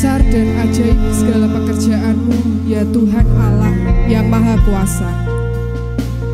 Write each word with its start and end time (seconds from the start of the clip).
Besar 0.00 0.24
dan 0.32 0.56
ajaib 0.64 0.96
segala 1.12 1.44
pekerjaanmu, 1.60 2.64
ya 2.64 2.88
Tuhan 2.88 3.26
Allah 3.36 3.68
yang 4.08 4.32
Maha 4.32 4.56
Kuasa. 4.64 5.04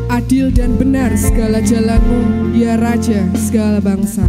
Adil 0.07 0.55
dan 0.55 0.79
benar 0.79 1.11
segala 1.19 1.59
jalanmu, 1.59 2.55
ya 2.55 2.79
Raja 2.79 3.27
segala 3.35 3.83
bangsa. 3.83 4.23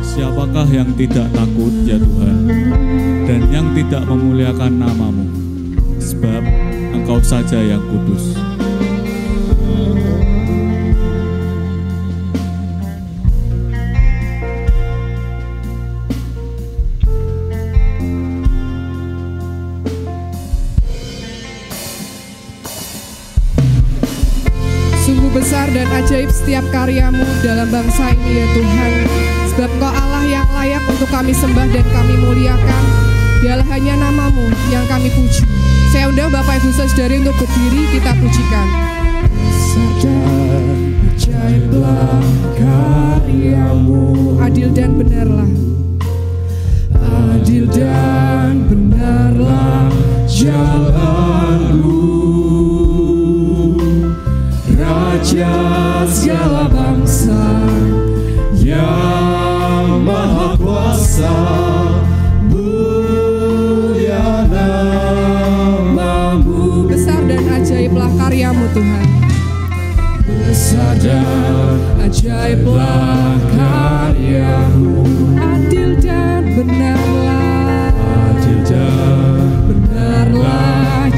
Siapakah 0.00 0.64
yang 0.72 0.96
tidak 0.96 1.28
takut 1.28 1.74
ya 1.84 2.00
Tuhan 2.00 2.36
dan 3.28 3.40
yang 3.52 3.76
tidak 3.76 4.00
memuliakan 4.08 4.72
namamu 4.72 5.28
sebab 6.00 6.40
engkau 6.96 7.20
saja 7.20 7.60
yang 7.60 7.84
kudus 7.92 8.47
setiap 26.48 26.64
karyamu 26.72 27.28
dalam 27.44 27.68
bangsa 27.68 28.08
ini 28.08 28.40
ya 28.40 28.46
Tuhan. 28.56 28.92
Sebab 29.52 29.70
Kau 29.76 29.92
Allah 29.92 30.24
yang 30.24 30.48
layak 30.48 30.80
untuk 30.88 31.04
kami 31.12 31.36
sembah 31.36 31.68
dan 31.68 31.84
kami 31.92 32.16
muliakan. 32.16 32.84
Dialah 33.44 33.68
hanya 33.68 34.00
namamu 34.00 34.48
yang 34.72 34.80
kami 34.88 35.12
puji. 35.12 35.44
Saya 35.92 36.08
undang 36.08 36.32
Bapak 36.32 36.64
Ibu 36.64 36.72
Saudari 36.72 37.20
untuk 37.20 37.36
berdiri 37.36 37.92
kita 37.92 38.16
pujikan. 38.16 38.64
Sadar 39.60 40.64
karyamu 42.56 44.40
Adil 44.40 44.72
dan 44.72 44.96
benarlah. 44.96 45.52
Adil 46.96 47.68
dan 47.68 48.64
benarlah 48.72 49.92
jalanmu 50.24 52.08
Raja 55.18 55.50
segala 56.06 56.70
bangsa 56.70 57.66
Yang 58.54 59.98
maha 60.06 60.54
kuasa 60.54 61.34
Mulia 62.46 64.46
namamu 64.46 66.86
Besar 66.86 67.18
dan 67.26 67.42
ajaiblah 67.50 68.06
karyamu 68.14 68.62
Tuhan. 68.70 69.06
Besar 70.22 70.94
dan 71.02 71.82
ajaiblah 71.98 73.42
karyamu 73.58 75.02
Adil 75.34 75.98
dan 75.98 76.46
benarlah. 76.54 77.90
Adil 78.38 78.62
dan 78.70 79.66
benarlah 79.66 81.10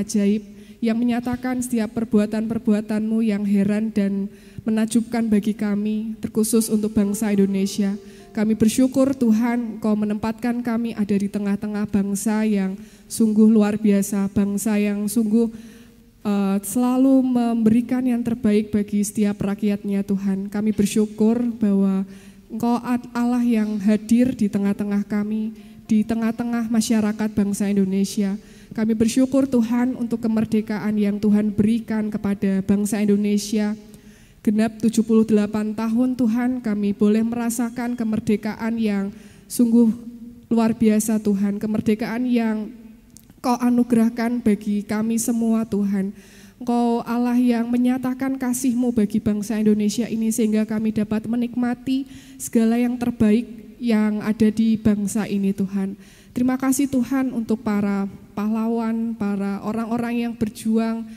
ajaib, 0.00 0.42
yang 0.80 0.96
menyatakan 0.96 1.60
setiap 1.60 1.92
perbuatan-perbuatanmu 1.92 3.20
yang 3.20 3.44
heran 3.44 3.92
dan 3.92 4.32
menajubkan 4.64 5.28
bagi 5.28 5.52
kami, 5.52 6.16
terkhusus 6.24 6.72
untuk 6.72 6.96
bangsa 6.96 7.32
Indonesia. 7.32 7.96
Kami 8.30 8.54
bersyukur 8.54 9.10
Tuhan 9.10 9.82
Kau 9.82 9.98
menempatkan 9.98 10.62
kami 10.62 10.94
ada 10.94 11.16
di 11.18 11.26
tengah-tengah 11.26 11.84
bangsa 11.90 12.46
yang 12.46 12.78
sungguh 13.10 13.50
luar 13.50 13.74
biasa, 13.74 14.30
bangsa 14.30 14.78
yang 14.78 15.10
sungguh 15.10 15.50
uh, 16.22 16.56
selalu 16.62 17.26
memberikan 17.26 18.06
yang 18.06 18.22
terbaik 18.22 18.70
bagi 18.70 19.02
setiap 19.02 19.42
rakyatnya 19.42 20.06
Tuhan. 20.06 20.46
Kami 20.46 20.70
bersyukur 20.70 21.42
bahwa 21.58 22.06
Engkau 22.50 22.82
Allah 23.14 23.46
yang 23.46 23.78
hadir 23.78 24.34
di 24.34 24.50
tengah-tengah 24.50 25.06
kami, 25.06 25.54
di 25.90 26.06
tengah-tengah 26.06 26.70
masyarakat 26.70 27.34
bangsa 27.34 27.66
Indonesia. 27.66 28.38
Kami 28.70 28.94
bersyukur 28.94 29.50
Tuhan 29.50 29.98
untuk 29.98 30.22
kemerdekaan 30.22 30.94
yang 30.94 31.18
Tuhan 31.18 31.50
berikan 31.50 32.06
kepada 32.06 32.62
bangsa 32.62 33.02
Indonesia 33.02 33.74
genap 34.46 34.78
78 34.78 35.34
tahun 35.74 36.10
Tuhan 36.14 36.50
kami 36.62 36.94
boleh 36.94 37.26
merasakan 37.26 37.98
kemerdekaan 37.98 38.78
yang 38.78 39.10
sungguh 39.50 39.90
luar 40.46 40.78
biasa 40.78 41.18
Tuhan, 41.18 41.58
kemerdekaan 41.58 42.22
yang 42.30 42.70
Kau 43.40 43.56
anugerahkan 43.56 44.44
bagi 44.44 44.84
kami 44.84 45.16
semua 45.16 45.64
Tuhan. 45.64 46.12
Engkau 46.60 47.00
Allah 47.08 47.40
yang 47.40 47.72
menyatakan 47.72 48.36
kasih-Mu 48.36 48.92
bagi 48.92 49.16
bangsa 49.16 49.56
Indonesia 49.56 50.04
ini 50.04 50.28
sehingga 50.28 50.68
kami 50.68 50.92
dapat 50.92 51.24
menikmati 51.24 52.04
segala 52.36 52.76
yang 52.76 53.00
terbaik 53.00 53.69
yang 53.80 54.20
ada 54.20 54.52
di 54.52 54.76
bangsa 54.76 55.24
ini 55.24 55.56
Tuhan. 55.56 55.96
Terima 56.36 56.60
kasih 56.60 56.86
Tuhan 56.86 57.32
untuk 57.32 57.64
para 57.64 58.06
pahlawan, 58.36 59.16
para 59.16 59.64
orang-orang 59.64 60.28
yang 60.28 60.32
berjuang 60.36 61.08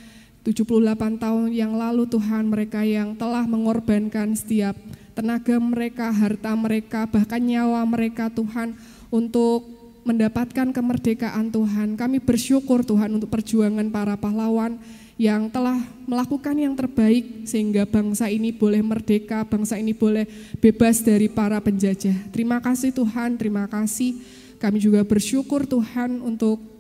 78 0.48 1.20
tahun 1.20 1.52
yang 1.52 1.76
lalu 1.76 2.08
Tuhan 2.08 2.50
mereka 2.50 2.82
yang 2.84 3.14
telah 3.20 3.44
mengorbankan 3.46 4.34
setiap 4.34 4.76
tenaga 5.14 5.56
mereka, 5.62 6.10
harta 6.10 6.52
mereka, 6.58 7.06
bahkan 7.06 7.40
nyawa 7.40 7.86
mereka 7.86 8.28
Tuhan 8.34 8.74
untuk 9.14 9.70
mendapatkan 10.04 10.76
kemerdekaan 10.76 11.48
Tuhan. 11.54 11.96
Kami 11.96 12.20
bersyukur 12.20 12.84
Tuhan 12.84 13.16
untuk 13.16 13.32
perjuangan 13.32 13.88
para 13.88 14.20
pahlawan 14.20 14.80
yang 15.18 15.46
telah 15.50 15.78
melakukan 16.10 16.58
yang 16.58 16.74
terbaik 16.74 17.46
sehingga 17.46 17.86
bangsa 17.86 18.30
ini 18.30 18.50
boleh 18.50 18.82
merdeka, 18.82 19.46
bangsa 19.46 19.78
ini 19.78 19.94
boleh 19.94 20.26
bebas 20.58 21.06
dari 21.06 21.30
para 21.30 21.62
penjajah. 21.62 22.34
Terima 22.34 22.58
kasih 22.58 22.90
Tuhan, 22.90 23.38
terima 23.38 23.70
kasih. 23.70 24.18
Kami 24.58 24.80
juga 24.82 25.04
bersyukur 25.06 25.68
Tuhan 25.70 26.24
untuk 26.24 26.74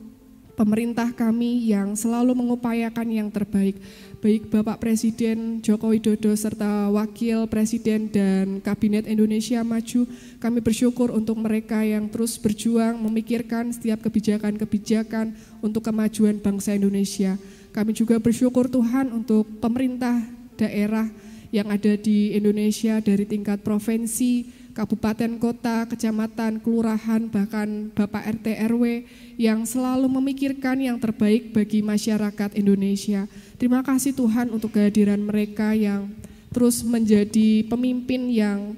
pemerintah 0.54 1.10
kami 1.10 1.74
yang 1.74 1.98
selalu 1.98 2.38
mengupayakan 2.38 3.08
yang 3.10 3.30
terbaik. 3.30 3.78
Baik 4.24 4.48
Bapak 4.48 4.80
Presiden 4.80 5.60
Joko 5.60 5.92
Widodo 5.92 6.32
serta 6.32 6.88
Wakil 6.94 7.44
Presiden 7.52 8.08
dan 8.08 8.64
Kabinet 8.64 9.04
Indonesia 9.04 9.60
Maju, 9.66 10.08
kami 10.40 10.60
bersyukur 10.64 11.12
untuk 11.12 11.36
mereka 11.42 11.84
yang 11.84 12.08
terus 12.08 12.40
berjuang 12.40 12.96
memikirkan 13.04 13.76
setiap 13.76 14.00
kebijakan-kebijakan 14.06 15.36
untuk 15.60 15.84
kemajuan 15.84 16.40
bangsa 16.40 16.78
Indonesia. 16.78 17.36
Kami 17.74 17.92
juga 17.98 18.22
bersyukur 18.22 18.70
Tuhan 18.70 19.10
untuk 19.10 19.50
pemerintah 19.58 20.22
daerah 20.56 21.10
yang 21.50 21.70
ada 21.74 21.98
di 21.98 22.34
Indonesia 22.38 23.02
dari 23.02 23.26
tingkat 23.26 23.66
provinsi, 23.66 24.46
kabupaten, 24.74 25.38
kota, 25.38 25.86
kecamatan, 25.86 26.62
kelurahan, 26.62 27.30
bahkan 27.30 27.94
Bapak 27.94 28.26
RT 28.42 28.58
RW 28.74 29.06
yang 29.38 29.66
selalu 29.66 30.10
memikirkan 30.10 30.82
yang 30.82 30.98
terbaik 30.98 31.54
bagi 31.54 31.86
masyarakat 31.86 32.58
Indonesia. 32.58 33.30
Terima 33.62 33.86
kasih 33.86 34.18
Tuhan 34.18 34.50
untuk 34.50 34.74
kehadiran 34.74 35.22
mereka 35.22 35.78
yang 35.78 36.10
terus 36.50 36.82
menjadi 36.82 37.66
pemimpin 37.70 38.30
yang 38.30 38.78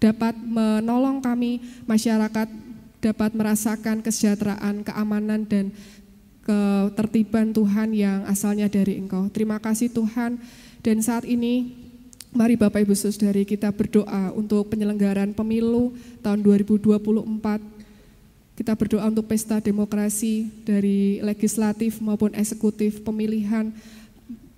dapat 0.00 0.36
menolong 0.36 1.20
kami 1.24 1.60
masyarakat 1.88 2.48
dapat 3.04 3.36
merasakan 3.36 4.00
kesejahteraan, 4.00 4.80
keamanan 4.80 5.44
dan 5.44 5.68
ketertiban 6.44 7.50
Tuhan 7.50 7.96
yang 7.96 8.28
asalnya 8.28 8.68
dari 8.68 9.00
Engkau. 9.00 9.32
Terima 9.32 9.56
kasih 9.56 9.88
Tuhan 9.88 10.36
dan 10.84 10.96
saat 11.00 11.24
ini 11.24 11.72
Mari 12.34 12.58
Bapak 12.58 12.82
Ibu 12.82 12.98
Saudari 12.98 13.46
kita 13.46 13.70
berdoa 13.70 14.34
untuk 14.34 14.66
penyelenggaraan 14.66 15.38
pemilu 15.38 15.94
tahun 16.18 16.42
2024. 16.42 16.98
Kita 18.58 18.74
berdoa 18.74 19.06
untuk 19.06 19.30
pesta 19.30 19.62
demokrasi 19.62 20.50
dari 20.66 21.22
legislatif 21.22 22.02
maupun 22.02 22.34
eksekutif 22.34 23.06
pemilihan 23.06 23.70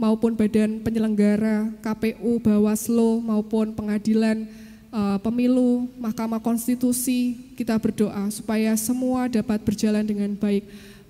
maupun 0.01 0.37
badan 0.37 0.81
penyelenggara 0.81 1.69
KPU, 1.85 2.41
Bawaslu 2.41 3.21
maupun 3.21 3.73
pengadilan 3.77 4.49
uh, 4.93 5.21
pemilu, 5.21 5.89
Mahkamah 6.01 6.41
Konstitusi. 6.41 7.53
Kita 7.61 7.77
berdoa 7.77 8.33
supaya 8.33 8.77
semua 8.77 9.29
dapat 9.29 9.61
berjalan 9.65 10.05
dengan 10.05 10.33
baik 10.33 10.65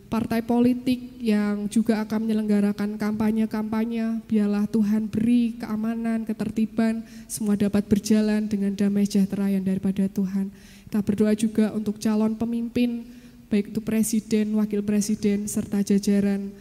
partai 0.06 0.42
politik 0.42 1.18
yang 1.18 1.66
juga 1.66 2.02
akan 2.06 2.26
menyelenggarakan 2.26 2.94
kampanye-kampanye, 2.94 4.22
biarlah 4.30 4.64
Tuhan 4.70 5.10
beri 5.10 5.58
keamanan, 5.58 6.22
ketertiban, 6.22 7.02
semua 7.26 7.58
dapat 7.58 7.84
berjalan 7.90 8.46
dengan 8.46 8.72
damai 8.74 9.04
sejahtera 9.04 9.50
yang 9.50 9.66
daripada 9.66 10.06
Tuhan. 10.06 10.54
Kita 10.86 11.02
berdoa 11.02 11.34
juga 11.34 11.74
untuk 11.74 11.98
calon 11.98 12.38
pemimpin, 12.38 13.02
baik 13.50 13.74
itu 13.74 13.80
presiden, 13.82 14.54
wakil 14.54 14.86
presiden, 14.86 15.50
serta 15.50 15.82
jajaran 15.82 16.54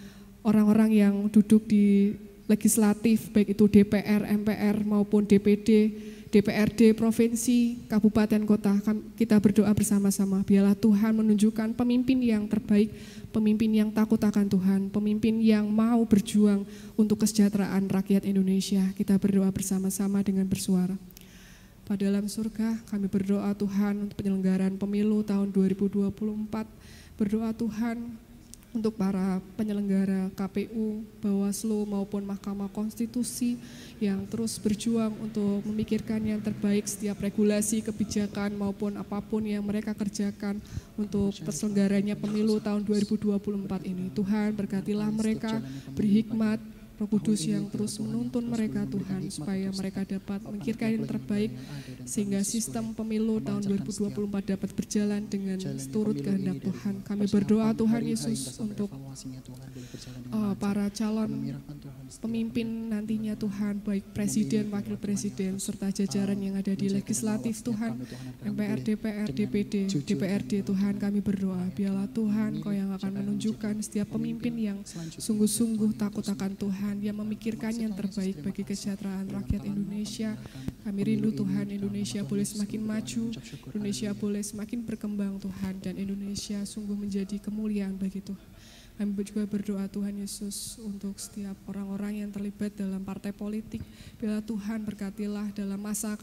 orang-orang 0.46 0.90
yang 0.94 1.14
duduk 1.30 1.66
di 1.66 2.14
legislatif, 2.46 3.34
baik 3.34 3.58
itu 3.58 3.66
DPR, 3.66 4.26
MPR 4.30 4.86
maupun 4.86 5.26
DPD, 5.26 5.94
DPRD 6.36 6.92
provinsi, 7.00 7.88
kabupaten, 7.88 8.44
kota, 8.44 8.76
kita 9.16 9.40
berdoa 9.40 9.72
bersama-sama. 9.72 10.44
Biarlah 10.44 10.76
Tuhan 10.76 11.16
menunjukkan 11.16 11.72
pemimpin 11.80 12.20
yang 12.20 12.44
terbaik, 12.44 12.92
pemimpin 13.32 13.72
yang 13.72 13.88
takut 13.88 14.20
akan 14.20 14.44
Tuhan, 14.52 14.92
pemimpin 14.92 15.40
yang 15.40 15.64
mau 15.72 16.04
berjuang 16.04 16.68
untuk 17.00 17.24
kesejahteraan 17.24 17.88
rakyat 17.88 18.28
Indonesia. 18.28 18.84
Kita 19.00 19.16
berdoa 19.16 19.48
bersama-sama 19.48 20.20
dengan 20.28 20.44
bersuara. 20.44 21.00
Pada 21.88 22.04
dalam 22.04 22.28
surga, 22.28 22.84
kami 22.92 23.08
berdoa 23.08 23.56
Tuhan 23.56 24.12
untuk 24.12 24.20
penyelenggaraan 24.20 24.76
pemilu 24.76 25.24
tahun 25.24 25.56
2024. 25.56 26.12
Berdoa 27.16 27.56
Tuhan 27.56 28.12
untuk 28.76 29.00
para 29.00 29.40
penyelenggara 29.56 30.28
KPU, 30.36 31.02
Bawaslu 31.24 31.88
maupun 31.88 32.28
Mahkamah 32.28 32.68
Konstitusi 32.68 33.56
yang 34.04 34.28
terus 34.28 34.60
berjuang 34.60 35.16
untuk 35.24 35.64
memikirkan 35.64 36.20
yang 36.20 36.44
terbaik 36.44 36.84
setiap 36.84 37.24
regulasi, 37.24 37.80
kebijakan 37.80 38.52
maupun 38.60 39.00
apa 39.00 39.24
pun 39.24 39.48
yang 39.48 39.64
mereka 39.64 39.96
kerjakan 39.96 40.60
untuk 41.00 41.32
terselenggaranya 41.40 42.20
pemilu 42.20 42.60
tahun 42.60 42.84
2024 42.84 43.40
ini. 43.88 44.12
Tuhan 44.12 44.52
berkatilah 44.52 45.08
mereka, 45.08 45.64
beri 45.96 46.22
hikmat, 46.22 46.60
Roh 46.96 47.10
Kudus 47.12 47.44
yang 47.44 47.68
terus 47.68 48.00
menuntun 48.00 48.48
mereka 48.48 48.88
Tuhan 48.88 49.28
supaya 49.28 49.68
mereka 49.76 50.08
dapat 50.08 50.40
memikirkan 50.48 50.90
yang 50.96 51.06
terbaik 51.08 51.52
sehingga 52.08 52.40
sistem 52.48 52.96
pemilu 52.96 53.44
tahun 53.44 53.68
2024 53.68 54.16
dapat 54.56 54.70
berjalan 54.72 55.22
dengan 55.28 55.60
seturut 55.60 56.16
kehendak 56.16 56.64
Tuhan. 56.64 57.04
Kami 57.04 57.28
berdoa 57.28 57.76
Tuhan 57.76 58.02
Yesus 58.08 58.56
untuk 58.64 58.88
uh, 60.32 60.56
para 60.56 60.88
calon 60.94 61.60
pemimpin 62.24 62.68
nantinya 62.94 63.36
Tuhan 63.36 63.84
baik 63.84 64.16
presiden, 64.16 64.72
wakil 64.72 64.96
presiden 64.96 65.60
serta 65.60 65.92
jajaran 65.92 66.40
yang 66.40 66.56
ada 66.56 66.72
di 66.72 66.88
legislatif 66.88 67.60
Tuhan, 67.60 68.00
MPR, 68.46 68.80
DPR, 68.80 69.28
DPD, 69.28 69.74
DPRD 69.92 70.64
Tuhan 70.64 70.96
kami 70.96 71.20
berdoa. 71.20 71.68
Biarlah 71.76 72.08
Tuhan 72.08 72.64
Kau 72.64 72.72
yang 72.72 72.94
akan 72.96 73.12
menunjukkan 73.20 73.84
setiap 73.84 74.16
pemimpin 74.16 74.54
yang 74.56 74.78
sungguh-sungguh 75.20 75.98
takut 76.00 76.24
akan 76.24 76.56
Tuhan 76.56 76.85
Tuhan 76.86 77.02
yang 77.02 77.18
memikirkan 77.18 77.74
yang 77.74 77.98
terbaik 77.98 78.46
bagi 78.46 78.62
kesejahteraan 78.62 79.26
rakyat 79.34 79.66
Indonesia. 79.66 80.38
Kami 80.86 81.02
rindu 81.02 81.34
Tuhan 81.34 81.74
Indonesia 81.74 82.22
boleh 82.22 82.46
semakin 82.46 82.82
maju, 82.86 83.34
Indonesia 83.74 84.14
boleh 84.14 84.44
semakin 84.46 84.86
berkembang 84.86 85.42
Tuhan 85.42 85.82
dan 85.82 85.98
Indonesia 85.98 86.62
sungguh 86.62 86.94
menjadi 86.94 87.42
kemuliaan 87.42 87.98
bagi 87.98 88.22
Tuhan. 88.22 88.50
Kami 89.02 89.18
juga 89.26 89.50
berdoa 89.50 89.90
Tuhan 89.90 90.14
Yesus 90.14 90.78
untuk 90.78 91.18
setiap 91.18 91.58
orang-orang 91.66 92.22
yang 92.22 92.30
terlibat 92.30 92.78
dalam 92.78 93.02
partai 93.02 93.34
politik. 93.34 93.82
Bila 94.22 94.46
Tuhan 94.46 94.86
berkatilah 94.86 95.58
dalam 95.58 95.82
masa 95.82 96.14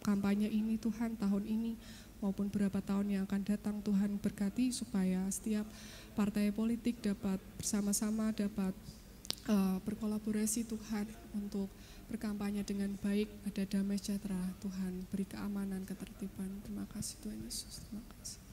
kampanye 0.00 0.48
ini 0.48 0.80
Tuhan 0.80 1.20
tahun 1.20 1.44
ini 1.44 1.76
maupun 2.24 2.48
beberapa 2.48 2.80
tahun 2.80 3.12
yang 3.12 3.22
akan 3.28 3.44
datang 3.44 3.76
Tuhan 3.84 4.16
berkati 4.16 4.72
supaya 4.72 5.20
setiap 5.28 5.68
partai 6.16 6.48
politik 6.48 6.96
dapat 7.04 7.36
bersama-sama 7.60 8.32
dapat 8.32 8.72
uh, 9.48 9.78
berkolaborasi 9.82 10.68
Tuhan 10.68 11.08
untuk 11.34 11.66
berkampanye 12.08 12.64
dengan 12.64 12.96
baik, 13.00 13.28
ada 13.44 13.64
damai 13.68 14.00
sejahtera 14.00 14.38
Tuhan, 14.64 15.04
beri 15.12 15.28
keamanan, 15.28 15.84
ketertiban. 15.84 16.48
Terima 16.64 16.88
kasih 16.88 17.20
Tuhan 17.20 17.40
Yesus. 17.44 17.84
Terima 17.84 18.04
kasih. 18.16 18.47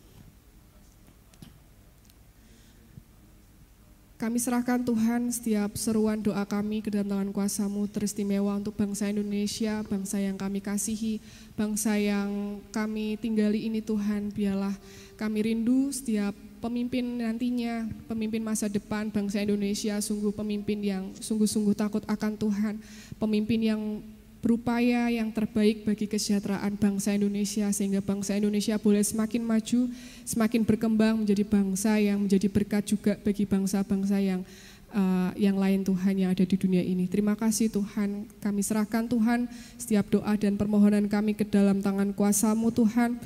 Kami 4.26 4.42
serahkan 4.42 4.82
Tuhan 4.82 5.30
setiap 5.30 5.78
seruan 5.78 6.18
doa 6.18 6.42
kami 6.50 6.82
ke 6.82 6.90
dalam 6.90 7.06
tangan 7.06 7.30
kuasamu 7.30 7.86
teristimewa 7.86 8.58
untuk 8.58 8.74
bangsa 8.74 9.06
Indonesia, 9.06 9.86
bangsa 9.86 10.18
yang 10.18 10.34
kami 10.34 10.66
kasihi, 10.66 11.22
bangsa 11.54 11.94
yang 11.94 12.58
kami 12.74 13.22
tinggali 13.22 13.70
ini 13.70 13.86
Tuhan, 13.86 14.34
biarlah 14.34 14.74
kami 15.14 15.46
rindu 15.46 15.94
setiap 15.94 16.34
pemimpin 16.58 17.22
nantinya, 17.22 17.86
pemimpin 18.10 18.42
masa 18.42 18.66
depan 18.66 19.14
bangsa 19.14 19.46
Indonesia, 19.46 20.02
sungguh 20.02 20.34
pemimpin 20.34 20.82
yang 20.82 21.14
sungguh-sungguh 21.22 21.78
takut 21.78 22.02
akan 22.10 22.34
Tuhan, 22.34 22.82
pemimpin 23.22 23.62
yang 23.62 24.02
berupaya 24.46 25.10
yang 25.10 25.34
terbaik 25.34 25.90
bagi 25.90 26.06
kesejahteraan 26.06 26.78
bangsa 26.78 27.18
Indonesia 27.18 27.66
sehingga 27.74 27.98
bangsa 27.98 28.38
Indonesia 28.38 28.78
boleh 28.78 29.02
semakin 29.02 29.42
maju, 29.42 29.90
semakin 30.22 30.62
berkembang 30.62 31.26
menjadi 31.26 31.42
bangsa 31.42 31.98
yang 31.98 32.22
menjadi 32.22 32.46
berkat 32.54 32.86
juga 32.86 33.18
bagi 33.26 33.50
bangsa-bangsa 33.50 34.22
yang 34.22 34.46
uh, 34.94 35.34
yang 35.34 35.58
lain 35.58 35.82
Tuhan 35.82 36.14
yang 36.14 36.30
ada 36.30 36.46
di 36.46 36.54
dunia 36.62 36.86
ini. 36.86 37.10
Terima 37.10 37.34
kasih 37.34 37.74
Tuhan, 37.74 38.30
kami 38.38 38.62
serahkan 38.62 39.10
Tuhan 39.10 39.50
setiap 39.82 40.14
doa 40.14 40.38
dan 40.38 40.62
permohonan 40.62 41.10
kami 41.10 41.34
ke 41.34 41.42
dalam 41.50 41.82
tangan 41.82 42.14
kuasamu 42.14 42.70
Tuhan. 42.70 43.18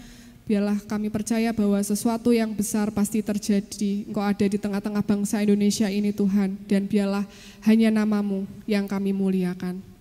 Biarlah 0.47 0.79
kami 0.87 1.11
percaya 1.11 1.51
bahwa 1.51 1.77
sesuatu 1.83 2.31
yang 2.31 2.55
besar 2.55 2.95
pasti 2.95 3.19
terjadi. 3.19 4.07
Engkau 4.07 4.23
ada 4.23 4.47
di 4.47 4.57
tengah-tengah 4.57 5.05
bangsa 5.05 5.45
Indonesia 5.45 5.85
ini 5.85 6.09
Tuhan. 6.09 6.57
Dan 6.65 6.89
biarlah 6.89 7.21
hanya 7.69 7.93
namamu 7.93 8.49
yang 8.65 8.89
kami 8.89 9.13
muliakan. 9.13 9.98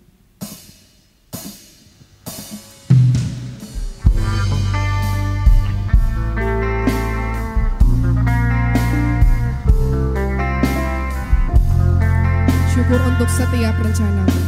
Syukur 12.88 13.04
untuk 13.04 13.28
setiap 13.28 13.76
rencanamu. 13.84 14.40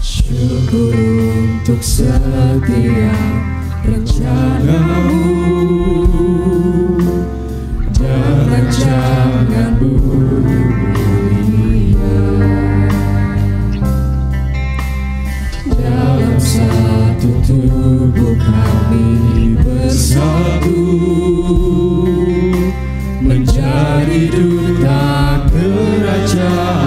Syukur 0.00 0.96
untuk 0.96 1.84
setiap 1.84 2.64
rencanamu. 3.84 5.20
Rancanganmu 8.48 9.92
mulia 10.40 12.24
dalam 15.68 16.40
satu 16.40 17.28
tubuh 17.44 18.40
kami 18.40 19.52
bersatu 19.60 21.27
자 26.38 26.77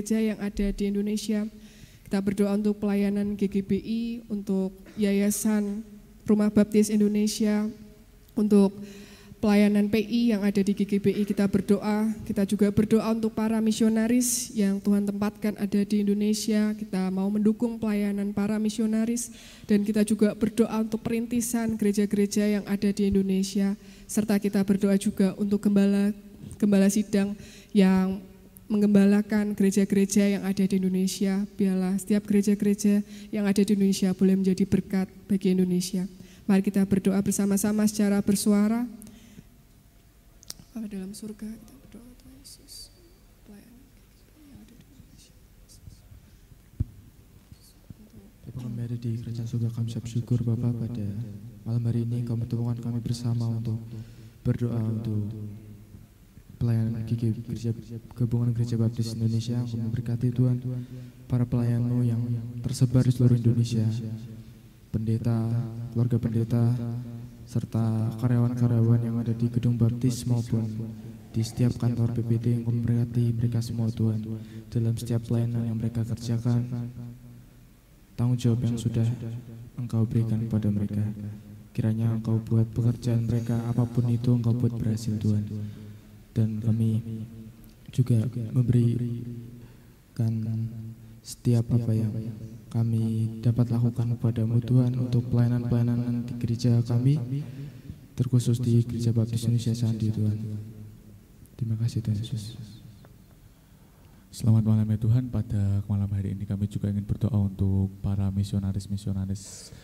gereja-gereja 0.00 0.32
yang 0.32 0.38
ada 0.40 0.66
di 0.72 0.84
Indonesia. 0.88 1.40
Kita 2.08 2.18
berdoa 2.24 2.56
untuk 2.56 2.80
pelayanan 2.80 3.36
GGBI, 3.36 4.26
untuk 4.32 4.74
Yayasan 4.96 5.84
Rumah 6.26 6.50
Baptis 6.50 6.90
Indonesia, 6.90 7.68
untuk 8.34 8.74
pelayanan 9.38 9.88
PI 9.88 10.36
yang 10.36 10.42
ada 10.44 10.60
di 10.60 10.72
GGBI 10.74 11.22
kita 11.24 11.48
berdoa, 11.48 12.12
kita 12.28 12.44
juga 12.44 12.68
berdoa 12.68 13.08
untuk 13.14 13.32
para 13.32 13.56
misionaris 13.62 14.52
yang 14.52 14.82
Tuhan 14.82 15.06
tempatkan 15.06 15.56
ada 15.56 15.80
di 15.80 15.96
Indonesia, 16.02 16.76
kita 16.76 17.08
mau 17.08 17.30
mendukung 17.32 17.80
pelayanan 17.80 18.36
para 18.36 18.60
misionaris 18.60 19.32
dan 19.64 19.80
kita 19.80 20.04
juga 20.04 20.36
berdoa 20.36 20.82
untuk 20.82 21.00
perintisan 21.00 21.78
gereja-gereja 21.78 22.60
yang 22.60 22.64
ada 22.68 22.90
di 22.92 23.08
Indonesia. 23.08 23.76
Serta 24.04 24.36
kita 24.36 24.60
berdoa 24.60 24.98
juga 25.00 25.32
untuk 25.40 25.62
gembala 25.62 26.12
gembala 26.60 26.92
sidang 26.92 27.32
yang 27.72 28.20
menggembalakan 28.70 29.58
gereja-gereja 29.58 30.38
yang 30.38 30.42
ada 30.46 30.62
di 30.62 30.78
Indonesia. 30.78 31.42
Biarlah 31.58 31.98
setiap 31.98 32.22
gereja-gereja 32.30 33.02
yang 33.34 33.44
ada 33.50 33.58
di 33.58 33.74
Indonesia 33.74 34.14
boleh 34.14 34.38
menjadi 34.38 34.62
berkat 34.62 35.10
bagi 35.26 35.58
Indonesia. 35.58 36.06
Mari 36.46 36.62
kita 36.62 36.86
berdoa 36.86 37.18
bersama-sama 37.18 37.82
secara 37.90 38.22
bersuara. 38.22 38.86
Bapa 40.70 40.86
dalam 40.86 41.10
surga, 41.10 41.50
kita 41.50 41.74
berdoa 41.82 42.10
Tuhan 42.14 42.34
Yesus. 42.38 42.94
Bapak 48.50 48.66
kami 48.66 48.80
ada 48.82 48.96
di 48.98 49.10
kerajaan 49.18 49.46
surga 49.46 49.68
kami 49.70 49.88
siap 49.94 50.06
syukur 50.10 50.42
Bapak 50.42 50.74
pada 50.74 51.06
malam 51.62 51.82
hari 51.86 52.02
ini 52.02 52.26
kau 52.26 52.34
mempertemukan 52.34 52.82
kami 52.82 52.98
bersama 52.98 53.46
untuk 53.46 53.78
berdoa 54.42 54.80
untuk 54.80 55.30
pelayanan 56.60 57.08
gigi 57.08 57.32
gereja 57.40 57.72
gabungan 58.12 58.52
gereja 58.52 58.76
baptis 58.76 59.16
Indonesia 59.16 59.56
kau 59.64 59.80
memberkati 59.80 60.28
Tuhan 60.28 60.60
para 61.24 61.48
pelayanmu 61.48 62.04
yang 62.04 62.20
tersebar 62.60 63.00
di 63.08 63.16
seluruh 63.16 63.40
Indonesia 63.40 63.88
pendeta 64.92 65.48
keluarga 65.96 66.20
pendeta 66.20 66.64
serta 67.48 68.12
karyawan-karyawan 68.20 69.00
yang 69.00 69.16
ada 69.16 69.32
di 69.32 69.48
gedung 69.48 69.80
baptis 69.80 70.28
maupun 70.28 70.68
di 71.32 71.40
setiap 71.40 71.80
kantor 71.80 72.12
PPT 72.12 72.60
yang 72.60 72.64
memberkati 72.68 73.32
mereka 73.32 73.64
semua 73.64 73.88
Tuhan 73.88 74.20
dalam 74.68 74.94
setiap 75.00 75.24
pelayanan 75.24 75.64
yang 75.64 75.80
mereka 75.80 76.04
kerjakan 76.04 76.92
tanggung 78.20 78.36
jawab 78.36 78.60
yang 78.68 78.76
sudah 78.76 79.08
Engkau 79.80 80.04
berikan 80.04 80.44
kepada 80.44 80.68
mereka. 80.68 81.00
Kiranya 81.72 82.12
Engkau 82.12 82.36
buat 82.36 82.68
pekerjaan 82.68 83.24
mereka 83.24 83.56
apa 83.64 83.88
pun 83.88 84.04
itu 84.12 84.36
Engkau 84.36 84.52
buat 84.52 84.76
berhasil 84.76 85.16
Tuhan. 85.16 85.48
Dan 86.40 86.56
kami 86.64 87.04
juga 87.92 88.24
memberikan 88.56 90.32
setiap 91.20 91.68
apa 91.68 91.92
yang 91.92 92.08
kami 92.72 93.36
dapat 93.44 93.68
lakukan 93.68 94.16
kepadamu 94.16 94.56
Tuhan 94.64 94.96
untuk 94.96 95.28
pelayanan-pelayanan 95.28 96.24
di 96.24 96.32
gereja 96.40 96.80
kami 96.80 97.20
terkhusus 98.16 98.56
di 98.56 98.80
Gereja 98.88 99.12
Baptis 99.12 99.44
Indonesia 99.44 99.76
Sandi 99.76 100.08
Tuhan. 100.08 100.38
Terima 101.60 101.76
kasih 101.76 102.00
Tuhan 102.00 102.16
Yesus. 102.16 102.56
Selamat 104.32 104.64
malam 104.64 104.86
ya 104.88 104.96
Tuhan, 104.96 105.28
pada 105.28 105.84
malam 105.90 106.08
hari 106.08 106.32
ini 106.32 106.48
kami 106.48 106.70
juga 106.70 106.88
ingin 106.88 107.04
berdoa 107.04 107.36
untuk 107.36 107.92
para 108.00 108.30
misionaris-misionaris 108.32 109.74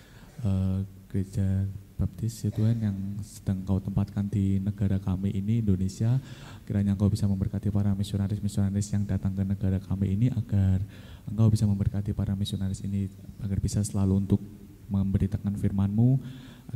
eh, 0.40 0.78
gereja 1.12 1.68
baptis 1.96 2.44
ya 2.44 2.52
Tuhan 2.52 2.76
yang 2.76 2.96
sedang 3.24 3.64
kau 3.64 3.80
tempatkan 3.80 4.28
di 4.28 4.60
negara 4.60 5.00
kami 5.00 5.32
ini 5.32 5.64
Indonesia. 5.64 6.20
Kiranya 6.68 6.92
engkau 6.92 7.08
bisa 7.08 7.24
memberkati 7.24 7.72
para 7.72 7.96
misionaris-misionaris 7.96 8.92
yang 8.92 9.08
datang 9.08 9.32
ke 9.32 9.42
negara 9.42 9.80
kami 9.80 10.12
ini 10.12 10.28
agar 10.28 10.84
engkau 11.24 11.48
bisa 11.48 11.64
memberkati 11.64 12.12
para 12.12 12.36
misionaris 12.36 12.84
ini 12.84 13.08
agar 13.40 13.58
bisa 13.58 13.80
selalu 13.80 14.28
untuk 14.28 14.40
memberitakan 14.86 15.56
firman-Mu, 15.56 16.20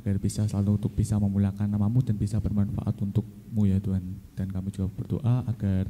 agar 0.00 0.16
bisa 0.18 0.48
selalu 0.48 0.80
untuk 0.80 0.96
bisa 0.96 1.20
memuliakan 1.20 1.68
namamu 1.68 2.00
dan 2.02 2.16
bisa 2.16 2.40
bermanfaat 2.40 2.96
untukmu 3.04 3.68
ya 3.68 3.76
Tuhan. 3.78 4.02
Dan 4.32 4.48
kami 4.48 4.72
juga 4.72 4.88
berdoa 4.88 5.44
agar 5.44 5.84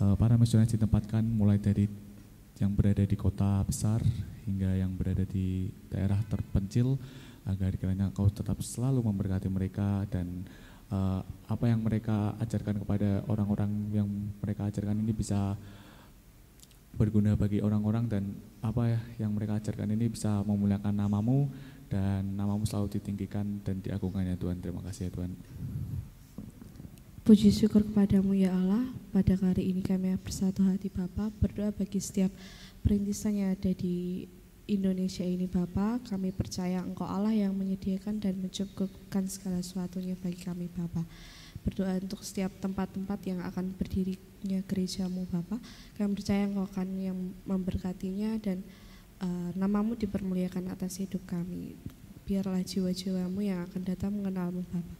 eh, 0.00 0.14
para 0.16 0.40
misionaris 0.40 0.72
ditempatkan 0.72 1.22
mulai 1.22 1.60
dari 1.60 1.86
yang 2.56 2.72
berada 2.72 3.04
di 3.04 3.16
kota 3.20 3.60
besar 3.68 4.00
hingga 4.48 4.80
yang 4.80 4.96
berada 4.96 5.28
di 5.28 5.68
daerah 5.92 6.16
terpencil 6.24 6.96
agar 7.46 7.72
kiranya 7.78 8.10
Engkau 8.10 8.26
tetap 8.28 8.58
selalu 8.60 9.06
memberkati 9.06 9.46
mereka 9.46 10.02
dan 10.10 10.44
eh, 10.90 11.20
apa 11.24 11.64
yang 11.70 11.80
mereka 11.86 12.34
ajarkan 12.42 12.82
kepada 12.82 13.22
orang-orang 13.30 13.70
yang 13.94 14.08
mereka 14.42 14.66
ajarkan 14.66 14.98
ini 14.98 15.14
bisa 15.14 15.54
berguna 16.96 17.36
bagi 17.36 17.60
orang-orang 17.60 18.08
dan 18.08 18.24
apa 18.64 18.88
ya 18.88 19.00
yang 19.20 19.36
mereka 19.36 19.60
ajarkan 19.60 19.92
ini 19.92 20.08
bisa 20.08 20.40
memuliakan 20.42 20.96
namamu 20.96 21.52
dan 21.86 22.34
namamu 22.34 22.66
selalu 22.66 22.98
ditinggikan 22.98 23.62
dan 23.62 23.78
diagungkan 23.78 24.26
ya 24.26 24.34
Tuhan. 24.34 24.58
Terima 24.58 24.82
kasih 24.82 25.06
ya 25.06 25.12
Tuhan. 25.12 25.32
Puji 27.26 27.50
syukur 27.50 27.82
kepadamu 27.82 28.38
ya 28.38 28.54
Allah, 28.54 28.86
pada 29.10 29.34
hari 29.34 29.74
ini 29.74 29.82
kami 29.82 30.14
bersatu 30.22 30.62
hati 30.62 30.86
Bapa 30.86 31.34
berdoa 31.42 31.74
bagi 31.74 31.98
setiap 31.98 32.30
perintisan 32.86 33.34
yang 33.34 33.50
ada 33.50 33.74
di 33.74 34.30
Indonesia 34.66 35.22
ini 35.22 35.46
Bapa, 35.46 36.02
kami 36.10 36.34
percaya 36.34 36.82
Engkau 36.82 37.06
Allah 37.06 37.30
yang 37.30 37.54
menyediakan 37.54 38.18
dan 38.18 38.34
mencukupkan 38.42 39.30
segala 39.30 39.62
sesuatunya 39.62 40.18
bagi 40.18 40.42
kami 40.42 40.66
Bapa. 40.66 41.06
Berdoa 41.62 42.02
untuk 42.02 42.26
setiap 42.26 42.50
tempat-tempat 42.58 43.18
yang 43.30 43.46
akan 43.46 43.70
berdirinya 43.78 44.58
gerejamu 44.66 45.22
Bapa, 45.30 45.62
kami 45.94 46.18
percaya 46.18 46.50
Engkau 46.50 46.66
akan 46.66 46.88
yang 46.98 47.18
memberkatinya 47.46 48.42
dan 48.42 48.66
eh, 49.22 49.50
namamu 49.54 49.94
dipermuliakan 49.94 50.74
atas 50.74 50.98
hidup 50.98 51.22
kami. 51.30 51.78
Biarlah 52.26 52.66
jiwa-jiwamu 52.66 53.46
yang 53.46 53.62
akan 53.70 53.82
datang 53.86 54.18
mengenalmu 54.18 54.66
Bapa. 54.66 54.94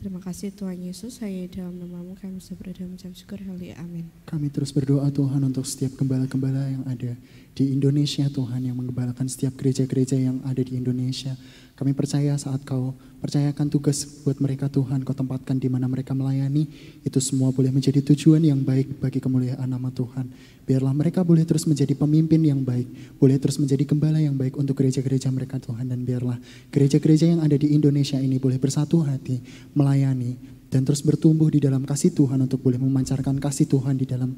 Terima 0.00 0.16
kasih 0.16 0.48
Tuhan 0.56 0.80
Yesus, 0.80 1.20
di 1.20 1.44
dalam 1.52 1.76
namamu 1.76 2.16
kami 2.16 2.40
bisa 2.40 2.56
berada 2.56 2.80
mengucap 2.88 3.12
syukur, 3.12 3.36
haleluya, 3.36 3.76
amin. 3.84 4.08
Kami 4.24 4.48
terus 4.48 4.72
berdoa 4.72 5.12
Tuhan 5.12 5.44
untuk 5.44 5.68
setiap 5.68 5.92
gembala-gembala 6.00 6.72
yang 6.72 6.80
ada 6.88 7.12
di 7.54 7.74
Indonesia 7.74 8.26
Tuhan 8.30 8.64
yang 8.64 8.76
menggembalakan 8.78 9.26
setiap 9.26 9.58
gereja-gereja 9.58 10.16
yang 10.16 10.40
ada 10.46 10.62
di 10.62 10.78
Indonesia. 10.78 11.34
Kami 11.74 11.96
percaya 11.96 12.36
saat 12.36 12.60
kau 12.68 12.92
percayakan 13.24 13.72
tugas 13.72 14.04
buat 14.20 14.36
mereka 14.36 14.68
Tuhan, 14.68 15.00
kau 15.00 15.16
tempatkan 15.16 15.56
di 15.56 15.68
mana 15.72 15.88
mereka 15.88 16.12
melayani, 16.12 16.68
itu 17.00 17.18
semua 17.24 17.52
boleh 17.56 17.72
menjadi 17.72 18.04
tujuan 18.04 18.44
yang 18.44 18.60
baik 18.60 19.00
bagi 19.00 19.16
kemuliaan 19.16 19.64
nama 19.64 19.88
Tuhan. 19.88 20.28
Biarlah 20.68 20.92
mereka 20.92 21.24
boleh 21.24 21.42
terus 21.48 21.64
menjadi 21.64 21.96
pemimpin 21.96 22.44
yang 22.44 22.60
baik, 22.60 23.16
boleh 23.16 23.40
terus 23.40 23.56
menjadi 23.56 23.88
gembala 23.88 24.20
yang 24.20 24.36
baik 24.36 24.60
untuk 24.60 24.76
gereja-gereja 24.76 25.32
mereka 25.32 25.56
Tuhan. 25.56 25.88
Dan 25.88 26.04
biarlah 26.04 26.36
gereja-gereja 26.68 27.32
yang 27.32 27.40
ada 27.40 27.56
di 27.56 27.72
Indonesia 27.72 28.20
ini 28.20 28.36
boleh 28.36 28.60
bersatu 28.60 29.00
hati, 29.00 29.40
melayani, 29.72 30.36
dan 30.70 30.84
terus 30.84 31.02
bertumbuh 31.02 31.48
di 31.48 31.58
dalam 31.64 31.82
kasih 31.82 32.14
Tuhan 32.14 32.44
untuk 32.44 32.62
boleh 32.62 32.78
memancarkan 32.78 33.40
kasih 33.42 33.66
Tuhan 33.66 33.98
di 33.98 34.06
dalam 34.06 34.36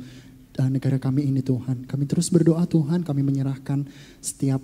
negara 0.68 1.00
kami 1.00 1.28
ini 1.28 1.40
Tuhan. 1.40 1.88
Kami 1.88 2.04
terus 2.04 2.28
berdoa 2.28 2.64
Tuhan, 2.68 3.06
kami 3.06 3.24
menyerahkan 3.24 3.88
setiap 4.20 4.60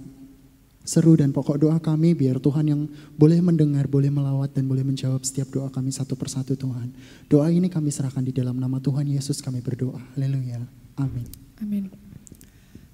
seru 0.89 1.21
dan 1.21 1.37
pokok 1.37 1.61
doa 1.61 1.77
kami 1.77 2.17
biar 2.17 2.41
Tuhan 2.41 2.65
yang 2.65 2.83
boleh 3.21 3.45
mendengar, 3.45 3.85
boleh 3.85 4.09
melawat 4.09 4.57
dan 4.57 4.65
boleh 4.65 4.81
menjawab 4.81 5.21
setiap 5.21 5.53
doa 5.53 5.69
kami 5.69 5.93
satu 5.93 6.17
persatu 6.17 6.57
Tuhan. 6.57 6.89
Doa 7.29 7.53
ini 7.53 7.69
kami 7.69 7.93
serahkan 7.93 8.25
di 8.25 8.33
dalam 8.33 8.57
nama 8.57 8.81
Tuhan 8.81 9.05
Yesus 9.05 9.45
kami 9.45 9.61
berdoa. 9.61 10.01
Haleluya. 10.17 10.65
Amin. 10.97 11.29
Amin. 11.61 11.85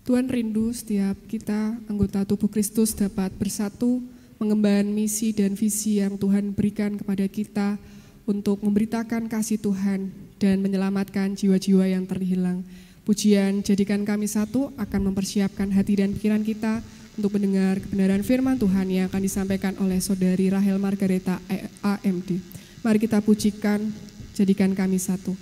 Tuhan 0.04 0.26
rindu 0.28 0.74
setiap 0.74 1.16
kita 1.30 1.78
anggota 1.86 2.26
tubuh 2.26 2.50
Kristus 2.50 2.92
dapat 2.92 3.32
bersatu 3.38 4.02
mengemban 4.42 4.84
misi 4.90 5.30
dan 5.30 5.54
visi 5.54 6.02
yang 6.02 6.18
Tuhan 6.18 6.52
berikan 6.52 6.98
kepada 6.98 7.24
kita 7.30 7.78
untuk 8.26 8.60
memberitakan 8.60 9.30
kasih 9.30 9.62
Tuhan 9.62 10.10
dan 10.42 10.60
menyelamatkan 10.60 11.38
jiwa-jiwa 11.38 11.88
yang 11.88 12.04
terhilang. 12.04 12.66
Pujian 13.04 13.60
jadikan 13.60 14.00
kami 14.08 14.24
satu 14.24 14.72
akan 14.80 15.12
mempersiapkan 15.12 15.68
hati 15.76 16.00
dan 16.00 16.16
pikiran 16.16 16.40
kita 16.40 16.80
untuk 17.20 17.36
mendengar 17.36 17.76
kebenaran 17.76 18.24
firman 18.24 18.56
Tuhan 18.56 18.88
yang 18.88 19.12
akan 19.12 19.20
disampaikan 19.20 19.76
oleh 19.76 20.00
saudari 20.00 20.48
Rahel 20.48 20.80
Margareta 20.80 21.36
AMD. 21.84 22.40
Mari 22.80 22.98
kita 22.98 23.20
pujikan 23.20 23.84
jadikan 24.32 24.72
kami 24.72 24.96
satu. 24.96 25.36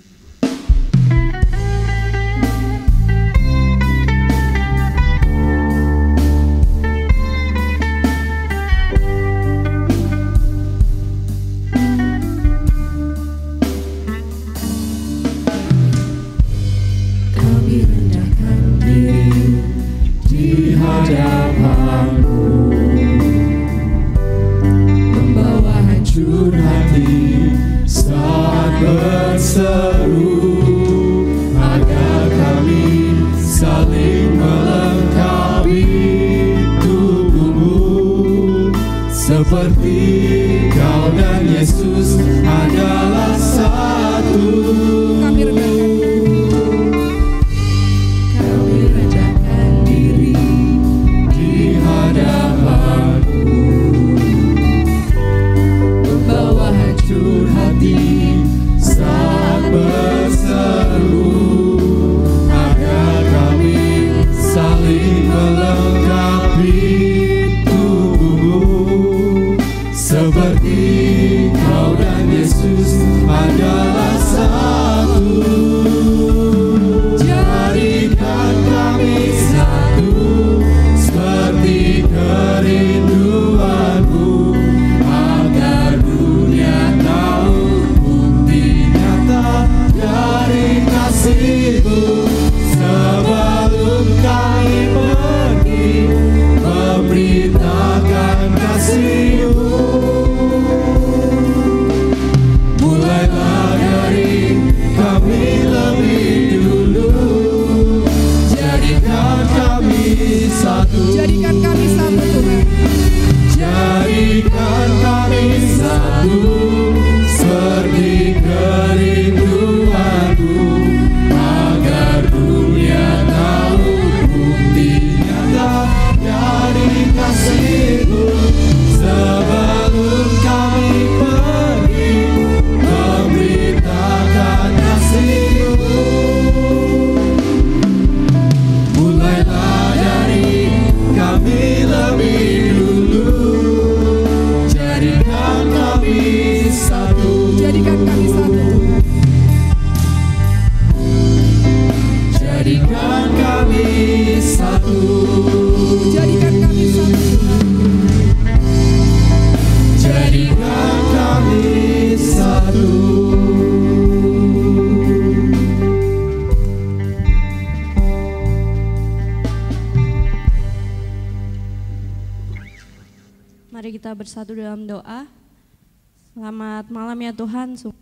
Tuhan 177.71 177.95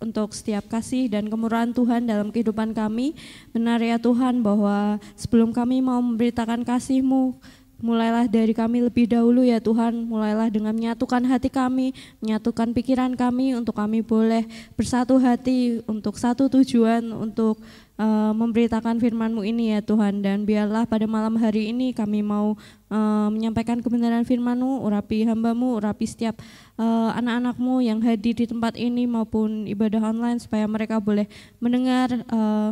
untuk 0.00 0.32
setiap 0.32 0.64
kasih 0.68 1.12
dan 1.12 1.28
kemurahan 1.28 1.72
Tuhan 1.72 2.08
dalam 2.08 2.32
kehidupan 2.32 2.72
kami. 2.72 3.16
Benar 3.52 3.80
ya 3.80 4.00
Tuhan 4.00 4.40
bahwa 4.40 4.96
sebelum 5.16 5.52
kami 5.52 5.84
mau 5.84 6.00
memberitakan 6.00 6.64
kasih-Mu, 6.64 7.36
mulailah 7.80 8.28
dari 8.28 8.52
kami 8.52 8.84
lebih 8.86 9.08
dahulu 9.08 9.44
ya 9.44 9.58
Tuhan. 9.58 10.06
Mulailah 10.06 10.52
dengan 10.52 10.72
menyatukan 10.76 11.24
hati 11.26 11.48
kami, 11.48 11.96
menyatukan 12.20 12.72
pikiran 12.76 13.12
kami 13.16 13.56
untuk 13.56 13.76
kami 13.76 14.04
boleh 14.04 14.44
bersatu 14.76 15.16
hati 15.16 15.80
untuk 15.88 16.20
satu 16.20 16.46
tujuan 16.48 17.04
untuk 17.12 17.58
eh, 17.96 18.32
memberitakan 18.36 19.00
firman-Mu 19.00 19.42
ini 19.42 19.76
ya 19.76 19.80
Tuhan. 19.80 20.20
Dan 20.20 20.44
biarlah 20.44 20.84
pada 20.84 21.08
malam 21.08 21.40
hari 21.40 21.72
ini 21.72 21.96
kami 21.96 22.20
mau 22.20 22.54
eh, 22.92 23.28
menyampaikan 23.32 23.80
kebenaran 23.80 24.28
firman-Mu, 24.28 24.84
urapi 24.84 25.24
hamba-Mu, 25.24 25.80
urapi 25.80 26.04
setiap 26.04 26.38
eh, 26.78 27.10
anak-anak-Mu 27.16 27.80
yang 27.80 27.98
hadir 28.04 28.36
di 28.36 28.46
tempat 28.46 28.76
ini 28.76 29.08
maupun 29.08 29.64
ibadah 29.64 30.12
online 30.12 30.38
supaya 30.38 30.68
mereka 30.68 31.00
boleh 31.00 31.24
mendengar 31.58 32.12
eh, 32.12 32.70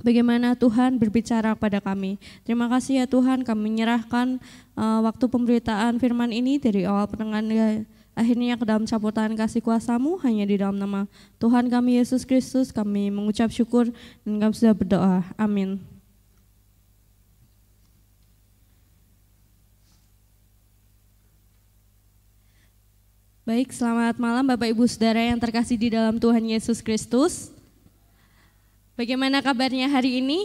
bagaimana 0.00 0.56
Tuhan 0.56 0.96
berbicara 1.00 1.56
kepada 1.56 1.80
kami. 1.80 2.20
Terima 2.44 2.68
kasih 2.68 3.04
ya 3.04 3.06
Tuhan, 3.06 3.44
kami 3.44 3.60
menyerahkan 3.72 4.40
eh, 4.76 5.00
waktu 5.04 5.24
pemberitaan 5.28 6.00
firman 6.00 6.32
ini 6.32 6.60
dari 6.60 6.84
awal 6.84 7.08
pertengahan 7.08 7.46
hingga 7.46 7.68
akhirnya 8.18 8.58
ke 8.58 8.64
dalam 8.66 8.84
campur 8.84 9.14
kasih 9.14 9.64
kuasamu 9.64 10.20
hanya 10.20 10.44
di 10.44 10.60
dalam 10.60 10.76
nama 10.76 11.08
Tuhan 11.40 11.72
kami 11.72 11.96
Yesus 11.96 12.28
Kristus 12.28 12.68
kami 12.68 13.08
mengucap 13.08 13.48
syukur 13.48 13.88
dan 14.26 14.34
kami 14.36 14.52
sudah 14.52 14.74
berdoa. 14.76 15.24
Amin. 15.40 15.80
Baik, 23.50 23.74
selamat 23.74 24.14
malam 24.22 24.46
Bapak 24.46 24.70
Ibu 24.70 24.86
Saudara 24.86 25.18
yang 25.26 25.40
terkasih 25.40 25.74
di 25.74 25.90
dalam 25.90 26.22
Tuhan 26.22 26.44
Yesus 26.46 26.78
Kristus. 26.78 27.50
Bagaimana 29.00 29.40
kabarnya 29.40 29.88
hari 29.88 30.20
ini? 30.20 30.44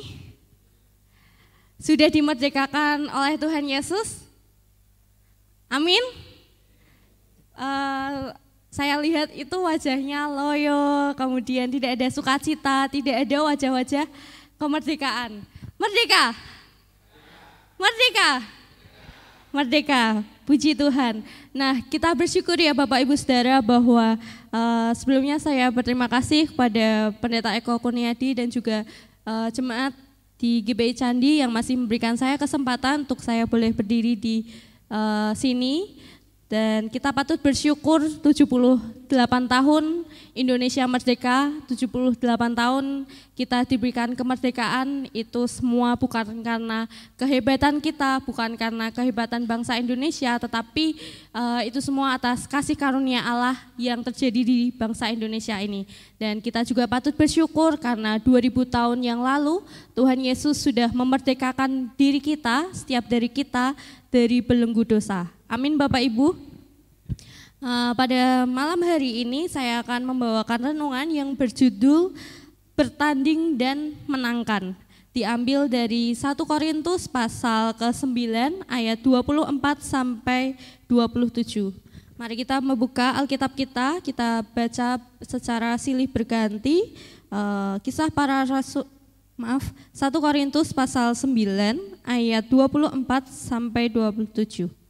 Sudah 1.75 2.07
dimerdekakan 2.07 3.11
oleh 3.11 3.35
Tuhan 3.35 3.67
Yesus? 3.67 4.23
Amin. 5.67 5.99
Eh, 7.51 8.31
saya 8.71 8.95
lihat 9.03 9.35
itu 9.35 9.59
wajahnya 9.59 10.31
loyo, 10.31 11.11
kemudian 11.19 11.67
tidak 11.67 11.99
ada 11.99 12.07
sukacita, 12.07 12.87
tidak 12.87 13.27
ada 13.27 13.37
wajah-wajah 13.43 14.07
kemerdekaan. 14.55 15.43
Merdeka, 15.75 16.31
merdeka, 17.75 18.29
merdeka. 19.51 20.03
Puji 20.47 20.79
Tuhan. 20.79 21.27
Nah, 21.55 21.79
kita 21.87 22.11
bersyukur 22.11 22.59
ya 22.59 22.75
Bapak 22.75 23.07
Ibu 23.07 23.15
Saudara 23.15 23.63
bahwa 23.63 24.19
eh, 24.51 24.91
sebelumnya 24.91 25.39
saya 25.39 25.71
berterima 25.71 26.03
kasih 26.11 26.51
kepada 26.51 27.15
Pendeta 27.23 27.55
Eko 27.55 27.79
Kurniadi 27.79 28.35
dan 28.35 28.51
juga 28.51 28.83
eh, 29.23 29.49
jemaat 29.55 29.95
di 30.35 30.59
GBI 30.59 30.91
Candi 30.99 31.39
yang 31.39 31.47
masih 31.47 31.79
memberikan 31.79 32.19
saya 32.19 32.35
kesempatan 32.35 33.07
untuk 33.07 33.23
saya 33.23 33.47
boleh 33.47 33.71
berdiri 33.71 34.19
di 34.19 34.51
eh, 34.91 35.31
sini 35.31 35.95
dan 36.45 36.93
kita 36.93 37.09
patut 37.09 37.41
bersyukur 37.41 38.05
78 38.21 39.09
tahun 39.49 40.05
Indonesia 40.37 40.85
merdeka, 40.85 41.49
78 41.65 42.21
tahun 42.53 43.09
kita 43.33 43.65
diberikan 43.65 44.13
kemerdekaan 44.13 45.09
itu 45.09 45.41
semua 45.49 45.97
bukan 45.97 46.45
karena 46.45 46.85
kehebatan 47.17 47.81
kita, 47.81 48.21
bukan 48.21 48.53
karena 48.61 48.93
kehebatan 48.93 49.49
bangsa 49.49 49.81
Indonesia, 49.81 50.37
tetapi 50.37 51.01
eh, 51.33 51.61
itu 51.65 51.81
semua 51.81 52.13
atas 52.13 52.45
kasih 52.45 52.77
karunia 52.77 53.25
Allah 53.25 53.57
yang 53.73 54.05
terjadi 54.05 54.45
di 54.45 54.69
bangsa 54.69 55.09
Indonesia 55.09 55.57
ini. 55.57 55.89
Dan 56.21 56.45
kita 56.45 56.61
juga 56.61 56.85
patut 56.85 57.17
bersyukur 57.17 57.73
karena 57.81 58.21
2000 58.21 58.53
tahun 58.69 59.01
yang 59.01 59.25
lalu 59.25 59.65
Tuhan 59.97 60.21
Yesus 60.21 60.61
sudah 60.61 60.93
memerdekakan 60.93 61.89
diri 61.97 62.21
kita, 62.21 62.69
setiap 62.69 63.09
dari 63.09 63.33
kita 63.33 63.73
dari 64.13 64.45
belenggu 64.45 64.85
dosa. 64.85 65.25
Amin 65.45 65.77
Bapak 65.77 66.01
Ibu. 66.01 66.33
Uh, 67.61 67.93
pada 67.93 68.49
malam 68.49 68.81
hari 68.81 69.21
ini 69.21 69.45
saya 69.45 69.85
akan 69.85 70.01
membawakan 70.01 70.73
renungan 70.73 71.05
yang 71.13 71.29
berjudul 71.37 72.17
bertanding 72.73 73.53
dan 73.53 73.93
menangkan. 74.09 74.73
Diambil 75.13 75.69
dari 75.69 76.17
1 76.17 76.33
Korintus 76.33 77.05
pasal 77.05 77.77
ke-9 77.77 78.65
ayat 78.65 78.97
24 78.99 79.85
sampai 79.85 80.57
27. 80.89 81.71
Mari 82.17 82.41
kita 82.41 82.57
membuka 82.57 83.13
Alkitab 83.13 83.53
kita, 83.53 84.01
kita 84.01 84.41
baca 84.49 84.97
secara 85.21 85.77
silih 85.77 86.09
berganti 86.09 86.97
uh, 87.29 87.77
kisah 87.85 88.09
para 88.09 88.41
rasul 88.49 88.89
maaf 89.37 89.61
1 89.93 90.09
Korintus 90.09 90.73
pasal 90.73 91.13
9 91.13 92.01
ayat 92.01 92.43
24 92.49 92.97
sampai 93.29 93.93
27. 93.93 94.84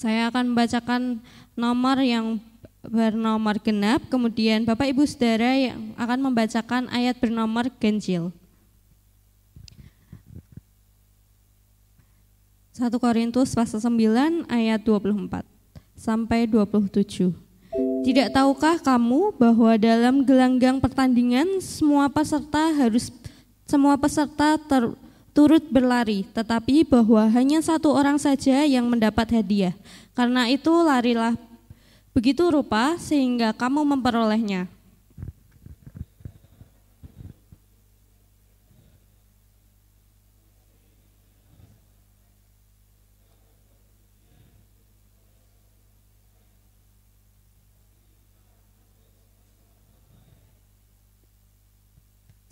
1 0.00 0.08
Saya 0.08 0.32
akan 0.32 0.56
membacakan 0.56 1.20
nomor 1.52 2.00
yang 2.00 2.40
bernomor 2.80 3.60
genap, 3.60 4.00
kemudian 4.08 4.64
Bapak 4.64 4.88
Ibu 4.96 5.04
Saudara 5.04 5.52
yang 5.52 5.92
akan 6.00 6.24
membacakan 6.24 6.88
ayat 6.88 7.20
bernomor 7.20 7.68
ganjil. 7.76 8.32
1 12.72 12.88
Korintus 12.96 13.52
pasal 13.52 13.84
9 13.84 14.48
ayat 14.48 14.80
24 14.80 15.44
sampai 15.92 16.48
27. 16.48 17.36
Tidak 18.00 18.32
tahukah 18.32 18.80
kamu 18.80 19.36
bahwa 19.36 19.76
dalam 19.76 20.24
gelanggang 20.24 20.80
pertandingan 20.80 21.60
semua 21.60 22.08
peserta 22.08 22.72
harus 22.72 23.12
semua 23.68 24.00
peserta 24.00 24.56
ter, 24.56 24.96
turut 25.30 25.62
berlari, 25.70 26.26
tetapi 26.34 26.82
bahwa 26.86 27.26
hanya 27.30 27.62
satu 27.62 27.94
orang 27.94 28.18
saja 28.18 28.66
yang 28.66 28.86
mendapat 28.90 29.40
hadiah. 29.40 29.74
Karena 30.14 30.50
itu 30.50 30.70
larilah 30.70 31.38
begitu 32.10 32.50
rupa 32.50 32.98
sehingga 32.98 33.54
kamu 33.54 33.86
memperolehnya. 33.86 34.66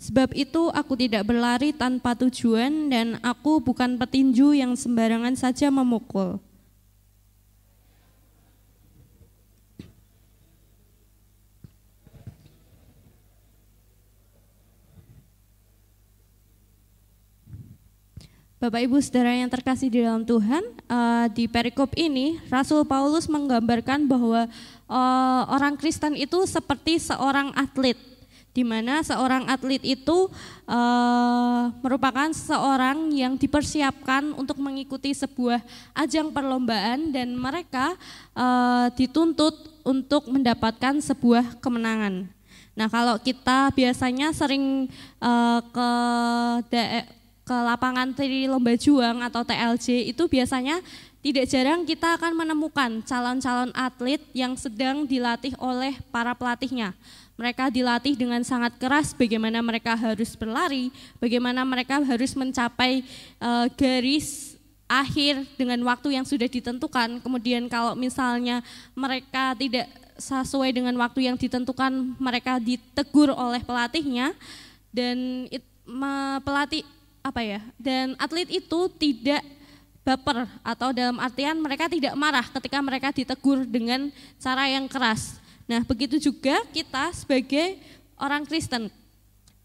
Sebab 0.09 0.33
itu 0.33 0.73
aku 0.73 0.97
tidak 0.97 1.29
berlari 1.29 1.69
tanpa 1.69 2.17
tujuan 2.17 2.89
dan 2.89 3.21
aku 3.21 3.61
bukan 3.61 3.93
petinju 3.93 4.57
yang 4.57 4.73
sembarangan 4.73 5.37
saja 5.37 5.69
memukul. 5.69 6.41
Bapak 18.57 18.81
Ibu 18.81 18.97
Saudara 18.99 19.37
yang 19.37 19.47
terkasih 19.47 19.93
di 19.93 20.01
dalam 20.01 20.25
Tuhan, 20.25 20.65
uh, 20.89 21.29
di 21.31 21.45
perikop 21.45 21.93
ini 21.93 22.41
Rasul 22.49 22.81
Paulus 22.83 23.29
menggambarkan 23.29 24.09
bahwa 24.09 24.49
uh, 24.89 25.41
orang 25.53 25.77
Kristen 25.77 26.17
itu 26.17 26.43
seperti 26.49 26.97
seorang 26.97 27.53
atlet, 27.55 28.08
di 28.49 28.65
mana 28.65 29.05
seorang 29.05 29.45
atlet 29.45 29.81
itu 29.85 30.27
uh, 30.65 31.63
merupakan 31.85 32.33
seorang 32.33 33.13
yang 33.13 33.37
dipersiapkan 33.37 34.33
untuk 34.33 34.57
mengikuti 34.57 35.13
sebuah 35.13 35.61
ajang 35.93 36.33
perlombaan 36.33 37.13
dan 37.13 37.37
mereka 37.37 37.93
uh, 38.33 38.89
dituntut 38.97 39.53
untuk 39.85 40.27
mendapatkan 40.27 40.97
sebuah 40.97 41.61
kemenangan. 41.61 42.25
Nah, 42.73 42.87
kalau 42.87 43.19
kita 43.19 43.69
biasanya 43.75 44.31
sering 44.31 44.87
uh, 45.19 45.59
ke 45.69 45.89
ke 47.49 47.57
lapangan 47.65 48.13
tri 48.13 48.45
lomba 48.45 48.77
juang 48.77 49.25
atau 49.25 49.41
TLJ 49.41 50.13
itu 50.13 50.23
biasanya 50.29 50.85
tidak 51.19 51.49
jarang 51.51 51.81
kita 51.83 52.15
akan 52.15 52.37
menemukan 52.37 53.01
calon-calon 53.03 53.73
atlet 53.75 54.21
yang 54.31 54.53
sedang 54.55 55.03
dilatih 55.03 55.51
oleh 55.59 55.97
para 56.13 56.31
pelatihnya. 56.31 56.95
Mereka 57.39 57.71
dilatih 57.71 58.19
dengan 58.19 58.43
sangat 58.43 58.75
keras 58.75 59.15
bagaimana 59.15 59.63
mereka 59.63 59.95
harus 59.95 60.35
berlari, 60.35 60.91
bagaimana 61.23 61.63
mereka 61.63 62.03
harus 62.03 62.35
mencapai 62.35 62.99
uh, 63.39 63.71
garis 63.79 64.59
akhir 64.91 65.47
dengan 65.55 65.79
waktu 65.87 66.19
yang 66.19 66.27
sudah 66.27 66.51
ditentukan. 66.51 67.23
Kemudian 67.23 67.71
kalau 67.71 67.95
misalnya 67.95 68.59
mereka 68.91 69.55
tidak 69.55 69.87
sesuai 70.19 70.75
dengan 70.75 70.91
waktu 70.99 71.31
yang 71.31 71.39
ditentukan, 71.39 72.19
mereka 72.19 72.59
ditegur 72.59 73.31
oleh 73.31 73.63
pelatihnya 73.63 74.35
dan 74.91 75.47
it, 75.47 75.63
me, 75.87 76.43
pelatih 76.43 76.83
apa 77.23 77.39
ya 77.43 77.59
dan 77.79 78.15
atlet 78.15 78.47
itu 78.47 78.79
tidak 78.95 79.43
baper 80.03 80.47
atau 80.63 80.89
dalam 80.95 81.19
artian 81.21 81.59
mereka 81.59 81.85
tidak 81.91 82.15
marah 82.15 82.47
ketika 82.47 82.79
mereka 82.81 83.13
ditegur 83.13 83.67
dengan 83.67 84.09
cara 84.41 84.65
yang 84.65 84.89
keras. 84.89 85.37
Nah, 85.69 85.85
begitu 85.85 86.17
juga 86.17 86.57
kita 86.73 87.13
sebagai 87.13 87.77
orang 88.17 88.41
Kristen. 88.41 88.89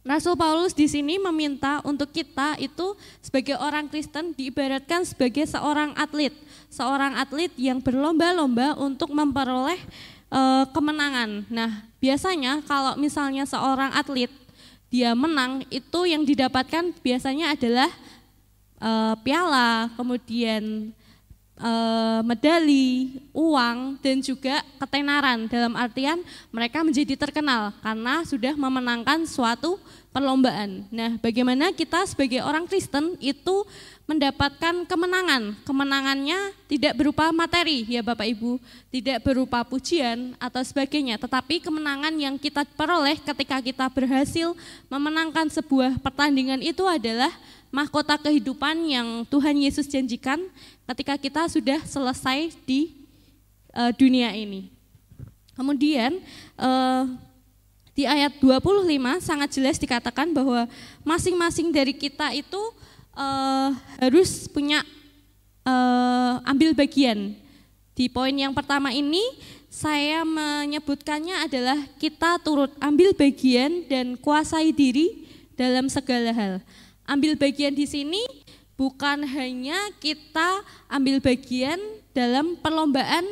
Rasul 0.04 0.36
Paulus 0.36 0.76
di 0.76 0.84
sini 0.84 1.16
meminta 1.16 1.80
untuk 1.80 2.12
kita 2.12 2.60
itu 2.60 2.92
sebagai 3.24 3.56
orang 3.56 3.88
Kristen 3.88 4.36
diibaratkan 4.36 5.00
sebagai 5.08 5.48
seorang 5.48 5.96
atlet, 5.96 6.36
seorang 6.68 7.16
atlet 7.16 7.48
yang 7.56 7.80
berlomba-lomba 7.80 8.76
untuk 8.76 9.16
memperoleh 9.16 9.80
e, 10.28 10.40
kemenangan. 10.76 11.48
Nah, 11.48 11.88
biasanya 11.96 12.60
kalau 12.68 13.00
misalnya 13.00 13.48
seorang 13.48 13.96
atlet 13.96 14.28
dia 14.92 15.16
menang 15.16 15.64
itu 15.72 16.04
yang 16.04 16.20
didapatkan 16.20 16.92
biasanya 17.00 17.56
adalah 17.56 17.88
e, 18.76 18.90
piala, 19.24 19.88
kemudian 19.96 20.92
e, 21.58 21.72
medali, 22.26 23.18
uang 23.30 23.98
dan 24.02 24.18
juga 24.22 24.62
ketenaran 24.78 25.46
dalam 25.46 25.74
artian 25.78 26.20
mereka 26.50 26.82
menjadi 26.82 27.14
terkenal 27.18 27.74
karena 27.82 28.22
sudah 28.26 28.54
memenangkan 28.58 29.26
suatu 29.26 29.78
perlombaan. 30.14 30.86
Nah, 30.94 31.18
bagaimana 31.18 31.74
kita 31.74 32.06
sebagai 32.06 32.38
orang 32.38 32.70
Kristen 32.70 33.18
itu 33.18 33.66
mendapatkan 34.06 34.84
kemenangan. 34.84 35.58
Kemenangannya 35.66 36.54
tidak 36.70 36.94
berupa 36.94 37.32
materi 37.32 37.82
ya 37.88 38.04
Bapak 38.04 38.28
Ibu, 38.30 38.60
tidak 38.92 39.24
berupa 39.24 39.64
pujian 39.64 40.36
atau 40.36 40.60
sebagainya, 40.62 41.16
tetapi 41.16 41.58
kemenangan 41.64 42.14
yang 42.14 42.36
kita 42.36 42.62
peroleh 42.76 43.16
ketika 43.18 43.58
kita 43.64 43.88
berhasil 43.90 44.52
memenangkan 44.92 45.48
sebuah 45.48 45.98
pertandingan 45.98 46.60
itu 46.60 46.84
adalah 46.84 47.32
mahkota 47.74 48.14
kehidupan 48.14 48.86
yang 48.86 49.26
Tuhan 49.26 49.58
Yesus 49.58 49.90
janjikan 49.90 50.38
ketika 50.94 51.18
kita 51.18 51.42
sudah 51.50 51.82
selesai 51.82 52.54
di 52.62 52.94
uh, 53.74 53.90
dunia 53.90 54.30
ini. 54.30 54.70
Kemudian 55.58 56.22
uh, 56.54 57.10
di 57.98 58.06
ayat 58.06 58.38
25 58.38 58.86
sangat 59.18 59.48
jelas 59.50 59.76
dikatakan 59.82 60.30
bahwa 60.30 60.70
masing-masing 61.02 61.74
dari 61.74 61.90
kita 61.90 62.30
itu 62.30 62.62
uh, 63.18 63.74
harus 63.98 64.46
punya 64.46 64.86
uh, 65.66 66.38
ambil 66.46 66.78
bagian. 66.78 67.34
Di 67.94 68.06
poin 68.06 68.34
yang 68.34 68.54
pertama 68.54 68.94
ini 68.94 69.22
saya 69.66 70.22
menyebutkannya 70.22 71.50
adalah 71.50 71.78
kita 71.98 72.38
turut 72.38 72.70
ambil 72.78 73.10
bagian 73.14 73.82
dan 73.90 74.14
kuasai 74.14 74.70
diri 74.70 75.26
dalam 75.58 75.90
segala 75.90 76.30
hal. 76.30 76.54
Ambil 77.04 77.36
bagian 77.36 77.76
di 77.76 77.84
sini 77.84 78.20
bukan 78.74 79.22
hanya 79.28 79.76
kita 80.00 80.64
ambil 80.88 81.20
bagian 81.20 81.76
dalam 82.16 82.56
perlombaan 82.58 83.22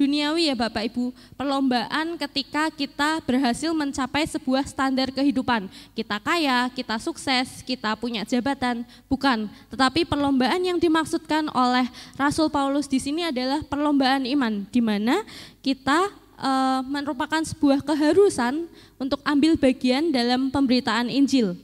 duniawi 0.00 0.48
ya 0.48 0.56
Bapak 0.56 0.88
Ibu, 0.88 1.12
perlombaan 1.36 2.16
ketika 2.16 2.72
kita 2.72 3.20
berhasil 3.20 3.68
mencapai 3.76 4.24
sebuah 4.24 4.64
standar 4.64 5.12
kehidupan. 5.12 5.68
Kita 5.92 6.16
kaya, 6.16 6.72
kita 6.72 6.96
sukses, 6.96 7.60
kita 7.60 7.92
punya 8.00 8.24
jabatan, 8.24 8.80
bukan. 9.12 9.52
Tetapi 9.68 10.08
perlombaan 10.08 10.64
yang 10.64 10.80
dimaksudkan 10.80 11.52
oleh 11.52 11.84
Rasul 12.16 12.48
Paulus 12.48 12.88
di 12.88 12.96
sini 12.96 13.28
adalah 13.28 13.60
perlombaan 13.60 14.24
iman, 14.24 14.64
di 14.72 14.80
mana 14.80 15.20
kita 15.60 16.08
e, 16.40 16.50
merupakan 16.88 17.44
sebuah 17.44 17.84
keharusan 17.84 18.64
untuk 18.96 19.20
ambil 19.20 19.60
bagian 19.60 20.08
dalam 20.08 20.48
pemberitaan 20.48 21.12
Injil. 21.12 21.60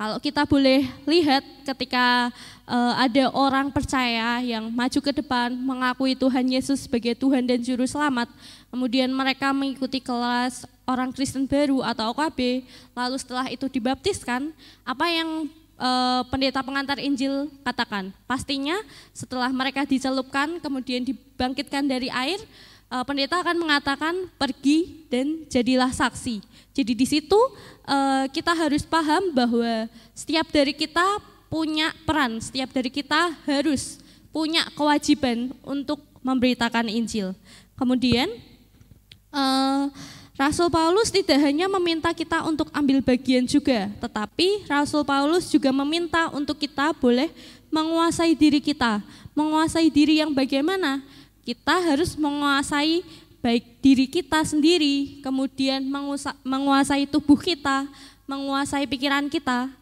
Kalau 0.00 0.16
kita 0.16 0.48
boleh 0.48 0.88
lihat 1.04 1.44
ketika 1.60 2.32
uh, 2.64 2.96
ada 2.96 3.28
orang 3.36 3.68
percaya 3.68 4.40
yang 4.40 4.72
maju 4.72 4.96
ke 4.96 5.12
depan 5.12 5.52
mengakui 5.52 6.16
Tuhan 6.16 6.40
Yesus 6.48 6.88
sebagai 6.88 7.12
Tuhan 7.12 7.44
dan 7.44 7.60
Juru 7.60 7.84
Selamat, 7.84 8.32
kemudian 8.72 9.12
mereka 9.12 9.52
mengikuti 9.52 10.00
kelas 10.00 10.64
orang 10.88 11.12
Kristen 11.12 11.44
baru 11.44 11.84
atau 11.84 12.16
OKB, 12.16 12.64
lalu 12.96 13.16
setelah 13.20 13.52
itu 13.52 13.68
dibaptiskan, 13.68 14.56
apa 14.88 15.04
yang 15.12 15.52
uh, 15.76 16.24
pendeta 16.32 16.64
pengantar 16.64 16.96
Injil 16.96 17.52
katakan? 17.60 18.08
Pastinya 18.24 18.80
setelah 19.12 19.52
mereka 19.52 19.84
dicelupkan 19.84 20.64
kemudian 20.64 21.04
dibangkitkan 21.04 21.84
dari 21.84 22.08
air, 22.08 22.40
uh, 22.88 23.04
pendeta 23.04 23.44
akan 23.44 23.68
mengatakan 23.68 24.16
pergi 24.40 25.04
dan 25.12 25.44
jadilah 25.52 25.92
saksi. 25.92 26.40
Jadi 26.70 26.92
di 26.94 27.06
situ 27.06 27.36
uh, 27.86 28.24
kita 28.30 28.54
harus 28.54 28.86
paham 28.86 29.34
bahwa 29.34 29.90
setiap 30.14 30.46
dari 30.54 30.70
kita 30.70 31.02
punya 31.50 31.90
peran, 32.06 32.38
setiap 32.38 32.70
dari 32.70 32.88
kita 32.88 33.34
harus 33.46 33.98
punya 34.30 34.62
kewajiban 34.78 35.50
untuk 35.66 35.98
memberitakan 36.22 36.86
Injil. 36.86 37.34
Kemudian 37.74 38.30
uh, 39.34 39.90
Rasul 40.38 40.70
Paulus 40.70 41.10
tidak 41.10 41.42
hanya 41.42 41.66
meminta 41.66 42.14
kita 42.14 42.46
untuk 42.46 42.70
ambil 42.70 43.02
bagian 43.02 43.44
juga, 43.44 43.90
tetapi 43.98 44.70
Rasul 44.70 45.02
Paulus 45.02 45.50
juga 45.50 45.74
meminta 45.74 46.30
untuk 46.30 46.56
kita 46.56 46.94
boleh 46.94 47.28
menguasai 47.68 48.32
diri 48.38 48.62
kita. 48.62 49.02
Menguasai 49.34 49.90
diri 49.90 50.22
yang 50.22 50.30
bagaimana? 50.30 51.02
kita 51.50 51.82
harus 51.82 52.14
menguasai 52.14 53.02
baik 53.40 53.80
diri 53.80 54.06
kita 54.06 54.44
sendiri, 54.44 55.20
kemudian 55.24 55.80
menguasai 56.44 57.08
tubuh 57.08 57.40
kita, 57.40 57.88
menguasai 58.28 58.84
pikiran 58.84 59.26
kita. 59.32 59.72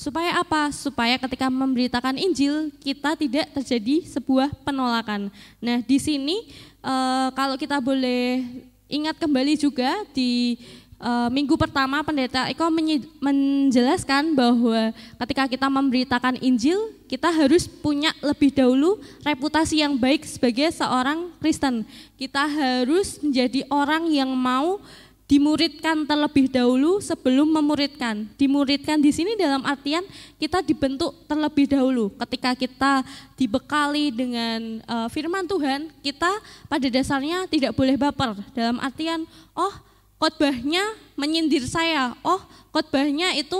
Supaya 0.00 0.40
apa? 0.40 0.72
Supaya 0.72 1.20
ketika 1.20 1.52
memberitakan 1.52 2.16
Injil 2.16 2.72
kita 2.80 3.12
tidak 3.20 3.52
terjadi 3.52 4.00
sebuah 4.08 4.48
penolakan. 4.64 5.28
Nah, 5.60 5.84
di 5.84 6.00
sini 6.00 6.48
e, 6.80 6.94
kalau 7.36 7.60
kita 7.60 7.84
boleh 7.84 8.48
ingat 8.88 9.20
kembali 9.20 9.60
juga 9.60 9.92
di 10.16 10.56
uh, 11.00 11.28
minggu 11.32 11.56
pertama 11.56 12.04
pendeta 12.04 12.46
Eko 12.52 12.68
menjelaskan 13.18 14.36
bahwa 14.36 14.92
ketika 15.24 15.44
kita 15.48 15.66
memberitakan 15.66 16.36
Injil, 16.38 16.92
kita 17.08 17.32
harus 17.32 17.66
punya 17.66 18.14
lebih 18.22 18.54
dahulu 18.54 19.00
reputasi 19.24 19.82
yang 19.82 19.98
baik 19.98 20.22
sebagai 20.28 20.70
seorang 20.70 21.32
Kristen. 21.42 21.82
Kita 22.14 22.46
harus 22.46 23.18
menjadi 23.18 23.66
orang 23.72 24.06
yang 24.12 24.30
mau 24.30 24.78
dimuridkan 25.30 26.02
terlebih 26.10 26.50
dahulu 26.50 26.98
sebelum 26.98 27.46
memuridkan. 27.54 28.26
Dimuridkan 28.34 28.98
di 28.98 29.14
sini 29.14 29.38
dalam 29.38 29.62
artian 29.62 30.02
kita 30.42 30.58
dibentuk 30.58 31.14
terlebih 31.30 31.70
dahulu. 31.70 32.10
Ketika 32.18 32.50
kita 32.58 32.92
dibekali 33.38 34.10
dengan 34.10 34.82
uh, 34.90 35.06
firman 35.06 35.46
Tuhan, 35.46 35.86
kita 36.02 36.34
pada 36.66 36.86
dasarnya 36.90 37.46
tidak 37.46 37.78
boleh 37.78 37.94
baper. 37.94 38.42
Dalam 38.58 38.82
artian, 38.82 39.22
oh 39.54 39.70
khotbahnya 40.20 40.84
menyindir 41.16 41.64
saya, 41.64 42.12
oh 42.20 42.44
khotbahnya 42.76 43.32
itu 43.40 43.56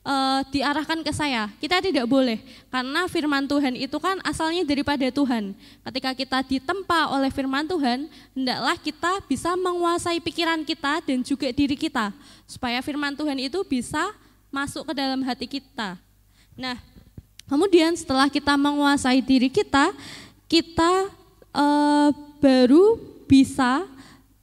e, 0.00 0.14
diarahkan 0.56 1.04
ke 1.04 1.12
saya. 1.12 1.52
Kita 1.60 1.84
tidak 1.84 2.08
boleh, 2.08 2.40
karena 2.72 3.04
firman 3.12 3.44
Tuhan 3.44 3.76
itu 3.76 3.92
kan 4.00 4.16
asalnya 4.24 4.64
daripada 4.64 5.04
Tuhan. 5.12 5.52
Ketika 5.84 6.10
kita 6.16 6.38
ditempa 6.48 7.12
oleh 7.12 7.28
firman 7.28 7.68
Tuhan, 7.68 8.08
hendaklah 8.32 8.76
kita 8.80 9.12
bisa 9.28 9.52
menguasai 9.52 10.16
pikiran 10.24 10.64
kita 10.64 11.04
dan 11.04 11.20
juga 11.20 11.52
diri 11.52 11.76
kita, 11.76 12.16
supaya 12.48 12.80
firman 12.80 13.12
Tuhan 13.12 13.36
itu 13.36 13.60
bisa 13.68 14.08
masuk 14.48 14.88
ke 14.88 14.92
dalam 14.96 15.20
hati 15.28 15.44
kita. 15.44 16.00
Nah, 16.56 16.80
kemudian 17.44 17.92
setelah 17.92 18.32
kita 18.32 18.56
menguasai 18.56 19.20
diri 19.20 19.52
kita, 19.52 19.92
kita 20.48 21.12
e, 21.52 21.66
baru 22.40 22.96
bisa 23.28 23.84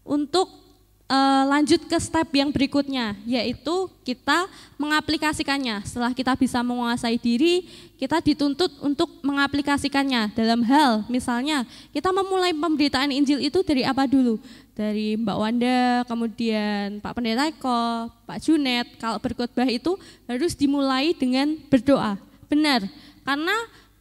untuk 0.06 0.65
uh, 1.10 1.44
lanjut 1.50 1.82
ke 1.86 1.98
step 2.02 2.28
yang 2.34 2.50
berikutnya, 2.50 3.18
yaitu 3.26 3.90
kita 4.06 4.50
mengaplikasikannya. 4.78 5.82
Setelah 5.86 6.14
kita 6.14 6.34
bisa 6.38 6.62
menguasai 6.62 7.18
diri, 7.18 7.66
kita 7.98 8.22
dituntut 8.22 8.70
untuk 8.82 9.10
mengaplikasikannya 9.22 10.34
dalam 10.36 10.62
hal, 10.66 11.06
misalnya 11.08 11.64
kita 11.94 12.12
memulai 12.12 12.52
pemberitaan 12.54 13.14
Injil 13.14 13.42
itu 13.42 13.62
dari 13.62 13.86
apa 13.86 14.06
dulu? 14.06 14.42
Dari 14.76 15.16
Mbak 15.16 15.38
Wanda, 15.40 16.04
kemudian 16.04 17.00
Pak 17.00 17.16
Pendeta 17.16 17.48
Eko, 17.48 18.12
Pak 18.28 18.44
Junet, 18.44 18.88
kalau 19.00 19.16
berkhotbah 19.24 19.70
itu 19.72 19.96
harus 20.28 20.52
dimulai 20.52 21.16
dengan 21.16 21.56
berdoa. 21.72 22.20
Benar, 22.52 22.84
karena 23.24 23.56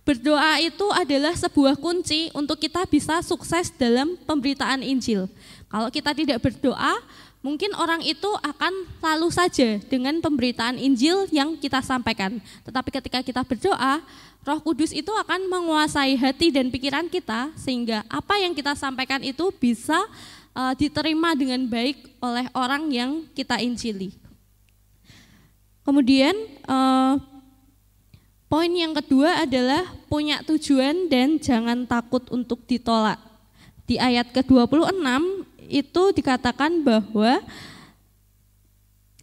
berdoa 0.04 0.60
itu 0.60 0.84
adalah 0.92 1.32
sebuah 1.32 1.80
kunci 1.80 2.28
untuk 2.36 2.60
kita 2.60 2.84
bisa 2.90 3.22
sukses 3.24 3.72
dalam 3.72 4.18
pemberitaan 4.26 4.82
Injil. 4.84 5.30
Kalau 5.74 5.90
kita 5.90 6.14
tidak 6.14 6.38
berdoa, 6.38 7.02
mungkin 7.42 7.74
orang 7.74 7.98
itu 8.06 8.30
akan 8.46 8.86
lalu 9.02 9.26
saja 9.34 9.82
dengan 9.90 10.22
pemberitaan 10.22 10.78
Injil 10.78 11.26
yang 11.34 11.58
kita 11.58 11.82
sampaikan. 11.82 12.38
Tetapi 12.62 12.94
ketika 12.94 13.18
kita 13.26 13.42
berdoa, 13.42 13.98
Roh 14.46 14.60
Kudus 14.62 14.94
itu 14.94 15.10
akan 15.10 15.50
menguasai 15.50 16.14
hati 16.14 16.54
dan 16.54 16.70
pikiran 16.70 17.10
kita 17.10 17.50
sehingga 17.58 18.06
apa 18.06 18.38
yang 18.38 18.54
kita 18.54 18.78
sampaikan 18.78 19.18
itu 19.26 19.50
bisa 19.50 19.98
uh, 20.54 20.78
diterima 20.78 21.34
dengan 21.34 21.66
baik 21.66 22.06
oleh 22.22 22.46
orang 22.54 22.86
yang 22.94 23.10
kita 23.34 23.58
injili. 23.58 24.14
Kemudian 25.82 26.38
uh, 26.70 27.18
poin 28.46 28.70
yang 28.70 28.94
kedua 28.94 29.42
adalah 29.42 29.90
punya 30.06 30.38
tujuan 30.46 31.10
dan 31.10 31.42
jangan 31.42 31.82
takut 31.82 32.22
untuk 32.30 32.62
ditolak. 32.62 33.18
Di 33.84 33.98
ayat 33.98 34.30
ke-26 34.30 35.43
itu 35.68 36.02
dikatakan 36.14 36.84
bahwa 36.84 37.42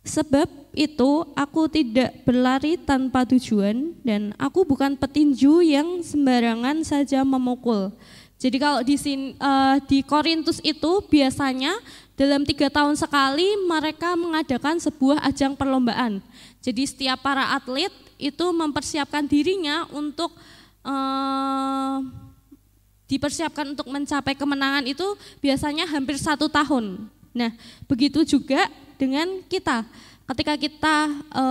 sebab 0.01 0.49
itu 0.71 1.27
aku 1.35 1.67
tidak 1.67 2.23
berlari 2.23 2.79
tanpa 2.79 3.27
tujuan 3.27 3.91
dan 4.07 4.31
aku 4.39 4.63
bukan 4.63 4.95
petinju 4.95 5.61
yang 5.61 5.99
sembarangan 6.01 6.81
saja 6.87 7.21
memukul. 7.27 7.91
Jadi 8.41 8.57
kalau 8.57 8.81
di 8.81 8.97
sini, 8.97 9.37
uh, 9.37 9.77
di 9.85 10.01
Korintus 10.01 10.57
itu 10.65 11.05
biasanya 11.05 11.77
dalam 12.17 12.41
tiga 12.41 12.73
tahun 12.73 12.97
sekali 12.97 13.45
mereka 13.69 14.17
mengadakan 14.17 14.81
sebuah 14.81 15.21
ajang 15.29 15.53
perlombaan. 15.53 16.25
Jadi 16.57 16.89
setiap 16.89 17.21
para 17.21 17.53
atlet 17.53 17.93
itu 18.17 18.45
mempersiapkan 18.49 19.29
dirinya 19.29 19.85
untuk 19.93 20.33
uh, 20.81 22.01
dipersiapkan 23.11 23.75
untuk 23.75 23.91
mencapai 23.91 24.31
kemenangan 24.39 24.87
itu 24.87 25.03
biasanya 25.43 25.83
hampir 25.83 26.15
satu 26.15 26.47
tahun. 26.47 27.11
Nah, 27.35 27.51
begitu 27.83 28.23
juga 28.23 28.71
dengan 28.95 29.43
kita. 29.51 29.83
Ketika 30.23 30.55
kita 30.55 30.95
e, 31.27 31.45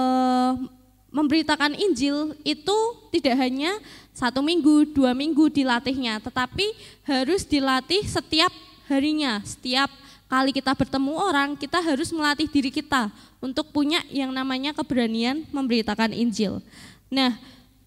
memberitakan 1.13 1.77
Injil 1.77 2.33
itu 2.49 2.79
tidak 3.13 3.37
hanya 3.37 3.77
satu 4.17 4.41
minggu, 4.41 4.89
dua 4.97 5.13
minggu 5.13 5.53
dilatihnya, 5.53 6.25
tetapi 6.25 6.73
harus 7.05 7.45
dilatih 7.45 8.09
setiap 8.09 8.49
harinya, 8.89 9.45
setiap 9.45 9.93
kali 10.33 10.57
kita 10.57 10.73
bertemu 10.73 11.13
orang, 11.13 11.61
kita 11.61 11.83
harus 11.85 12.09
melatih 12.09 12.49
diri 12.49 12.73
kita 12.73 13.13
untuk 13.45 13.69
punya 13.69 14.01
yang 14.09 14.33
namanya 14.33 14.73
keberanian 14.73 15.45
memberitakan 15.53 16.17
Injil. 16.17 16.65
Nah, 17.13 17.37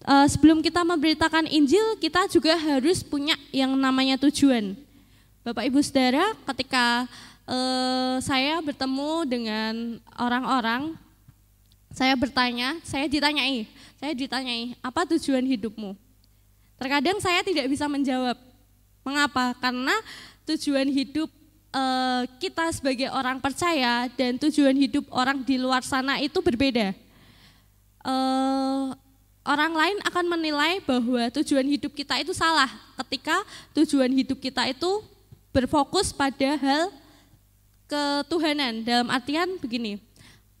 uh, 0.04 0.26
sebelum 0.28 0.60
kita 0.60 0.84
memberitakan 0.84 1.48
Injil, 1.48 1.96
kita 1.98 2.28
juga 2.28 2.54
harus 2.54 3.00
punya 3.02 3.34
yang 3.50 3.72
namanya 3.74 4.20
tujuan. 4.28 4.76
Bapak 5.44 5.68
Ibu 5.68 5.80
Saudara, 5.84 6.32
ketika 6.54 7.04
uh, 7.44 8.16
saya 8.20 8.60
bertemu 8.64 9.12
dengan 9.28 9.74
orang-orang, 10.16 10.96
saya 11.92 12.16
bertanya, 12.16 12.80
saya 12.82 13.04
ditanyai, 13.04 13.68
saya 14.00 14.12
ditanyai, 14.16 14.74
apa 14.80 15.04
tujuan 15.14 15.44
hidupmu? 15.44 15.92
Terkadang 16.80 17.20
saya 17.22 17.44
tidak 17.44 17.70
bisa 17.70 17.86
menjawab. 17.86 18.34
Mengapa? 19.04 19.52
Karena 19.60 19.94
tujuan 20.48 20.88
hidup 20.88 21.28
uh, 21.70 22.24
kita 22.40 22.72
sebagai 22.72 23.12
orang 23.12 23.38
percaya 23.38 24.08
dan 24.16 24.40
tujuan 24.40 24.74
hidup 24.74 25.04
orang 25.12 25.44
di 25.44 25.60
luar 25.60 25.84
sana 25.84 26.18
itu 26.24 26.40
berbeda. 26.40 26.96
Orang 29.44 29.72
lain 29.76 29.96
akan 30.08 30.24
menilai 30.24 30.80
bahwa 30.82 31.28
tujuan 31.40 31.68
hidup 31.68 31.92
kita 31.92 32.16
itu 32.18 32.32
salah 32.32 32.68
ketika 33.04 33.44
tujuan 33.76 34.08
hidup 34.08 34.40
kita 34.40 34.64
itu 34.72 35.04
berfokus 35.52 36.10
pada 36.10 36.56
hal 36.56 36.90
ketuhanan. 37.86 38.82
Dalam 38.82 39.12
artian 39.12 39.60
begini 39.60 40.00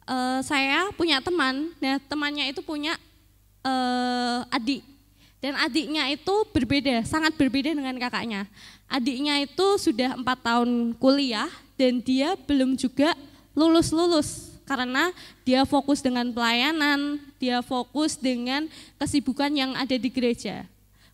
uh, 0.04 0.44
saya 0.44 0.92
punya 0.94 1.18
teman 1.24 1.72
nah 1.80 1.96
temannya 2.04 2.52
itu 2.52 2.60
punya 2.60 2.94
uh, 3.64 4.44
adik. 4.52 4.84
Dan 5.44 5.60
adiknya 5.60 6.08
itu 6.08 6.32
berbeda 6.56 7.04
sangat 7.04 7.36
berbeda 7.36 7.76
dengan 7.76 7.92
kakaknya. 8.00 8.48
Adiknya 8.88 9.44
itu 9.44 9.66
sudah 9.76 10.16
empat 10.16 10.40
tahun 10.40 10.96
kuliah 10.96 11.52
dan 11.76 12.00
dia 12.00 12.32
belum 12.48 12.80
juga 12.80 13.12
lulus 13.52 13.92
lulus 13.92 14.53
karena 14.64 15.12
dia 15.44 15.62
fokus 15.68 16.00
dengan 16.00 16.28
pelayanan, 16.32 17.20
dia 17.36 17.60
fokus 17.60 18.16
dengan 18.16 18.64
kesibukan 18.96 19.52
yang 19.52 19.76
ada 19.76 19.96
di 19.96 20.08
gereja. 20.08 20.64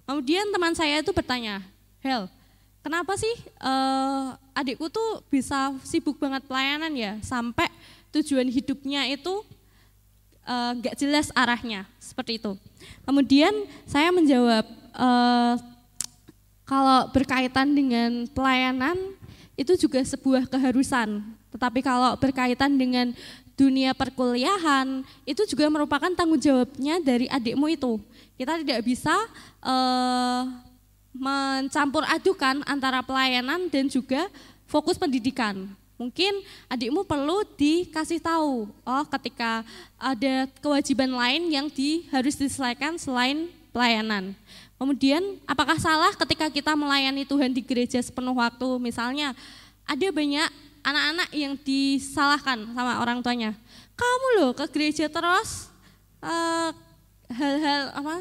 Kemudian 0.06 0.50
teman 0.50 0.74
saya 0.74 1.02
itu 1.02 1.10
bertanya, 1.10 1.62
Hel, 2.02 2.26
kenapa 2.82 3.14
sih 3.18 3.30
uh, 3.62 4.34
adikku 4.54 4.90
tuh 4.90 5.22
bisa 5.30 5.74
sibuk 5.86 6.18
banget 6.18 6.46
pelayanan 6.46 6.90
ya, 6.94 7.18
sampai 7.22 7.66
tujuan 8.10 8.50
hidupnya 8.50 9.06
itu 9.06 9.46
eh, 10.42 10.70
nggak 10.82 10.94
uh, 10.94 10.98
jelas 10.98 11.30
arahnya, 11.30 11.86
seperti 12.02 12.42
itu. 12.42 12.58
Kemudian 13.06 13.54
saya 13.86 14.10
menjawab, 14.10 14.66
uh, 14.98 15.54
kalau 16.66 17.06
berkaitan 17.14 17.70
dengan 17.70 18.26
pelayanan, 18.34 18.98
itu 19.54 19.78
juga 19.78 20.02
sebuah 20.02 20.50
keharusan. 20.50 21.22
Tetapi 21.50 21.82
kalau 21.82 22.14
berkaitan 22.16 22.78
dengan 22.78 23.10
dunia 23.58 23.92
perkuliahan, 23.92 25.04
itu 25.28 25.42
juga 25.44 25.68
merupakan 25.68 26.08
tanggung 26.16 26.40
jawabnya 26.40 26.96
dari 27.02 27.28
adikmu 27.28 27.68
itu. 27.68 28.00
Kita 28.40 28.56
tidak 28.56 28.80
bisa 28.86 29.12
uh, 29.60 30.48
mencampur 31.12 32.06
adukan 32.08 32.64
antara 32.64 33.04
pelayanan 33.04 33.68
dan 33.68 33.90
juga 33.90 34.30
fokus 34.64 34.96
pendidikan. 34.96 35.68
Mungkin 36.00 36.40
adikmu 36.72 37.04
perlu 37.04 37.44
dikasih 37.60 38.24
tahu, 38.24 38.72
oh 38.72 39.04
ketika 39.20 39.60
ada 40.00 40.48
kewajiban 40.64 41.12
lain 41.12 41.52
yang 41.52 41.68
di, 41.68 42.08
harus 42.08 42.40
diselesaikan 42.40 42.96
selain 42.96 43.52
pelayanan. 43.68 44.32
Kemudian 44.80 45.36
apakah 45.44 45.76
salah 45.76 46.16
ketika 46.16 46.48
kita 46.48 46.72
melayani 46.72 47.28
Tuhan 47.28 47.52
di 47.52 47.60
gereja 47.60 48.00
sepenuh 48.00 48.32
waktu? 48.32 48.80
Misalnya 48.80 49.36
ada 49.84 50.08
banyak 50.08 50.48
anak-anak 50.80 51.28
yang 51.32 51.54
disalahkan 51.60 52.58
sama 52.72 53.00
orang 53.00 53.20
tuanya. 53.20 53.52
Kamu 53.94 54.28
loh 54.40 54.50
ke 54.56 54.64
gereja 54.72 55.06
terus 55.12 55.68
eh, 56.24 56.70
hal-hal 57.30 57.82
apa 57.94 58.16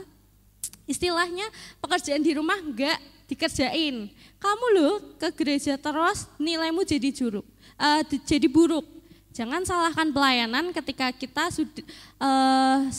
istilahnya 0.89 1.45
pekerjaan 1.78 2.26
di 2.26 2.34
rumah 2.34 2.57
enggak 2.57 2.97
dikerjain. 3.30 4.10
Kamu 4.41 4.66
loh 4.74 4.93
ke 5.22 5.30
gereja 5.38 5.78
terus 5.78 6.26
nilaimu 6.41 6.82
jadi 6.82 7.14
juruk, 7.14 7.45
uh, 7.78 8.01
jadi 8.26 8.49
buruk. 8.49 8.84
Jangan 9.30 9.62
salahkan 9.62 10.10
pelayanan 10.10 10.74
ketika 10.74 11.14
kita 11.14 11.53
sudah 11.53 11.86
uh, 12.18 12.89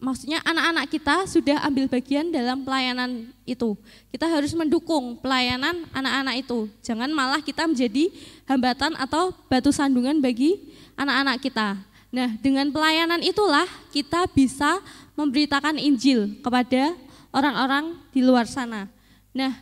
maksudnya 0.00 0.40
anak-anak 0.42 0.88
kita 0.88 1.16
sudah 1.28 1.60
ambil 1.68 1.86
bagian 1.86 2.32
dalam 2.32 2.64
pelayanan 2.64 3.28
itu. 3.44 3.76
Kita 4.08 4.26
harus 4.26 4.56
mendukung 4.56 5.20
pelayanan 5.20 5.86
anak-anak 5.92 6.40
itu. 6.40 6.66
Jangan 6.80 7.12
malah 7.12 7.44
kita 7.44 7.68
menjadi 7.68 8.08
hambatan 8.48 8.96
atau 8.96 9.30
batu 9.46 9.70
sandungan 9.70 10.18
bagi 10.18 10.72
anak-anak 10.96 11.36
kita. 11.44 11.68
Nah, 12.10 12.34
dengan 12.42 12.72
pelayanan 12.74 13.22
itulah 13.22 13.68
kita 13.94 14.26
bisa 14.34 14.82
memberitakan 15.14 15.78
Injil 15.78 16.42
kepada 16.42 16.96
orang-orang 17.30 17.94
di 18.10 18.24
luar 18.24 18.50
sana. 18.50 18.90
Nah, 19.30 19.54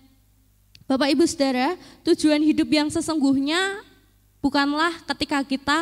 Bapak 0.89 1.12
Ibu 1.12 1.28
Saudara, 1.28 1.76
tujuan 2.01 2.41
hidup 2.41 2.72
yang 2.72 2.89
sesungguhnya 2.89 3.84
bukanlah 4.41 4.97
ketika 5.12 5.45
kita 5.45 5.78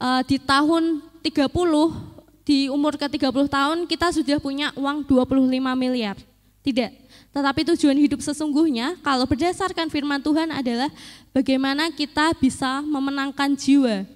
uh, 0.00 0.24
di 0.24 0.40
tahun 0.40 1.04
30 1.20 2.13
di 2.44 2.68
umur 2.68 3.00
ke-30 3.00 3.48
tahun 3.48 3.78
kita 3.88 4.12
sudah 4.12 4.36
punya 4.36 4.68
uang 4.76 5.08
25 5.08 5.48
miliar. 5.74 6.16
Tidak. 6.64 6.92
Tetapi 7.32 7.60
tujuan 7.74 7.98
hidup 7.98 8.20
sesungguhnya 8.20 9.00
kalau 9.00 9.24
berdasarkan 9.24 9.88
firman 9.88 10.20
Tuhan 10.20 10.52
adalah 10.52 10.88
bagaimana 11.32 11.90
kita 11.90 12.36
bisa 12.36 12.84
memenangkan 12.84 13.52
jiwa. 13.56 14.06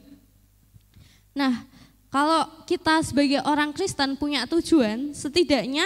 Nah, 1.36 1.64
kalau 2.08 2.48
kita 2.64 3.04
sebagai 3.04 3.44
orang 3.44 3.72
Kristen 3.74 4.16
punya 4.16 4.48
tujuan, 4.48 5.12
setidaknya 5.12 5.84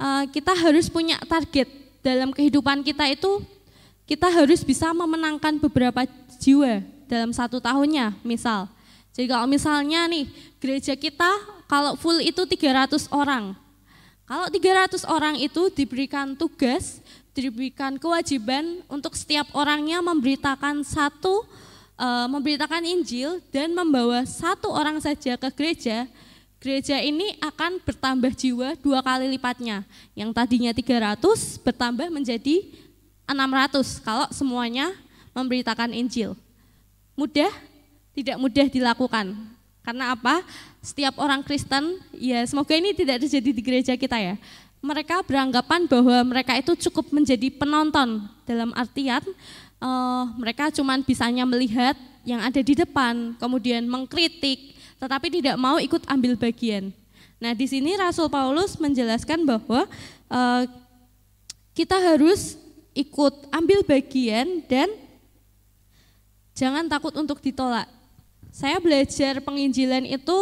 uh, 0.00 0.24
kita 0.30 0.56
harus 0.56 0.88
punya 0.88 1.20
target 1.28 1.68
dalam 2.00 2.32
kehidupan 2.32 2.80
kita 2.80 3.08
itu 3.12 3.44
kita 4.08 4.32
harus 4.32 4.64
bisa 4.64 4.88
memenangkan 4.96 5.60
beberapa 5.60 6.08
jiwa 6.40 6.80
dalam 7.04 7.30
satu 7.30 7.60
tahunnya, 7.60 8.16
misal. 8.24 8.66
Jadi 9.12 9.26
kalau 9.26 9.44
misalnya 9.44 10.08
nih 10.08 10.26
gereja 10.62 10.96
kita 10.96 11.59
kalau 11.70 11.94
full 11.94 12.18
itu 12.18 12.42
300 12.42 13.06
orang. 13.14 13.54
Kalau 14.26 14.50
300 14.50 15.06
orang 15.06 15.38
itu 15.38 15.70
diberikan 15.70 16.34
tugas, 16.34 16.98
diberikan 17.30 17.94
kewajiban 17.94 18.82
untuk 18.90 19.14
setiap 19.14 19.46
orangnya 19.54 20.02
memberitakan 20.02 20.82
satu 20.82 21.46
uh, 21.94 22.26
memberitakan 22.26 22.82
Injil 22.82 23.38
dan 23.54 23.70
membawa 23.70 24.26
satu 24.26 24.74
orang 24.74 24.98
saja 24.98 25.38
ke 25.38 25.48
gereja, 25.54 26.10
gereja 26.58 26.98
ini 26.98 27.38
akan 27.38 27.78
bertambah 27.86 28.34
jiwa 28.34 28.74
dua 28.82 28.98
kali 28.98 29.30
lipatnya. 29.30 29.86
Yang 30.18 30.30
tadinya 30.34 30.74
300 30.74 31.22
bertambah 31.62 32.10
menjadi 32.10 32.66
600 33.30 34.02
kalau 34.02 34.26
semuanya 34.34 34.90
memberitakan 35.30 35.94
Injil. 35.94 36.34
Mudah? 37.14 37.54
Tidak 38.10 38.42
mudah 38.42 38.66
dilakukan. 38.66 39.59
Karena 39.80 40.12
apa? 40.12 40.44
Setiap 40.84 41.16
orang 41.16 41.40
Kristen, 41.44 41.98
ya 42.16 42.44
semoga 42.44 42.76
ini 42.76 42.92
tidak 42.92 43.24
terjadi 43.24 43.50
di 43.50 43.62
gereja 43.64 43.94
kita 43.96 44.16
ya. 44.20 44.34
Mereka 44.80 45.24
beranggapan 45.28 45.84
bahwa 45.84 46.16
mereka 46.24 46.56
itu 46.56 46.72
cukup 46.88 47.12
menjadi 47.12 47.52
penonton 47.52 48.24
dalam 48.48 48.72
artian 48.72 49.20
uh, 49.80 50.24
mereka 50.36 50.68
cuma 50.70 50.94
bisanya 51.00 51.42
melihat 51.48 51.96
yang 52.22 52.44
ada 52.44 52.60
di 52.60 52.76
depan, 52.76 53.34
kemudian 53.40 53.88
mengkritik, 53.88 54.76
tetapi 55.00 55.40
tidak 55.40 55.56
mau 55.56 55.80
ikut 55.80 56.04
ambil 56.04 56.36
bagian. 56.36 56.92
Nah 57.40 57.56
di 57.56 57.64
sini 57.64 57.96
Rasul 57.96 58.28
Paulus 58.28 58.76
menjelaskan 58.76 59.48
bahwa 59.48 59.88
uh, 60.28 60.62
kita 61.72 61.96
harus 61.96 62.60
ikut 62.92 63.48
ambil 63.48 63.80
bagian 63.88 64.60
dan 64.68 64.92
jangan 66.52 66.84
takut 66.84 67.16
untuk 67.16 67.40
ditolak. 67.40 67.88
Saya 68.50 68.82
belajar 68.82 69.38
penginjilan 69.38 70.02
itu 70.10 70.38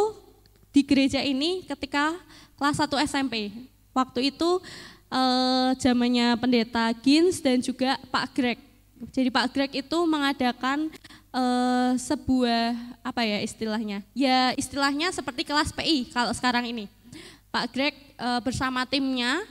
di 0.72 0.80
gereja 0.80 1.20
ini 1.20 1.64
ketika 1.68 2.16
kelas 2.56 2.80
1 2.80 3.04
SMP. 3.04 3.52
Waktu 3.92 4.32
itu 4.32 4.60
eh, 5.12 5.70
zamannya 5.76 6.36
pendeta 6.40 6.88
Gins 7.04 7.44
dan 7.44 7.60
juga 7.60 8.00
Pak 8.08 8.26
Greg. 8.32 8.58
Jadi 9.12 9.28
Pak 9.30 9.46
Greg 9.52 9.70
itu 9.76 9.98
mengadakan 10.08 10.88
eh, 11.36 11.92
sebuah 12.00 12.74
apa 13.04 13.22
ya 13.28 13.38
istilahnya? 13.44 14.00
Ya 14.16 14.56
istilahnya 14.56 15.12
seperti 15.12 15.44
kelas 15.44 15.68
PI 15.76 16.08
kalau 16.08 16.32
sekarang 16.32 16.64
ini. 16.64 16.88
Pak 17.52 17.76
Greg 17.76 17.94
eh, 18.16 18.40
bersama 18.40 18.88
timnya 18.88 19.44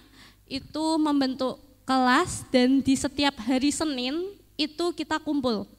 itu 0.50 0.86
membentuk 0.98 1.62
kelas 1.86 2.44
dan 2.50 2.82
di 2.82 2.98
setiap 2.98 3.38
hari 3.46 3.70
Senin 3.70 4.34
itu 4.58 4.86
kita 4.98 5.22
kumpul. 5.22 5.70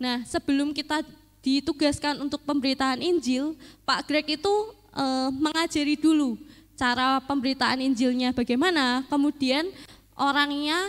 Nah, 0.00 0.24
sebelum 0.24 0.72
kita 0.72 1.04
ditugaskan 1.40 2.20
untuk 2.20 2.44
pemberitaan 2.44 3.00
Injil, 3.00 3.56
Pak 3.84 4.08
Greg 4.08 4.36
itu 4.40 4.54
e, 4.92 5.04
mengajari 5.34 5.96
dulu 5.96 6.36
cara 6.80 7.20
pemberitaan 7.28 7.84
Injilnya 7.84 8.32
bagaimana, 8.32 9.04
kemudian 9.12 9.68
orangnya 10.16 10.80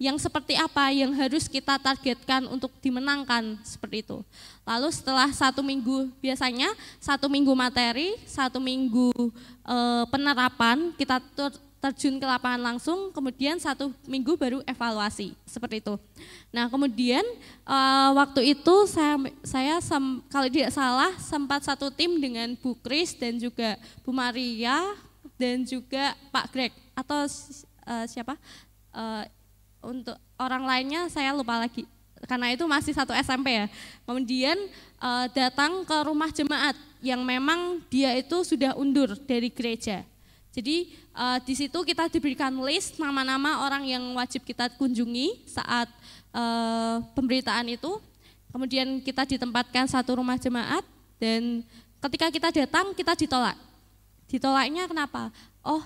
yang 0.00 0.16
seperti 0.16 0.58
apa 0.58 0.90
yang 0.90 1.12
harus 1.14 1.46
kita 1.46 1.78
targetkan 1.78 2.48
untuk 2.50 2.72
dimenangkan 2.80 3.60
seperti 3.62 4.02
itu. 4.02 4.24
Lalu 4.66 4.88
setelah 4.90 5.30
satu 5.30 5.60
minggu 5.62 6.10
biasanya 6.18 6.72
satu 6.98 7.28
minggu 7.28 7.52
materi, 7.52 8.16
satu 8.24 8.58
minggu 8.58 9.12
e, 9.64 9.76
penerapan 10.08 10.96
kita 10.96 11.20
terjun 11.84 12.16
ke 12.16 12.24
lapangan 12.24 12.72
langsung, 12.72 13.12
kemudian 13.12 13.60
satu 13.60 13.92
minggu 14.08 14.40
baru 14.40 14.64
evaluasi 14.64 15.36
seperti 15.44 15.84
itu. 15.84 16.00
Nah 16.48 16.72
kemudian 16.72 17.20
uh, 17.68 18.16
waktu 18.16 18.56
itu 18.56 18.88
saya, 18.88 19.20
saya 19.44 19.84
sem, 19.84 20.24
kalau 20.32 20.48
tidak 20.48 20.72
salah 20.72 21.12
sempat 21.20 21.60
satu 21.60 21.92
tim 21.92 22.16
dengan 22.16 22.56
Bu 22.56 22.72
Kris 22.80 23.12
dan 23.12 23.36
juga 23.36 23.76
Bu 24.00 24.16
Maria 24.16 24.80
dan 25.36 25.60
juga 25.68 26.16
Pak 26.32 26.56
Greg 26.56 26.72
atau 26.96 27.28
uh, 27.28 28.04
siapa 28.08 28.40
uh, 28.96 29.28
untuk 29.84 30.16
orang 30.40 30.64
lainnya 30.64 31.12
saya 31.12 31.36
lupa 31.36 31.60
lagi 31.60 31.84
karena 32.24 32.56
itu 32.56 32.64
masih 32.64 32.96
satu 32.96 33.12
SMP 33.12 33.52
ya. 33.52 33.66
Kemudian 34.08 34.56
uh, 34.96 35.28
datang 35.36 35.84
ke 35.84 35.96
rumah 36.00 36.32
jemaat 36.32 36.72
yang 37.04 37.20
memang 37.20 37.84
dia 37.92 38.16
itu 38.16 38.40
sudah 38.40 38.72
undur 38.80 39.12
dari 39.28 39.52
gereja. 39.52 40.08
Jadi 40.54 40.94
uh, 41.10 41.42
di 41.42 41.54
situ 41.58 41.74
kita 41.82 42.06
diberikan 42.06 42.54
list 42.62 42.94
nama-nama 43.02 43.66
orang 43.66 43.90
yang 43.90 44.04
wajib 44.14 44.46
kita 44.46 44.70
kunjungi 44.78 45.42
saat 45.50 45.90
uh, 46.30 47.02
pemberitaan 47.18 47.66
itu. 47.74 47.98
Kemudian 48.54 49.02
kita 49.02 49.26
ditempatkan 49.26 49.90
satu 49.90 50.22
rumah 50.22 50.38
jemaat 50.38 50.86
dan 51.18 51.66
ketika 52.06 52.30
kita 52.30 52.48
datang 52.54 52.94
kita 52.94 53.18
ditolak. 53.18 53.58
Ditolaknya 54.30 54.86
kenapa? 54.86 55.34
Oh, 55.66 55.82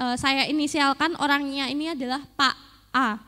uh, 0.00 0.16
saya 0.16 0.48
inisialkan 0.48 1.12
orangnya 1.20 1.68
ini 1.68 1.92
adalah 1.92 2.24
Pak 2.32 2.56
A. 2.96 3.20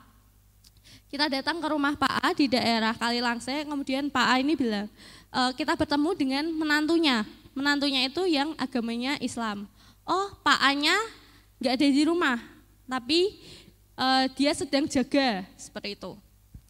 Kita 1.12 1.28
datang 1.28 1.60
ke 1.60 1.68
rumah 1.68 1.92
Pak 1.92 2.12
A 2.24 2.28
di 2.32 2.48
daerah 2.48 2.96
Kalilangse, 2.96 3.68
kemudian 3.68 4.08
Pak 4.08 4.26
A 4.30 4.38
ini 4.38 4.54
bilang, 4.54 4.86
e, 5.34 5.40
kita 5.58 5.74
bertemu 5.74 6.14
dengan 6.14 6.44
menantunya. 6.54 7.26
Menantunya 7.50 8.06
itu 8.06 8.30
yang 8.30 8.54
agamanya 8.54 9.18
Islam 9.18 9.66
oh 10.10 10.34
Pak 10.42 10.58
A-nya 10.58 10.98
nggak 11.62 11.78
ada 11.78 11.86
di 11.86 12.02
rumah, 12.02 12.42
tapi 12.90 13.38
uh, 13.94 14.26
dia 14.34 14.50
sedang 14.50 14.90
jaga 14.90 15.46
seperti 15.54 15.94
itu. 15.94 16.18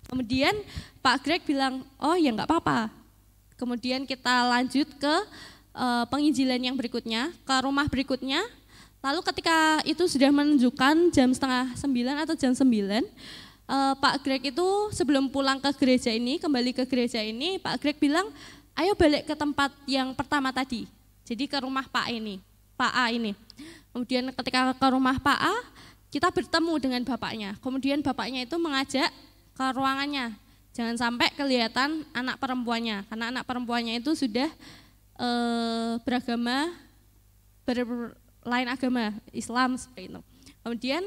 Kemudian 0.05 0.53
Pak 1.01 1.24
Greg 1.24 1.43
bilang, 1.49 1.86
oh 1.97 2.18
ya 2.18 2.28
nggak 2.34 2.51
apa-apa. 2.51 2.93
Kemudian 3.57 4.05
kita 4.05 4.51
lanjut 4.51 4.88
ke 4.99 5.14
uh, 5.72 6.05
penginjilan 6.11 6.61
yang 6.61 6.76
berikutnya, 6.76 7.32
ke 7.47 7.55
rumah 7.62 7.86
berikutnya. 7.88 8.43
Lalu 9.01 9.20
ketika 9.32 9.80
itu 9.88 10.05
sudah 10.05 10.28
menunjukkan 10.28 11.09
jam 11.09 11.32
setengah 11.32 11.72
sembilan 11.78 12.20
atau 12.26 12.36
jam 12.36 12.53
sembilan, 12.53 13.01
uh, 13.70 13.95
Pak 13.97 14.26
Greg 14.26 14.53
itu 14.53 14.68
sebelum 14.93 15.32
pulang 15.32 15.57
ke 15.62 15.70
gereja 15.78 16.12
ini, 16.12 16.36
kembali 16.36 16.76
ke 16.76 16.84
gereja 16.84 17.22
ini, 17.22 17.57
Pak 17.57 17.80
Greg 17.80 17.97
bilang, 17.97 18.28
ayo 18.76 18.93
balik 18.99 19.24
ke 19.30 19.34
tempat 19.38 19.72
yang 19.88 20.12
pertama 20.12 20.53
tadi. 20.53 20.84
Jadi 21.24 21.47
ke 21.47 21.62
rumah 21.62 21.86
Pak 21.86 22.11
ini. 22.11 22.49
Pak 22.80 22.92
A 22.96 23.12
ini. 23.12 23.36
Kemudian 23.92 24.32
ketika 24.32 24.72
ke 24.72 24.86
rumah 24.88 25.20
Pak 25.20 25.36
A, 25.36 25.54
kita 26.08 26.32
bertemu 26.32 26.72
dengan 26.80 27.02
bapaknya. 27.04 27.60
Kemudian 27.60 28.00
bapaknya 28.00 28.48
itu 28.48 28.56
mengajak 28.56 29.12
ke 29.52 29.64
ruangannya. 29.76 30.32
Jangan 30.72 30.96
sampai 30.96 31.28
kelihatan 31.36 32.08
anak 32.16 32.40
perempuannya, 32.40 33.04
karena 33.12 33.28
anak 33.28 33.44
perempuannya 33.44 34.00
itu 34.00 34.16
sudah 34.16 34.48
e, 35.18 35.28
beragama 36.06 36.72
berlain 37.68 38.68
agama 38.70 39.12
Islam 39.34 39.76
seperti 39.76 40.08
itu. 40.08 40.20
Kemudian 40.64 41.02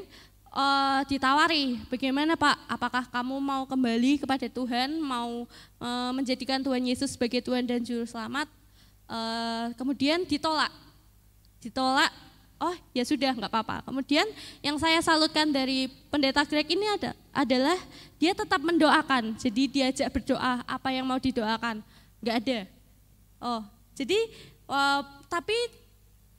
uh, 0.53 1.01
ditawari, 1.09 1.82
bagaimana 1.89 2.38
Pak? 2.38 2.55
Apakah 2.69 3.03
kamu 3.09 3.36
mau 3.41 3.63
kembali 3.65 4.21
kepada 4.21 4.45
Tuhan, 4.47 5.01
mau 5.01 5.49
uh, 5.82 6.11
menjadikan 6.13 6.61
Tuhan 6.61 6.82
Yesus 6.86 7.17
sebagai 7.17 7.41
Tuhan 7.43 7.65
dan 7.65 7.82
Juru 7.82 8.05
Selamat? 8.05 8.47
Uh, 9.09 9.76
kemudian 9.76 10.24
ditolak, 10.24 10.71
ditolak. 11.64 12.11
Oh 12.59 12.76
ya 12.95 13.03
sudah 13.03 13.36
nggak 13.36 13.51
apa-apa. 13.51 13.84
Kemudian 13.88 14.24
yang 14.64 14.80
saya 14.80 14.99
salutkan 15.03 15.51
dari 15.51 15.91
pendeta 16.07 16.43
Greg 16.47 16.68
ini 16.72 16.86
ada 16.88 17.11
adalah 17.36 17.76
dia 18.20 18.32
tetap 18.32 18.59
mendoakan. 18.64 19.36
Jadi 19.36 19.68
diajak 19.68 20.07
berdoa 20.11 20.64
apa 20.64 20.89
yang 20.91 21.03
mau 21.03 21.20
didoakan, 21.20 21.84
nggak 22.24 22.36
ada. 22.43 22.59
Oh 23.43 23.61
jadi 23.93 24.20
uh, 24.68 25.01
tapi 25.28 25.55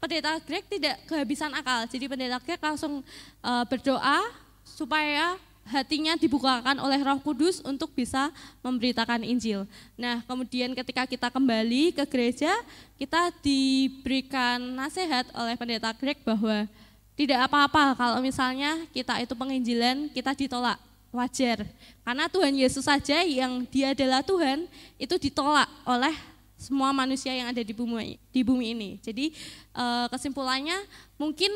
pendeta 0.00 0.36
Greg 0.44 0.64
tidak 0.68 0.96
kehabisan 1.08 1.52
akal. 1.52 1.84
Jadi 1.88 2.04
pendeta 2.08 2.38
Greg 2.40 2.60
langsung 2.60 3.00
uh, 3.44 3.64
berdoa 3.68 4.24
supaya 4.64 5.36
hatinya 5.64 6.14
dibukakan 6.14 6.76
oleh 6.80 7.00
Roh 7.00 7.20
Kudus 7.24 7.64
untuk 7.64 7.92
bisa 7.96 8.28
memberitakan 8.60 9.24
Injil. 9.24 9.64
Nah, 9.96 10.20
kemudian 10.28 10.76
ketika 10.76 11.08
kita 11.08 11.28
kembali 11.32 11.96
ke 11.96 12.04
gereja, 12.04 12.52
kita 13.00 13.32
diberikan 13.40 14.60
nasihat 14.76 15.24
oleh 15.32 15.56
pendeta 15.56 15.90
Greg 15.96 16.20
bahwa 16.20 16.68
tidak 17.14 17.46
apa-apa 17.48 17.94
kalau 17.94 18.18
misalnya 18.20 18.84
kita 18.90 19.22
itu 19.22 19.32
penginjilan 19.32 20.10
kita 20.12 20.34
ditolak, 20.34 20.76
wajar. 21.14 21.62
Karena 22.02 22.26
Tuhan 22.26 22.54
Yesus 22.58 22.84
saja 22.84 23.22
yang 23.22 23.64
dia 23.70 23.94
adalah 23.94 24.20
Tuhan 24.20 24.66
itu 24.98 25.14
ditolak 25.16 25.70
oleh 25.86 26.12
semua 26.58 26.90
manusia 26.90 27.30
yang 27.34 27.50
ada 27.50 27.62
di 27.62 27.70
bumi 27.70 28.18
di 28.34 28.40
bumi 28.42 28.74
ini. 28.74 28.90
Jadi 28.98 29.30
uh, 29.74 30.06
kesimpulannya 30.10 30.76
mungkin 31.14 31.50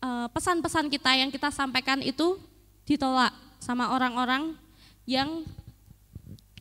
eh, 0.00 0.28
pesan-pesan 0.32 0.88
kita 0.88 1.10
yang 1.14 1.28
kita 1.28 1.52
sampaikan 1.52 2.00
itu 2.00 2.40
ditolak 2.88 3.30
sama 3.62 3.94
orang-orang 3.94 4.58
yang 5.06 5.46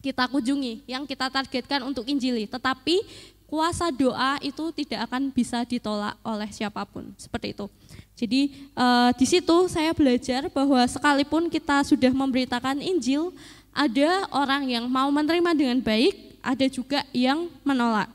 kita 0.06 0.30
kunjungi, 0.30 0.86
yang 0.86 1.10
kita 1.10 1.34
targetkan 1.34 1.82
untuk 1.82 2.06
injili. 2.06 2.46
Tetapi 2.46 3.02
kuasa 3.50 3.90
doa 3.90 4.38
itu 4.46 4.70
tidak 4.70 5.10
akan 5.10 5.34
bisa 5.34 5.66
ditolak 5.66 6.14
oleh 6.22 6.50
siapa 6.54 6.86
pun. 6.86 7.10
Seperti 7.18 7.58
itu. 7.58 7.66
Jadi 8.14 8.70
uh, 8.78 9.10
di 9.18 9.26
situ 9.26 9.58
saya 9.66 9.98
belajar 9.98 10.46
bahwa 10.54 10.82
sekalipun 10.86 11.50
kita 11.50 11.82
sudah 11.82 12.14
memberitakan 12.14 12.78
Injil, 12.78 13.34
ada 13.74 14.30
orang 14.30 14.70
yang 14.70 14.86
mau 14.86 15.10
menerima 15.10 15.52
dengan 15.58 15.80
baik, 15.82 16.38
ada 16.44 16.66
juga 16.70 17.02
yang 17.10 17.50
menolak. 17.66 18.10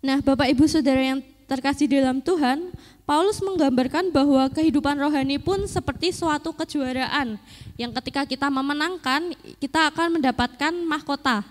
Nah, 0.00 0.24
Bapak 0.24 0.48
Ibu 0.48 0.64
Saudara 0.64 1.02
yang 1.02 1.20
terkasih 1.44 1.90
dalam 1.90 2.24
Tuhan, 2.24 2.72
Paulus 3.10 3.42
menggambarkan 3.42 4.14
bahwa 4.14 4.46
kehidupan 4.54 4.94
rohani 4.94 5.34
pun 5.42 5.66
seperti 5.66 6.14
suatu 6.14 6.54
kejuaraan 6.54 7.42
yang 7.74 7.90
ketika 7.98 8.22
kita 8.22 8.46
memenangkan, 8.46 9.34
kita 9.58 9.90
akan 9.90 10.14
mendapatkan 10.14 10.70
mahkota. 10.86 11.42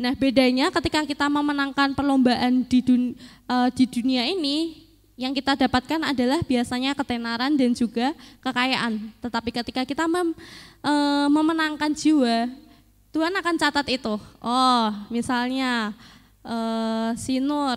Nah, 0.00 0.16
bedanya 0.16 0.72
ketika 0.72 1.04
kita 1.04 1.28
memenangkan 1.28 1.92
perlombaan 1.92 2.64
di 2.64 2.80
dunia, 2.80 3.12
uh, 3.44 3.68
di 3.68 3.84
dunia 3.84 4.24
ini, 4.24 4.88
yang 5.20 5.36
kita 5.36 5.52
dapatkan 5.52 6.00
adalah 6.00 6.40
biasanya 6.48 6.96
ketenaran 6.96 7.60
dan 7.60 7.76
juga 7.76 8.16
kekayaan. 8.40 9.12
Tetapi 9.20 9.52
ketika 9.52 9.84
kita 9.84 10.08
mem, 10.08 10.32
uh, 10.80 11.28
memenangkan 11.28 11.92
jiwa, 11.92 12.48
Tuhan 13.12 13.36
akan 13.36 13.60
catat 13.60 13.84
itu. 13.92 14.16
Oh, 14.40 14.88
misalnya 15.12 15.92
uh, 16.40 17.12
si 17.20 17.36
Nur, 17.36 17.76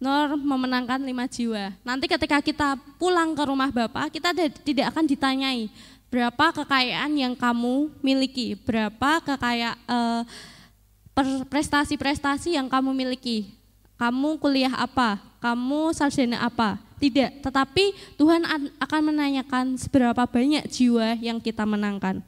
Nur 0.00 0.32
memenangkan 0.40 0.96
lima 1.04 1.28
jiwa. 1.28 1.76
Nanti 1.84 2.08
ketika 2.08 2.40
kita 2.40 2.80
pulang 2.96 3.36
ke 3.36 3.42
rumah 3.44 3.68
Bapak, 3.68 4.08
kita 4.08 4.32
tidak 4.64 4.96
akan 4.96 5.04
ditanyai 5.04 5.68
berapa 6.08 6.46
kekayaan 6.56 7.12
yang 7.14 7.36
kamu 7.36 7.92
miliki, 8.00 8.56
berapa 8.56 9.20
kekayaan 9.20 9.76
uh, 9.84 10.22
prestasi-prestasi 11.52 12.56
yang 12.56 12.66
kamu 12.66 12.96
miliki. 12.96 13.52
Kamu 14.00 14.40
kuliah 14.40 14.72
apa? 14.72 15.20
Kamu 15.44 15.92
sarjana 15.92 16.48
apa? 16.48 16.80
Tidak, 16.96 17.44
tetapi 17.44 18.16
Tuhan 18.16 18.44
akan 18.80 19.00
menanyakan 19.12 19.76
seberapa 19.76 20.24
banyak 20.24 20.64
jiwa 20.68 21.20
yang 21.20 21.36
kita 21.36 21.68
menangkan. 21.68 22.24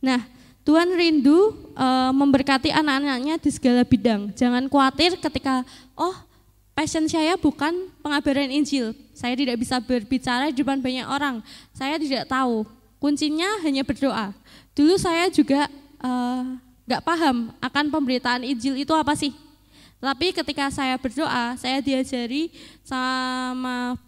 Nah, 0.00 0.24
Tuhan 0.64 0.92
rindu 0.92 1.56
uh, 1.72 2.12
memberkati 2.12 2.68
anak-anaknya 2.68 3.40
di 3.40 3.48
segala 3.48 3.80
bidang. 3.84 4.28
Jangan 4.36 4.68
khawatir 4.68 5.16
ketika, 5.16 5.64
oh 5.96 6.27
passion 6.78 7.10
saya 7.10 7.34
bukan 7.34 7.90
pengabaran 7.98 8.46
Injil. 8.54 8.94
Saya 9.10 9.34
tidak 9.34 9.58
bisa 9.58 9.82
berbicara 9.82 10.54
di 10.54 10.62
depan 10.62 10.78
banyak 10.78 11.10
orang. 11.10 11.42
Saya 11.74 11.98
tidak 11.98 12.30
tahu. 12.30 12.62
Kuncinya 13.02 13.66
hanya 13.66 13.82
berdoa. 13.82 14.30
Dulu 14.78 14.94
saya 14.94 15.26
juga 15.26 15.66
uh, 15.98 16.54
gak 16.86 17.02
paham 17.02 17.50
akan 17.58 17.84
pemberitaan 17.90 18.46
Injil 18.46 18.78
itu 18.78 18.94
apa 18.94 19.18
sih. 19.18 19.34
Tapi 19.98 20.30
ketika 20.30 20.70
saya 20.70 20.94
berdoa, 20.94 21.58
saya 21.58 21.82
diajari 21.82 22.54
sama 22.86 23.98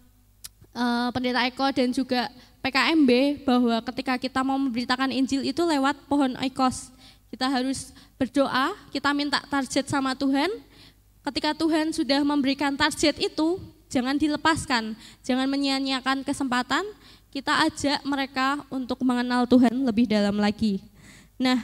uh, 0.71 1.11
pendeta 1.11 1.43
Eko 1.43 1.67
dan 1.75 1.91
juga 1.91 2.31
PKMB 2.63 3.43
bahwa 3.43 3.83
ketika 3.91 4.15
kita 4.15 4.39
mau 4.47 4.55
memberitakan 4.55 5.11
Injil 5.11 5.43
itu 5.43 5.59
lewat 5.59 6.07
pohon 6.07 6.39
oikos. 6.39 6.87
Kita 7.27 7.51
harus 7.51 7.91
berdoa, 8.15 8.71
kita 8.95 9.11
minta 9.11 9.43
target 9.51 9.91
sama 9.91 10.15
Tuhan. 10.15 10.70
Ketika 11.21 11.53
Tuhan 11.53 11.93
sudah 11.93 12.25
memberikan 12.25 12.73
target 12.73 13.13
itu, 13.21 13.61
jangan 13.85 14.17
dilepaskan, 14.17 14.97
jangan 15.21 15.45
menyia-nyiakan 15.45 16.25
kesempatan. 16.25 16.81
Kita 17.31 17.63
ajak 17.63 18.01
mereka 18.03 18.59
untuk 18.67 18.99
mengenal 19.05 19.47
Tuhan 19.47 19.71
lebih 19.85 20.09
dalam 20.09 20.35
lagi. 20.35 20.83
Nah, 21.39 21.63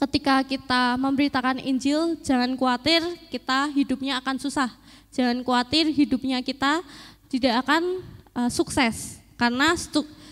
ketika 0.00 0.40
kita 0.46 0.96
memberitakan 0.96 1.60
Injil, 1.60 2.16
jangan 2.24 2.56
khawatir 2.56 3.04
kita 3.28 3.68
hidupnya 3.74 4.16
akan 4.22 4.40
susah. 4.40 4.70
Jangan 5.12 5.44
khawatir 5.44 5.92
hidupnya 5.92 6.40
kita 6.40 6.80
tidak 7.28 7.66
akan 7.66 8.00
uh, 8.32 8.48
sukses 8.48 9.20
karena 9.36 9.76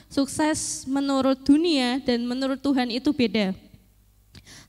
sukses 0.08 0.88
menurut 0.88 1.36
dunia 1.44 2.00
dan 2.00 2.24
menurut 2.24 2.62
Tuhan 2.62 2.88
itu 2.88 3.12
beda. 3.12 3.52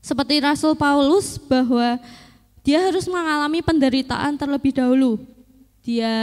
Seperti 0.02 0.42
Rasul 0.42 0.74
Paulus 0.74 1.38
bahwa 1.38 1.96
dia 2.62 2.78
harus 2.78 3.10
mengalami 3.10 3.58
penderitaan 3.60 4.38
terlebih 4.38 4.70
dahulu. 4.70 5.18
Dia 5.82 6.14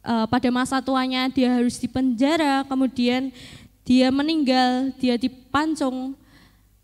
uh, 0.00 0.26
pada 0.28 0.48
masa 0.48 0.80
tuanya 0.80 1.28
dia 1.28 1.52
harus 1.52 1.76
dipenjara, 1.76 2.64
kemudian 2.64 3.28
dia 3.84 4.08
meninggal, 4.08 4.92
dia 4.96 5.20
dipancung. 5.20 6.16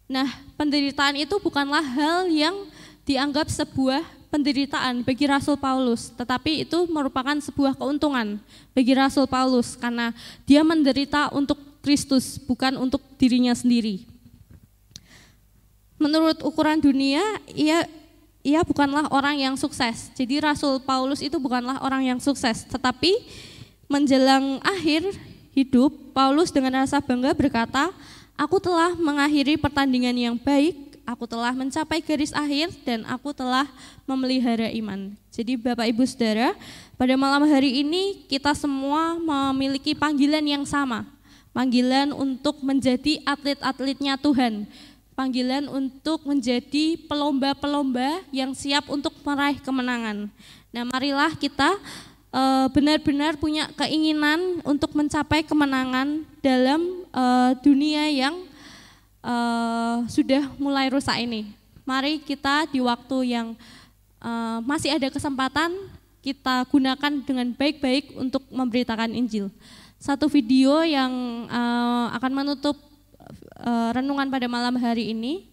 Nah, 0.05 0.29
penderitaan 0.61 1.17
itu 1.17 1.33
bukanlah 1.41 1.81
hal 1.81 2.29
yang 2.29 2.69
dianggap 3.09 3.49
sebuah 3.49 4.05
penderitaan 4.29 5.03
bagi 5.03 5.25
Rasul 5.25 5.57
Paulus, 5.57 6.13
tetapi 6.13 6.69
itu 6.69 6.79
merupakan 6.87 7.35
sebuah 7.41 7.75
keuntungan 7.75 8.39
bagi 8.77 8.93
Rasul 8.95 9.27
Paulus 9.27 9.75
karena 9.75 10.13
dia 10.45 10.61
menderita 10.63 11.33
untuk 11.33 11.59
Kristus, 11.81 12.37
bukan 12.37 12.77
untuk 12.77 13.01
dirinya 13.17 13.57
sendiri. 13.57 14.05
Menurut 15.97 16.45
ukuran 16.45 16.81
dunia, 16.81 17.21
ia 17.53 17.85
ia 18.41 18.65
bukanlah 18.65 19.09
orang 19.13 19.37
yang 19.37 19.55
sukses. 19.57 20.09
Jadi 20.17 20.41
Rasul 20.41 20.81
Paulus 20.81 21.21
itu 21.21 21.37
bukanlah 21.37 21.81
orang 21.85 22.09
yang 22.09 22.19
sukses, 22.19 22.65
tetapi 22.69 23.13
menjelang 23.91 24.63
akhir 24.65 25.05
hidup, 25.53 25.93
Paulus 26.15 26.55
dengan 26.55 26.83
rasa 26.85 27.03
bangga 27.03 27.35
berkata, 27.35 27.91
"Aku 28.39 28.63
telah 28.63 28.95
mengakhiri 28.97 29.59
pertandingan 29.61 30.17
yang 30.17 30.37
baik, 30.39 30.91
aku 31.11 31.27
telah 31.27 31.51
mencapai 31.51 31.99
garis 31.99 32.31
akhir 32.31 32.71
dan 32.87 33.03
aku 33.11 33.35
telah 33.35 33.67
memelihara 34.07 34.71
iman. 34.79 35.11
Jadi 35.35 35.59
Bapak 35.59 35.91
Ibu 35.91 36.07
Saudara, 36.07 36.55
pada 36.95 37.15
malam 37.19 37.47
hari 37.51 37.83
ini 37.83 38.27
kita 38.31 38.55
semua 38.55 39.19
memiliki 39.19 39.95
panggilan 39.95 40.43
yang 40.47 40.63
sama. 40.63 41.07
Panggilan 41.51 42.15
untuk 42.15 42.63
menjadi 42.63 43.19
atlet-atletnya 43.27 44.15
Tuhan. 44.23 44.71
Panggilan 45.21 45.69
untuk 45.69 46.25
menjadi 46.25 46.97
pelomba-pelomba 47.05 48.25
yang 48.33 48.57
siap 48.57 48.89
untuk 48.89 49.13
meraih 49.21 49.61
kemenangan. 49.61 50.33
Nah 50.73 50.83
marilah 50.89 51.37
kita 51.37 51.77
eh, 52.33 52.67
benar-benar 52.73 53.37
punya 53.37 53.69
keinginan 53.77 54.65
untuk 54.65 54.97
mencapai 54.97 55.45
kemenangan 55.45 56.25
dalam 56.41 57.05
uh, 57.13 57.53
dunia 57.61 58.09
yang 58.09 58.33
uh, 59.21 60.09
sudah 60.09 60.49
mulai 60.57 60.89
rusak 60.89 61.21
ini. 61.21 61.53
Mari 61.85 62.25
kita 62.25 62.65
di 62.73 62.81
waktu 62.81 63.37
yang 63.37 63.53
masih 64.65 64.97
ada 64.97 65.13
kesempatan 65.13 65.69
kita 66.25 66.65
gunakan 66.73 67.13
dengan 67.29 67.53
baik-baik 67.53 68.17
untuk 68.17 68.41
memberitakan 68.49 69.13
Injil. 69.13 69.53
Satu 70.01 70.33
video 70.33 70.81
yang 70.81 71.13
akan 72.17 72.33
menutup 72.33 72.90
uh, 73.63 73.91
renungan 73.93 74.29
pada 74.33 74.49
malam 74.49 74.77
hari 74.81 75.13
ini 75.13 75.51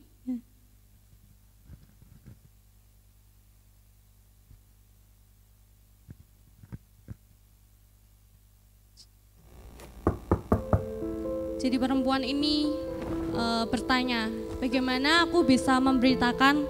Jadi 11.57 11.83
perempuan 11.83 12.21
ini 12.21 12.69
eh, 13.33 13.65
bertanya, 13.67 14.31
bagaimana 14.61 15.25
aku 15.27 15.43
bisa 15.43 15.81
memberitakan 15.81 16.63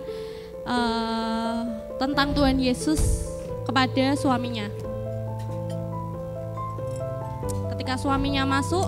eh, 0.63 1.59
tentang 1.99 2.31
Tuhan 2.31 2.57
Yesus 2.57 3.29
kepada 3.67 4.15
suaminya. 4.15 4.65
Ketika 7.75 7.99
suaminya 7.99 8.47
masuk, 8.47 8.87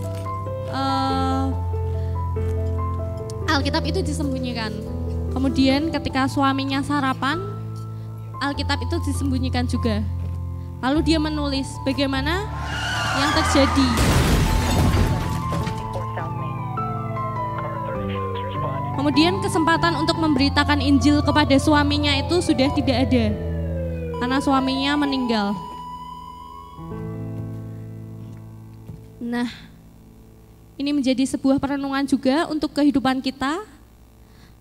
eh, 0.72 1.46
Alkitab 3.50 3.82
itu 3.90 4.06
disembunyikan. 4.06 4.70
Kemudian 5.34 5.90
ketika 5.90 6.30
suaminya 6.30 6.86
sarapan, 6.86 7.42
Alkitab 8.46 8.78
itu 8.86 9.02
disembunyikan 9.10 9.66
juga. 9.66 10.06
Lalu 10.86 11.02
dia 11.02 11.18
menulis 11.18 11.66
bagaimana 11.82 12.46
yang 13.18 13.32
terjadi. 13.36 13.90
Kemudian 18.96 19.42
kesempatan 19.42 19.98
untuk 19.98 20.22
memberitakan 20.22 20.84
Injil 20.86 21.26
kepada 21.26 21.58
suaminya 21.58 22.14
itu 22.22 22.46
sudah 22.46 22.70
tidak 22.78 23.10
ada. 23.10 23.34
Karena 24.22 24.38
suaminya 24.44 24.94
meninggal. 25.00 25.58
Nah, 29.20 29.69
ini 30.80 30.96
menjadi 30.96 31.28
sebuah 31.28 31.60
perenungan 31.60 32.08
juga 32.08 32.48
untuk 32.48 32.72
kehidupan 32.72 33.20
kita. 33.20 33.68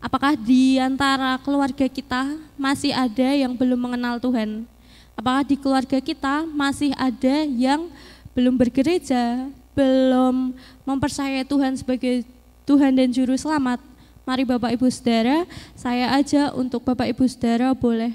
Apakah 0.02 0.34
di 0.34 0.74
antara 0.74 1.38
keluarga 1.38 1.86
kita 1.86 2.34
masih 2.58 2.90
ada 2.90 3.38
yang 3.38 3.54
belum 3.54 3.78
mengenal 3.78 4.18
Tuhan? 4.18 4.66
Apakah 5.14 5.46
di 5.46 5.54
keluarga 5.54 6.02
kita 6.02 6.42
masih 6.50 6.90
ada 6.98 7.46
yang 7.46 7.86
belum 8.34 8.58
bergereja, 8.58 9.46
belum 9.78 10.58
mempercayai 10.82 11.46
Tuhan 11.46 11.78
sebagai 11.78 12.26
Tuhan 12.66 12.98
dan 12.98 13.14
Juru 13.14 13.38
Selamat? 13.38 13.78
Mari 14.26 14.42
Bapak 14.42 14.74
Ibu 14.74 14.90
Saudara, 14.90 15.46
saya 15.78 16.12
aja 16.18 16.50
untuk 16.50 16.82
Bapak 16.82 17.14
Ibu 17.14 17.24
Saudara 17.30 17.72
boleh 17.72 18.12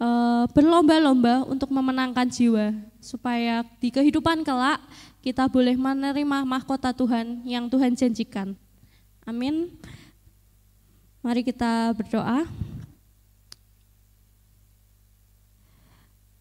uh, 0.00 0.44
berlomba-lomba 0.52 1.44
untuk 1.48 1.72
memenangkan 1.72 2.28
jiwa 2.28 2.72
supaya 3.00 3.64
di 3.80 3.88
kehidupan 3.92 4.44
kelak 4.44 4.80
kita 5.26 5.50
boleh 5.50 5.74
menerima 5.74 6.46
mahkota 6.46 6.94
Tuhan 6.94 7.42
yang 7.42 7.66
Tuhan 7.66 7.98
janjikan. 7.98 8.54
Amin. 9.26 9.74
Mari 11.18 11.42
kita 11.42 11.90
berdoa. 11.98 12.46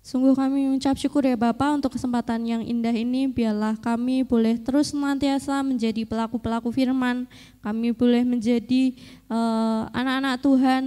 Sungguh 0.05 0.37
kami 0.37 0.69
mengucap 0.69 0.93
syukur 1.01 1.25
ya 1.25 1.33
Bapak 1.33 1.81
untuk 1.81 1.97
kesempatan 1.97 2.45
yang 2.45 2.61
indah 2.61 2.93
ini. 2.93 3.25
Biarlah 3.25 3.73
kami 3.73 4.21
boleh 4.21 4.61
terus 4.61 4.93
senantiasa 4.93 5.65
menjadi 5.65 6.05
pelaku-pelaku 6.05 6.69
firman. 6.69 7.25
Kami 7.65 7.89
boleh 7.89 8.21
menjadi 8.21 8.93
uh, 9.33 9.89
anak-anak 9.97 10.45
Tuhan 10.45 10.83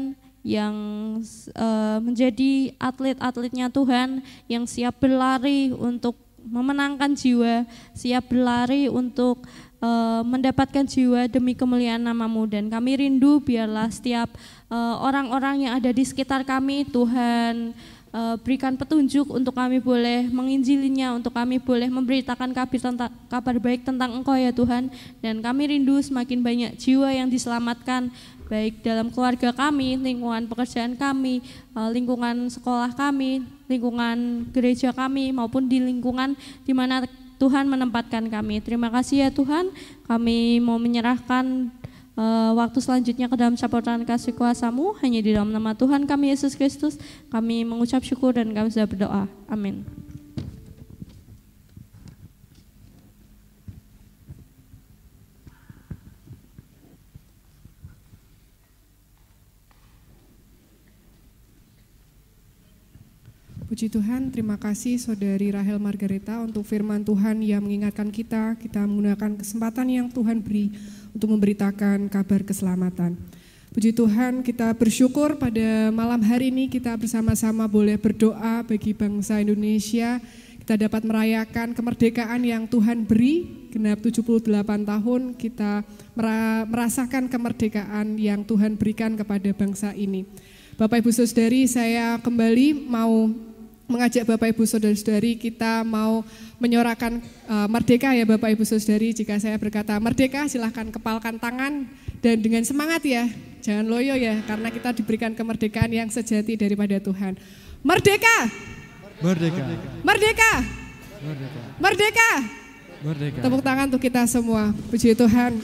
yang 0.47 0.75
uh, 1.59 1.99
menjadi 1.99 2.79
atlet-atletnya 2.79 3.75
Tuhan 3.75 4.23
yang 4.47 4.71
siap 4.71 5.03
berlari 5.03 5.75
untuk 5.75 6.28
memenangkan 6.49 7.13
jiwa, 7.13 7.69
siap 7.93 8.33
berlari 8.33 8.89
untuk 8.89 9.45
uh, 9.79 10.25
mendapatkan 10.25 10.85
jiwa 10.89 11.29
demi 11.29 11.55
kemuliaan 11.55 12.03
namamu 12.03 12.49
dan 12.49 12.67
kami 12.73 13.05
rindu 13.05 13.39
biarlah 13.45 13.93
setiap 13.93 14.33
orang-orang 15.05 15.55
uh, 15.57 15.63
yang 15.69 15.73
ada 15.81 15.91
di 15.93 16.05
sekitar 16.05 16.45
kami 16.45 16.85
Tuhan 16.89 17.73
uh, 18.13 18.37
berikan 18.41 18.77
petunjuk 18.77 19.29
untuk 19.29 19.55
kami 19.57 19.81
boleh 19.81 20.29
menginjilinya, 20.29 21.17
untuk 21.17 21.33
kami 21.35 21.61
boleh 21.61 21.89
memberitakan 21.89 22.53
kabar, 22.53 22.79
tentang, 22.79 23.13
kabar 23.29 23.57
baik 23.59 23.85
tentang 23.85 24.11
Engkau 24.17 24.37
ya 24.37 24.53
Tuhan. 24.53 24.93
Dan 25.21 25.41
kami 25.45 25.77
rindu 25.77 26.01
semakin 26.01 26.41
banyak 26.41 26.73
jiwa 26.81 27.09
yang 27.13 27.29
diselamatkan, 27.29 28.13
baik 28.49 28.81
dalam 28.81 29.13
keluarga 29.13 29.53
kami, 29.53 30.01
lingkungan 30.01 30.49
pekerjaan 30.49 30.97
kami, 30.97 31.45
uh, 31.77 31.93
lingkungan 31.93 32.49
sekolah 32.49 32.97
kami, 32.97 33.45
lingkungan 33.69 34.49
gereja 34.51 34.91
kami, 34.91 35.31
maupun 35.31 35.69
di 35.69 35.79
lingkungan 35.79 36.35
di 36.65 36.73
mana 36.73 37.05
Tuhan 37.39 37.71
menempatkan 37.71 38.27
kami. 38.27 38.65
Terima 38.65 38.91
kasih 38.91 39.29
ya 39.29 39.31
Tuhan, 39.31 39.71
kami 40.09 40.59
mau 40.59 40.81
menyerahkan 40.81 41.71
uh, 42.19 42.57
waktu 42.57 42.83
selanjutnya 42.83 43.31
ke 43.31 43.37
dalam 43.39 43.55
campur 43.55 43.85
kasih 43.85 44.35
kuasamu. 44.35 44.97
Hanya 45.05 45.23
di 45.23 45.37
dalam 45.37 45.55
nama 45.55 45.77
Tuhan 45.77 46.09
kami 46.09 46.35
Yesus 46.35 46.59
Kristus 46.59 46.99
kami 47.31 47.63
mengucap 47.63 48.03
syukur 48.03 48.35
dan 48.35 48.51
kami 48.51 48.73
sudah 48.75 48.89
berdoa. 48.91 49.25
Amin 49.47 50.08
Puji 63.79 63.95
Tuhan, 63.95 64.35
terima 64.35 64.59
kasih 64.59 64.99
Saudari 64.99 65.55
Rahel 65.55 65.79
Margareta 65.79 66.43
untuk 66.43 66.67
firman 66.67 67.07
Tuhan 67.07 67.39
yang 67.47 67.63
mengingatkan 67.63 68.11
kita, 68.11 68.59
kita 68.59 68.83
menggunakan 68.83 69.39
kesempatan 69.39 69.87
yang 69.87 70.07
Tuhan 70.11 70.43
beri 70.43 70.75
untuk 71.15 71.31
memberitakan 71.31 72.11
kabar 72.11 72.43
keselamatan. 72.43 73.15
Puji 73.71 73.95
Tuhan, 73.95 74.43
kita 74.43 74.75
bersyukur 74.75 75.39
pada 75.39 75.95
malam 75.95 76.19
hari 76.27 76.51
ini 76.51 76.67
kita 76.67 76.99
bersama-sama 76.99 77.71
boleh 77.71 77.95
berdoa 77.95 78.67
bagi 78.67 78.99
bangsa 78.99 79.39
Indonesia. 79.39 80.19
Kita 80.59 80.75
dapat 80.75 81.07
merayakan 81.07 81.71
kemerdekaan 81.71 82.43
yang 82.43 82.67
Tuhan 82.67 83.07
beri, 83.07 83.71
genap 83.71 84.03
78 84.03 84.43
tahun 84.91 85.39
kita 85.39 85.87
merasakan 86.67 87.31
kemerdekaan 87.31 88.19
yang 88.19 88.43
Tuhan 88.43 88.75
berikan 88.75 89.15
kepada 89.15 89.55
bangsa 89.55 89.95
ini. 89.95 90.27
Bapak 90.75 90.99
Ibu 90.99 91.15
Saudari, 91.15 91.71
saya 91.71 92.19
kembali 92.19 92.91
mau 92.91 93.31
mengajak 93.89 94.29
Bapak 94.29 94.53
Ibu 94.53 94.69
Saudari-saudari 94.69 95.41
kita 95.41 95.81
mau 95.81 96.21
menyorakan 96.61 97.25
uh, 97.49 97.67
merdeka 97.73 98.13
ya 98.13 98.29
Bapak 98.29 98.53
Ibu 98.53 98.63
Saudari. 98.69 99.17
Jika 99.17 99.41
saya 99.41 99.57
berkata 99.57 99.97
merdeka 99.97 100.45
silahkan 100.47 100.93
kepalkan 100.93 101.41
tangan 101.41 101.89
dan 102.21 102.37
dengan 102.39 102.63
semangat 102.63 103.01
ya. 103.03 103.25
Jangan 103.65 103.89
loyo 103.89 104.15
ya 104.15 104.39
karena 104.45 104.69
kita 104.69 104.93
diberikan 104.95 105.33
kemerdekaan 105.33 105.91
yang 105.91 106.13
sejati 106.13 106.55
daripada 106.55 107.01
Tuhan. 107.01 107.35
Merdeka! 107.81 108.39
Merdeka! 109.25 109.65
Merdeka! 110.05 110.53
Merdeka! 111.25 111.59
Merdeka! 111.81 112.31
Merdeka! 113.03 113.41
Tepuk 113.43 113.63
tangan 113.65 113.87
untuk 113.91 114.03
kita 114.05 114.23
semua. 114.29 114.71
Puji 114.93 115.17
Tuhan. 115.17 115.59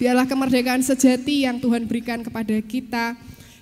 Biarlah 0.00 0.24
kemerdekaan 0.24 0.80
sejati 0.80 1.44
yang 1.44 1.60
Tuhan 1.60 1.84
berikan 1.84 2.24
kepada 2.24 2.56
kita 2.64 3.20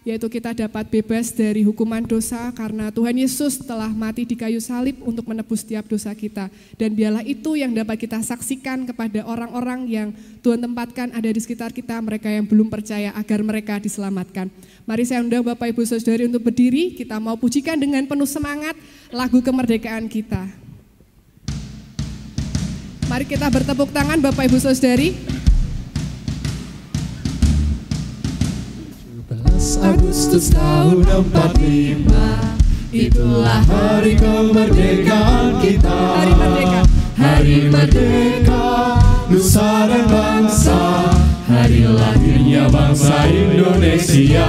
yaitu 0.09 0.25
kita 0.33 0.57
dapat 0.57 0.89
bebas 0.89 1.29
dari 1.37 1.61
hukuman 1.69 2.01
dosa 2.01 2.49
karena 2.57 2.89
Tuhan 2.89 3.13
Yesus 3.13 3.61
telah 3.61 3.93
mati 3.93 4.25
di 4.25 4.33
kayu 4.41 4.57
salib 4.57 4.97
untuk 5.05 5.29
menebus 5.29 5.61
setiap 5.61 5.85
dosa 5.85 6.17
kita. 6.17 6.49
Dan 6.81 6.97
biarlah 6.97 7.21
itu 7.21 7.61
yang 7.61 7.77
dapat 7.77 8.01
kita 8.01 8.17
saksikan 8.25 8.89
kepada 8.89 9.21
orang-orang 9.29 9.85
yang 9.85 10.09
Tuhan 10.41 10.65
tempatkan 10.65 11.13
ada 11.13 11.29
di 11.29 11.37
sekitar 11.37 11.77
kita, 11.77 12.01
mereka 12.01 12.33
yang 12.33 12.49
belum 12.49 12.73
percaya 12.73 13.13
agar 13.13 13.45
mereka 13.45 13.77
diselamatkan. 13.77 14.49
Mari 14.89 15.05
saya 15.05 15.21
undang 15.21 15.45
Bapak 15.45 15.77
Ibu 15.77 15.85
Saudari 15.85 16.25
untuk 16.25 16.41
berdiri, 16.41 16.97
kita 16.97 17.21
mau 17.21 17.37
pujikan 17.37 17.77
dengan 17.77 18.09
penuh 18.09 18.25
semangat 18.25 18.81
lagu 19.13 19.45
kemerdekaan 19.45 20.09
kita. 20.09 20.49
Mari 23.13 23.29
kita 23.29 23.53
bertepuk 23.53 23.93
tangan 23.93 24.25
Bapak 24.25 24.49
Ibu 24.49 24.57
Saudari. 24.57 25.38
Agustus 29.83 30.51
tahun 30.51 31.07
45 31.07 32.59
Itulah 32.89 33.61
hari 33.69 34.17
kemerdekaan 34.17 35.61
kita. 35.61 35.93
Hari 35.93 36.33
merdeka. 36.33 36.81
Hari 37.21 37.69
merdeka. 37.69 38.97
Nusa 39.29 39.85
dan 39.93 40.09
bangsa. 40.09 41.13
Hari 41.45 41.85
lahirnya 41.85 42.65
bangsa 42.73 43.29
Indonesia. 43.29 44.49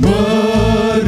Merdeka. 0.00 1.04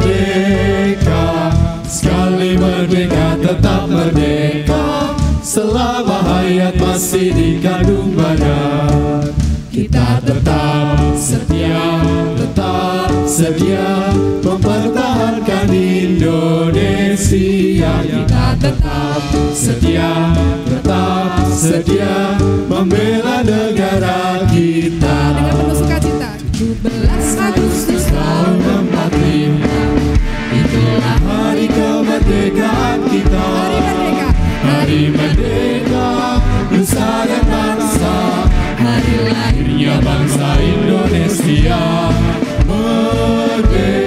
Sekali 1.89 2.61
merdeka 2.61 3.41
tetap 3.41 3.89
merdeka. 3.89 5.17
Selama 5.41 6.21
hayat 6.21 6.77
masih 6.77 7.33
dikandung 7.33 8.13
badan. 8.13 9.25
Kita 9.73 10.21
tetap 10.21 11.17
setia 11.17 11.97
sedia 13.33 14.13
mempertahankan 14.45 15.73
Indonesia. 15.73 17.25
Kita 18.05 18.53
tetap 18.61 19.25
setia 19.57 20.37
tetap 20.69 21.41
sedia 21.49 22.37
membela 22.69 23.41
negara 23.41 24.45
kita. 24.53 25.17
Dengan 25.33 25.65
penuh 25.65 25.81
sukacita. 25.81 26.37
17 26.61 27.41
Agustus 27.41 28.05
tahun 28.13 28.93
45 28.93 29.65
itulah 30.53 31.17
hari 31.25 31.73
kemerdekaan 31.73 33.01
kita. 33.09 33.49
Hari 33.49 33.81
merdeka. 33.81 34.29
Hari 34.61 35.09
merdeka 35.09 36.37
nusa 36.69 37.25
dan 37.25 37.45
bangsa. 37.49 38.45
Hari 38.77 39.13
Hingga 39.53 39.99
bangsa 40.05 40.49
Indonesia 40.63 41.81
merdeka 43.53 44.02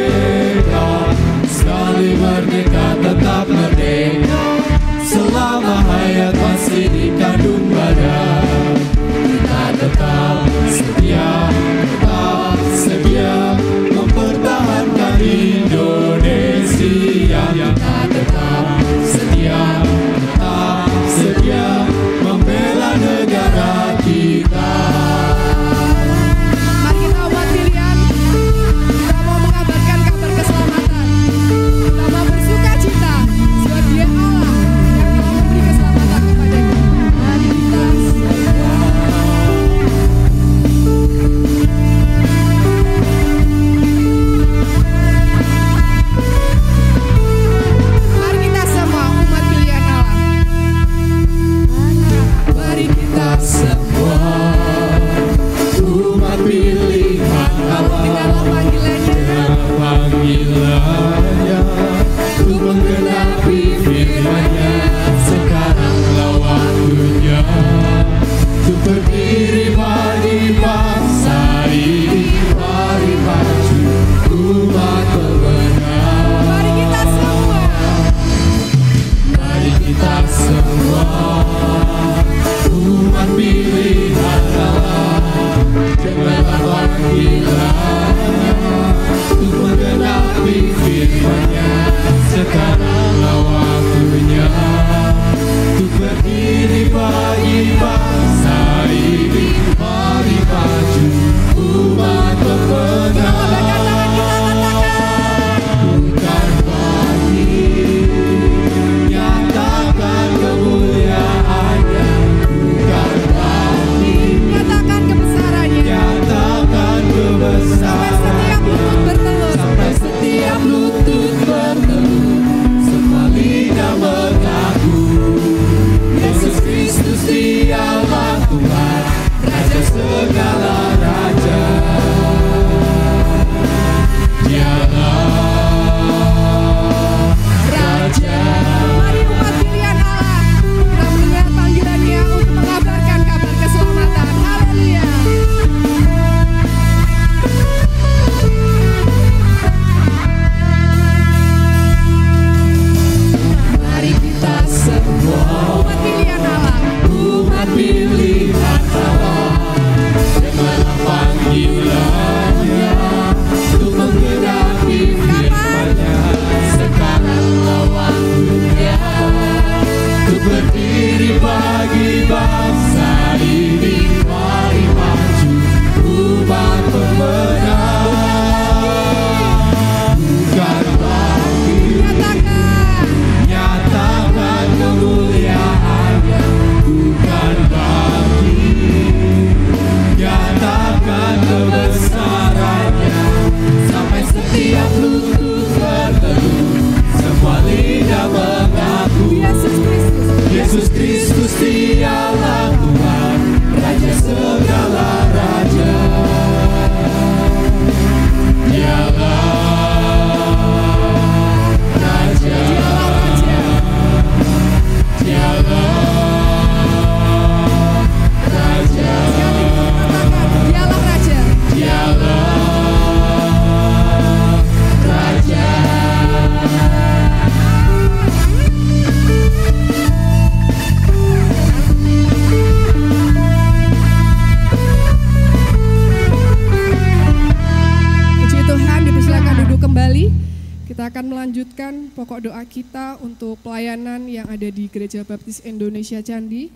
Indonesia 246.05 246.21
Candi. 246.21 246.69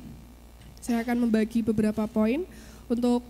Saya 0.82 1.06
akan 1.06 1.30
membagi 1.30 1.62
beberapa 1.62 2.10
poin 2.10 2.50
untuk 2.90 3.22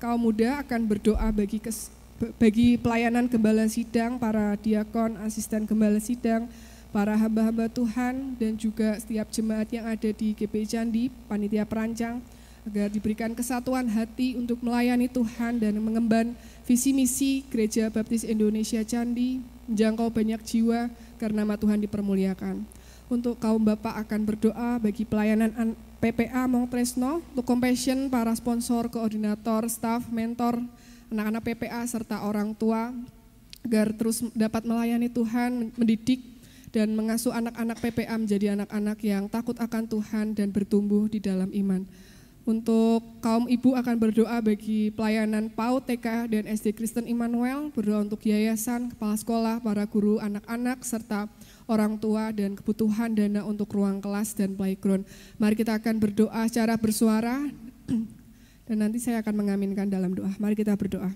kaum 0.00 0.16
muda 0.16 0.64
akan 0.64 0.80
berdoa 0.88 1.28
bagi 1.28 1.60
kes- 1.60 1.92
bagi 2.40 2.80
pelayanan 2.80 3.28
gembala 3.28 3.68
sidang, 3.68 4.16
para 4.16 4.56
diakon, 4.56 5.20
asisten 5.28 5.68
gembala 5.68 6.00
sidang, 6.00 6.48
para 6.88 7.12
hamba-hamba 7.20 7.68
Tuhan 7.68 8.32
dan 8.40 8.56
juga 8.56 8.96
setiap 8.96 9.28
jemaat 9.28 9.68
yang 9.68 9.92
ada 9.92 10.08
di 10.08 10.32
GPI 10.32 10.64
Candi, 10.64 11.12
panitia 11.28 11.68
perancang 11.68 12.24
agar 12.64 12.88
diberikan 12.88 13.36
kesatuan 13.36 13.92
hati 13.92 14.40
untuk 14.40 14.56
melayani 14.64 15.04
Tuhan 15.04 15.60
dan 15.60 15.76
mengemban 15.84 16.32
visi 16.64 16.96
misi 16.96 17.44
Gereja 17.52 17.92
Baptis 17.92 18.24
Indonesia 18.24 18.80
Candi, 18.88 19.44
menjangkau 19.68 20.08
banyak 20.08 20.40
jiwa 20.48 20.88
karena 21.20 21.44
nama 21.44 21.60
Tuhan 21.60 21.76
dipermuliakan. 21.76 22.77
Untuk 23.08 23.40
kaum 23.40 23.64
bapak 23.64 24.04
akan 24.04 24.20
berdoa 24.28 24.76
bagi 24.76 25.08
pelayanan 25.08 25.52
an- 25.56 25.78
PPA 25.98 26.46
Mongtresno, 26.46 27.24
untuk 27.34 27.42
compassion 27.42 28.06
para 28.06 28.30
sponsor, 28.36 28.86
koordinator, 28.86 29.66
staff, 29.66 30.06
mentor, 30.12 30.62
anak-anak 31.10 31.42
PPA 31.42 31.82
serta 31.88 32.22
orang 32.22 32.54
tua 32.54 32.94
agar 33.66 33.90
terus 33.96 34.22
dapat 34.36 34.62
melayani 34.62 35.10
Tuhan, 35.10 35.74
mendidik 35.74 36.22
dan 36.70 36.94
mengasuh 36.94 37.34
anak-anak 37.34 37.82
PPA 37.82 38.14
menjadi 38.14 38.46
anak-anak 38.54 38.98
yang 39.02 39.24
takut 39.26 39.56
akan 39.58 39.88
Tuhan 39.88 40.38
dan 40.38 40.54
bertumbuh 40.54 41.10
di 41.10 41.18
dalam 41.18 41.50
iman. 41.50 41.82
Untuk 42.48 43.04
kaum 43.20 43.44
ibu 43.44 43.76
akan 43.76 43.96
berdoa 44.00 44.40
bagi 44.40 44.88
pelayanan 44.96 45.52
PAUD, 45.52 45.84
TK, 45.84 46.06
dan 46.32 46.44
SD 46.48 46.72
Kristen 46.72 47.04
Immanuel, 47.04 47.68
berdoa 47.74 48.00
untuk 48.00 48.24
yayasan, 48.24 48.88
kepala 48.94 49.16
sekolah, 49.20 49.56
para 49.60 49.84
guru, 49.84 50.16
anak-anak, 50.16 50.80
serta 50.80 51.28
orang 51.68 52.00
tua 52.00 52.32
dan 52.32 52.56
kebutuhan 52.56 53.12
dana 53.12 53.44
untuk 53.44 53.70
ruang 53.76 54.00
kelas 54.00 54.32
dan 54.32 54.56
playground. 54.56 55.04
Mari 55.36 55.54
kita 55.54 55.76
akan 55.76 56.00
berdoa 56.00 56.42
secara 56.48 56.74
bersuara 56.80 57.44
dan 58.66 58.76
nanti 58.80 58.98
saya 58.98 59.20
akan 59.20 59.44
mengaminkan 59.44 59.86
dalam 59.86 60.16
doa. 60.16 60.32
Mari 60.40 60.56
kita 60.56 60.74
berdoa. 60.74 61.12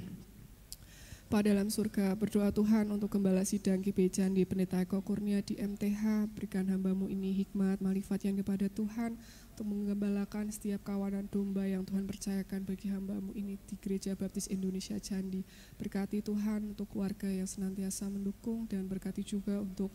Pak 1.33 1.49
dalam 1.49 1.73
surga, 1.73 2.13
berdoa 2.13 2.53
Tuhan 2.53 2.93
untuk 2.93 3.17
gembala 3.17 3.41
sidang 3.41 3.81
GP 3.81 4.13
Candi 4.13 4.45
Pendeta 4.45 4.85
Eko 4.85 5.01
Kurnia 5.01 5.41
di 5.41 5.57
MTH, 5.57 6.29
berikan 6.29 6.69
hambamu 6.69 7.09
ini 7.09 7.33
hikmat, 7.33 7.81
malifat 7.81 8.29
yang 8.29 8.37
kepada 8.37 8.69
Tuhan, 8.69 9.17
untuk 9.57 9.65
menggembalakan 9.65 10.53
setiap 10.53 10.85
kawanan 10.85 11.33
domba 11.33 11.65
yang 11.65 11.89
Tuhan 11.89 12.05
percayakan 12.05 12.69
bagi 12.69 12.93
hambamu 12.93 13.33
ini 13.33 13.57
di 13.65 13.81
Gereja 13.81 14.13
Baptis 14.13 14.45
Indonesia 14.53 15.01
Candi. 15.01 15.41
Berkati 15.81 16.21
Tuhan 16.21 16.77
untuk 16.77 16.93
keluarga 16.93 17.33
yang 17.33 17.49
senantiasa 17.49 18.13
mendukung 18.13 18.69
dan 18.69 18.85
berkati 18.85 19.25
juga 19.25 19.57
untuk 19.57 19.89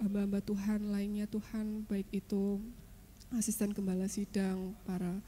hamba-hamba 0.00 0.40
Tuhan 0.40 0.90
lainnya 0.90 1.28
Tuhan, 1.28 1.84
baik 1.86 2.08
itu 2.10 2.58
asisten 3.36 3.70
gembala 3.70 4.08
sidang, 4.10 4.74
para 4.88 5.20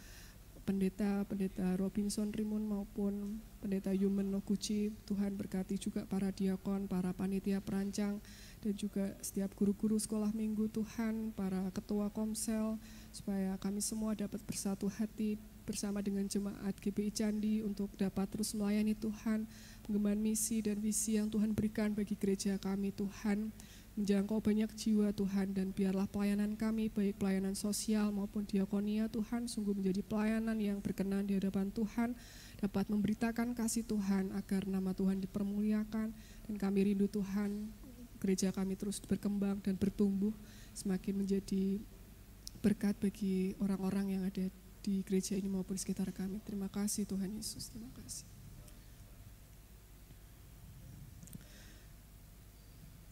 pendeta, 0.63 1.27
pendeta 1.27 1.75
Robinson 1.77 2.31
Rimun 2.31 2.65
maupun 2.67 3.39
pendeta 3.63 3.95
Yumen 3.95 4.31
Noguchi, 4.31 4.91
Tuhan 5.07 5.39
berkati 5.39 5.79
juga 5.79 6.07
para 6.07 6.35
diakon, 6.35 6.91
para 6.91 7.15
panitia 7.15 7.63
perancang, 7.63 8.19
dan 8.63 8.75
juga 8.75 9.15
setiap 9.23 9.55
guru-guru 9.55 9.99
sekolah 9.99 10.31
minggu 10.35 10.71
Tuhan, 10.71 11.35
para 11.35 11.71
ketua 11.75 12.11
komsel, 12.11 12.79
supaya 13.15 13.55
kami 13.59 13.79
semua 13.83 14.15
dapat 14.15 14.43
bersatu 14.43 14.91
hati 14.91 15.39
bersama 15.63 16.03
dengan 16.03 16.27
jemaat 16.27 16.75
GBI 16.75 17.15
Candi 17.15 17.63
untuk 17.63 17.91
dapat 17.95 18.27
terus 18.31 18.51
melayani 18.55 18.99
Tuhan, 18.99 19.47
pengembangan 19.87 20.19
misi 20.19 20.59
dan 20.59 20.83
visi 20.83 21.19
yang 21.19 21.31
Tuhan 21.31 21.55
berikan 21.55 21.95
bagi 21.95 22.19
gereja 22.19 22.59
kami 22.59 22.91
Tuhan, 22.91 23.55
menjangkau 23.93 24.41
banyak 24.41 24.73
jiwa 24.73 25.13
Tuhan 25.13 25.53
dan 25.53 25.77
biarlah 25.77 26.09
pelayanan 26.09 26.57
kami 26.57 26.89
baik 26.89 27.21
pelayanan 27.21 27.53
sosial 27.53 28.09
maupun 28.09 28.49
diakonia 28.49 29.13
Tuhan 29.13 29.45
sungguh 29.45 29.77
menjadi 29.77 30.01
pelayanan 30.01 30.57
yang 30.57 30.81
berkenan 30.81 31.29
di 31.29 31.37
hadapan 31.37 31.69
Tuhan 31.69 32.17
dapat 32.57 32.89
memberitakan 32.89 33.53
kasih 33.53 33.85
Tuhan 33.85 34.33
agar 34.33 34.65
nama 34.65 34.97
Tuhan 34.97 35.21
dipermuliakan 35.21 36.09
dan 36.49 36.55
kami 36.57 36.89
rindu 36.89 37.05
Tuhan 37.13 37.69
gereja 38.17 38.49
kami 38.55 38.81
terus 38.81 39.03
berkembang 39.03 39.61
dan 39.61 39.77
bertumbuh 39.77 40.33
semakin 40.73 41.21
menjadi 41.21 41.83
berkat 42.63 42.97
bagi 42.97 43.59
orang-orang 43.59 44.17
yang 44.17 44.23
ada 44.25 44.47
di 44.83 45.03
gereja 45.03 45.39
ini 45.39 45.51
maupun 45.51 45.75
sekitar 45.75 46.11
kami. 46.15 46.39
Terima 46.43 46.71
kasih 46.71 47.07
Tuhan 47.07 47.31
Yesus. 47.35 47.71
Terima 47.71 47.91
kasih. 47.99 48.32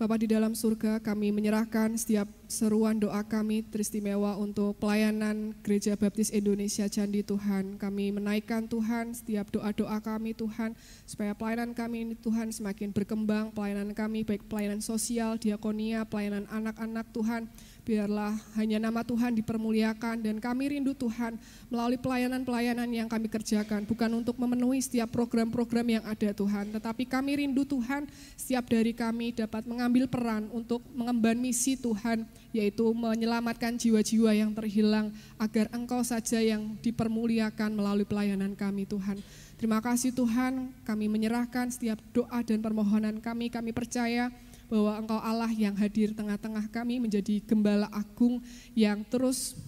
Bapak 0.01 0.25
di 0.25 0.33
dalam 0.33 0.57
surga, 0.57 0.97
kami 1.05 1.29
menyerahkan 1.29 1.93
setiap 1.93 2.25
seruan 2.49 2.97
doa 2.97 3.21
kami 3.21 3.61
teristimewa 3.69 4.33
untuk 4.41 4.81
pelayanan 4.81 5.53
Gereja 5.61 5.93
Baptis 5.93 6.33
Indonesia 6.33 6.89
Candi 6.89 7.21
Tuhan. 7.21 7.77
Kami 7.77 8.09
menaikkan 8.09 8.65
Tuhan 8.65 9.13
setiap 9.13 9.53
doa-doa 9.53 10.01
kami 10.01 10.33
Tuhan, 10.33 10.73
supaya 11.05 11.37
pelayanan 11.37 11.77
kami 11.77 12.09
ini 12.09 12.15
Tuhan 12.17 12.49
semakin 12.49 12.97
berkembang, 12.97 13.53
pelayanan 13.53 13.93
kami 13.93 14.25
baik 14.25 14.49
pelayanan 14.49 14.81
sosial, 14.81 15.37
diakonia, 15.37 16.09
pelayanan 16.09 16.49
anak-anak 16.49 17.05
Tuhan, 17.13 17.53
biarlah 17.83 18.37
hanya 18.61 18.79
nama 18.79 19.01
Tuhan 19.03 19.35
dipermuliakan 19.41 20.23
dan 20.23 20.37
kami 20.39 20.77
rindu 20.77 20.93
Tuhan 20.95 21.41
melalui 21.73 21.99
pelayanan-pelayanan 21.99 22.87
yang 22.93 23.09
kami 23.09 23.27
kerjakan 23.27 23.89
bukan 23.89 24.11
untuk 24.21 24.37
memenuhi 24.37 24.79
setiap 24.85 25.11
program-program 25.11 26.01
yang 26.01 26.05
ada 26.07 26.31
Tuhan. 26.31 26.71
Tetapi 26.77 27.09
kami 27.09 27.45
rindu 27.45 27.65
Tuhan 27.65 28.07
setiap 28.37 28.69
dari 28.69 28.93
kami 28.93 29.33
dapat 29.33 29.65
mengambil 29.65 30.07
peran 30.07 30.47
untuk 30.53 30.85
mengemban 30.93 31.37
misi 31.41 31.75
Tuhan 31.75 32.29
yaitu 32.51 32.87
menyelamatkan 32.93 33.79
jiwa-jiwa 33.79 34.35
yang 34.35 34.51
terhilang 34.55 35.15
agar 35.39 35.71
Engkau 35.71 36.03
saja 36.03 36.43
yang 36.43 36.77
dipermuliakan 36.83 37.75
melalui 37.75 38.05
pelayanan 38.05 38.53
kami 38.59 38.85
Tuhan. 38.85 39.23
Terima 39.61 39.77
kasih 39.85 40.17
Tuhan, 40.17 40.73
kami 40.89 41.13
menyerahkan 41.13 41.69
setiap 41.69 42.01
doa 42.17 42.41
dan 42.41 42.65
permohonan 42.65 43.21
kami, 43.21 43.53
kami 43.53 43.77
percaya 43.77 44.33
bahwa 44.71 44.95
Engkau 44.95 45.19
Allah 45.19 45.51
yang 45.51 45.75
hadir 45.75 46.15
tengah-tengah 46.15 46.71
kami 46.71 47.03
menjadi 47.03 47.43
gembala 47.43 47.91
agung 47.91 48.39
yang 48.79 49.03
terus 49.03 49.59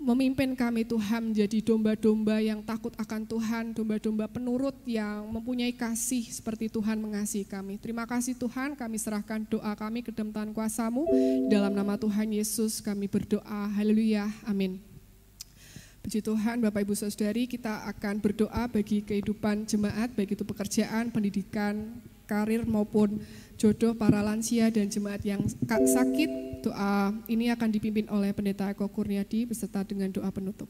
memimpin 0.00 0.52
kami 0.56 0.84
Tuhan 0.84 1.32
menjadi 1.32 1.60
domba-domba 1.64 2.40
yang 2.40 2.60
takut 2.60 2.92
akan 2.96 3.24
Tuhan, 3.24 3.64
domba-domba 3.76 4.28
penurut 4.28 4.76
yang 4.84 5.28
mempunyai 5.28 5.72
kasih 5.72 6.28
seperti 6.28 6.68
Tuhan 6.72 7.00
mengasihi 7.00 7.44
kami. 7.44 7.80
Terima 7.80 8.04
kasih 8.08 8.36
Tuhan, 8.36 8.76
kami 8.76 8.96
serahkan 9.00 9.44
doa 9.48 9.72
kami 9.76 10.04
ke 10.04 10.12
dalam 10.12 10.52
kuasamu. 10.52 11.08
Dalam 11.52 11.72
nama 11.72 11.96
Tuhan 11.96 12.32
Yesus 12.32 12.80
kami 12.84 13.08
berdoa, 13.08 13.68
haleluya, 13.76 14.28
amin. 14.48 14.80
Puji 16.04 16.20
Tuhan, 16.20 16.60
Bapak 16.60 16.84
Ibu 16.84 16.92
Saudari, 16.92 17.48
kita 17.48 17.88
akan 17.88 18.20
berdoa 18.20 18.68
bagi 18.68 19.00
kehidupan 19.00 19.64
jemaat, 19.64 20.12
baik 20.12 20.36
itu 20.36 20.44
pekerjaan, 20.44 21.08
pendidikan, 21.08 21.96
karir 22.24 22.66
maupun 22.66 23.20
jodoh 23.60 23.94
para 23.94 24.20
lansia 24.20 24.68
dan 24.68 24.90
jemaat 24.90 25.22
yang 25.24 25.40
sakit. 25.68 26.60
Doa 26.64 27.12
ini 27.28 27.52
akan 27.52 27.68
dipimpin 27.68 28.08
oleh 28.08 28.32
Pendeta 28.32 28.72
Eko 28.72 28.88
Kurniadi 28.88 29.44
beserta 29.44 29.84
dengan 29.84 30.08
doa 30.08 30.32
penutup. 30.32 30.68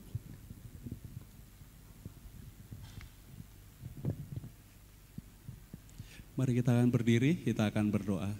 Mari 6.35 6.59
kita 6.59 6.75
akan 6.75 6.91
berdiri, 6.91 7.39
kita 7.47 7.71
akan 7.71 7.95
berdoa. 7.95 8.35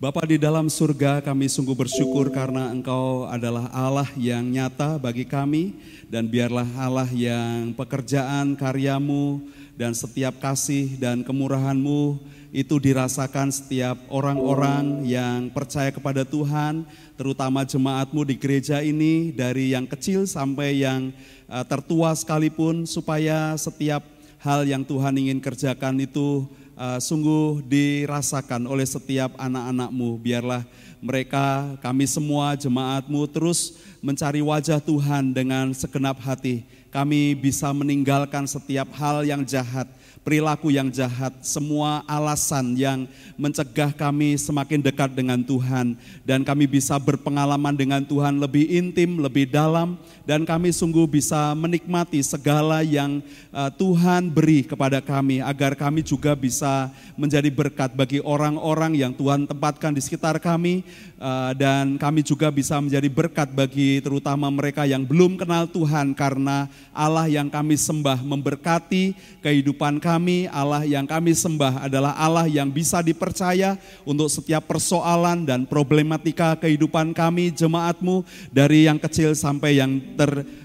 Bapa 0.00 0.24
di 0.24 0.40
dalam 0.40 0.72
surga 0.72 1.20
kami 1.20 1.52
sungguh 1.52 1.76
bersyukur 1.76 2.32
karena 2.32 2.72
Engkau 2.72 3.28
adalah 3.28 3.68
Allah 3.68 4.08
yang 4.16 4.40
nyata 4.48 4.96
bagi 4.96 5.28
kami 5.28 5.76
dan 6.08 6.24
biarlah 6.24 6.64
Allah 6.80 7.08
yang 7.12 7.76
pekerjaan 7.76 8.56
karyamu 8.56 9.44
dan 9.74 9.90
setiap 9.94 10.38
kasih 10.38 10.94
dan 11.02 11.26
kemurahanmu 11.26 12.22
itu 12.54 12.78
dirasakan 12.78 13.50
setiap 13.50 13.98
orang-orang 14.06 15.02
yang 15.02 15.50
percaya 15.50 15.90
kepada 15.90 16.22
Tuhan, 16.22 16.86
terutama 17.18 17.66
jemaatmu 17.66 18.22
di 18.22 18.38
gereja 18.38 18.78
ini 18.78 19.34
dari 19.34 19.74
yang 19.74 19.90
kecil 19.90 20.30
sampai 20.30 20.86
yang 20.86 21.10
uh, 21.50 21.66
tertua 21.66 22.14
sekalipun 22.14 22.86
supaya 22.86 23.58
setiap 23.58 24.06
hal 24.38 24.62
yang 24.62 24.86
Tuhan 24.86 25.18
ingin 25.18 25.42
kerjakan 25.42 25.98
itu 25.98 26.46
uh, 26.78 27.02
sungguh 27.02 27.66
dirasakan 27.66 28.70
oleh 28.70 28.86
setiap 28.86 29.34
anak-anakmu. 29.34 30.22
Biarlah 30.22 30.62
mereka, 31.02 31.74
kami 31.82 32.06
semua 32.06 32.54
jemaatmu 32.54 33.26
terus 33.34 33.82
mencari 33.98 34.38
wajah 34.38 34.78
Tuhan 34.78 35.34
dengan 35.34 35.74
segenap 35.74 36.22
hati 36.22 36.62
kami 36.94 37.34
bisa 37.34 37.74
meninggalkan 37.74 38.46
setiap 38.46 38.86
hal 38.94 39.26
yang 39.26 39.42
jahat, 39.42 39.90
perilaku 40.24 40.72
yang 40.72 40.88
jahat, 40.88 41.36
semua 41.44 42.00
alasan 42.08 42.72
yang 42.80 43.04
mencegah 43.36 43.92
kami 43.92 44.40
semakin 44.40 44.80
dekat 44.80 45.12
dengan 45.12 45.44
Tuhan, 45.44 46.00
dan 46.24 46.40
kami 46.40 46.64
bisa 46.64 46.96
berpengalaman 46.96 47.76
dengan 47.76 48.00
Tuhan 48.00 48.40
lebih 48.40 48.64
intim, 48.72 49.20
lebih 49.20 49.52
dalam, 49.52 50.00
dan 50.24 50.48
kami 50.48 50.72
sungguh 50.72 51.04
bisa 51.04 51.52
menikmati 51.52 52.24
segala 52.24 52.80
yang 52.80 53.20
uh, 53.52 53.68
Tuhan 53.68 54.32
beri 54.32 54.64
kepada 54.64 55.04
kami, 55.04 55.44
agar 55.44 55.76
kami 55.76 56.00
juga 56.00 56.32
bisa 56.32 56.88
menjadi 57.20 57.52
berkat 57.52 57.92
bagi 57.92 58.24
orang-orang 58.24 58.96
yang 58.96 59.12
Tuhan 59.12 59.44
tempatkan 59.44 59.92
di 59.92 60.00
sekitar 60.00 60.40
kami, 60.40 60.80
uh, 61.20 61.52
dan 61.52 62.00
kami 62.00 62.24
juga 62.24 62.48
bisa 62.48 62.80
menjadi 62.80 63.12
berkat 63.12 63.52
bagi 63.52 64.00
terutama 64.00 64.48
mereka 64.48 64.88
yang 64.88 65.04
belum 65.04 65.36
kenal 65.36 65.68
Tuhan, 65.68 66.16
karena 66.16 66.64
Allah 66.96 67.28
yang 67.28 67.52
kami 67.52 67.76
sembah 67.76 68.24
memberkati 68.24 69.12
kehidupan 69.44 70.00
kami, 70.00 70.13
Allah 70.50 70.84
yang 70.84 71.08
kami 71.08 71.32
sembah 71.32 71.86
adalah 71.88 72.12
Allah 72.14 72.46
yang 72.46 72.68
bisa 72.68 73.00
dipercaya 73.00 73.74
untuk 74.04 74.28
setiap 74.30 74.66
persoalan 74.68 75.46
dan 75.48 75.64
problematika 75.64 76.54
kehidupan 76.58 77.16
kami, 77.16 77.50
jemaatmu, 77.50 78.22
dari 78.52 78.86
yang 78.86 79.00
kecil 79.00 79.32
sampai 79.32 79.80
yang 79.80 79.98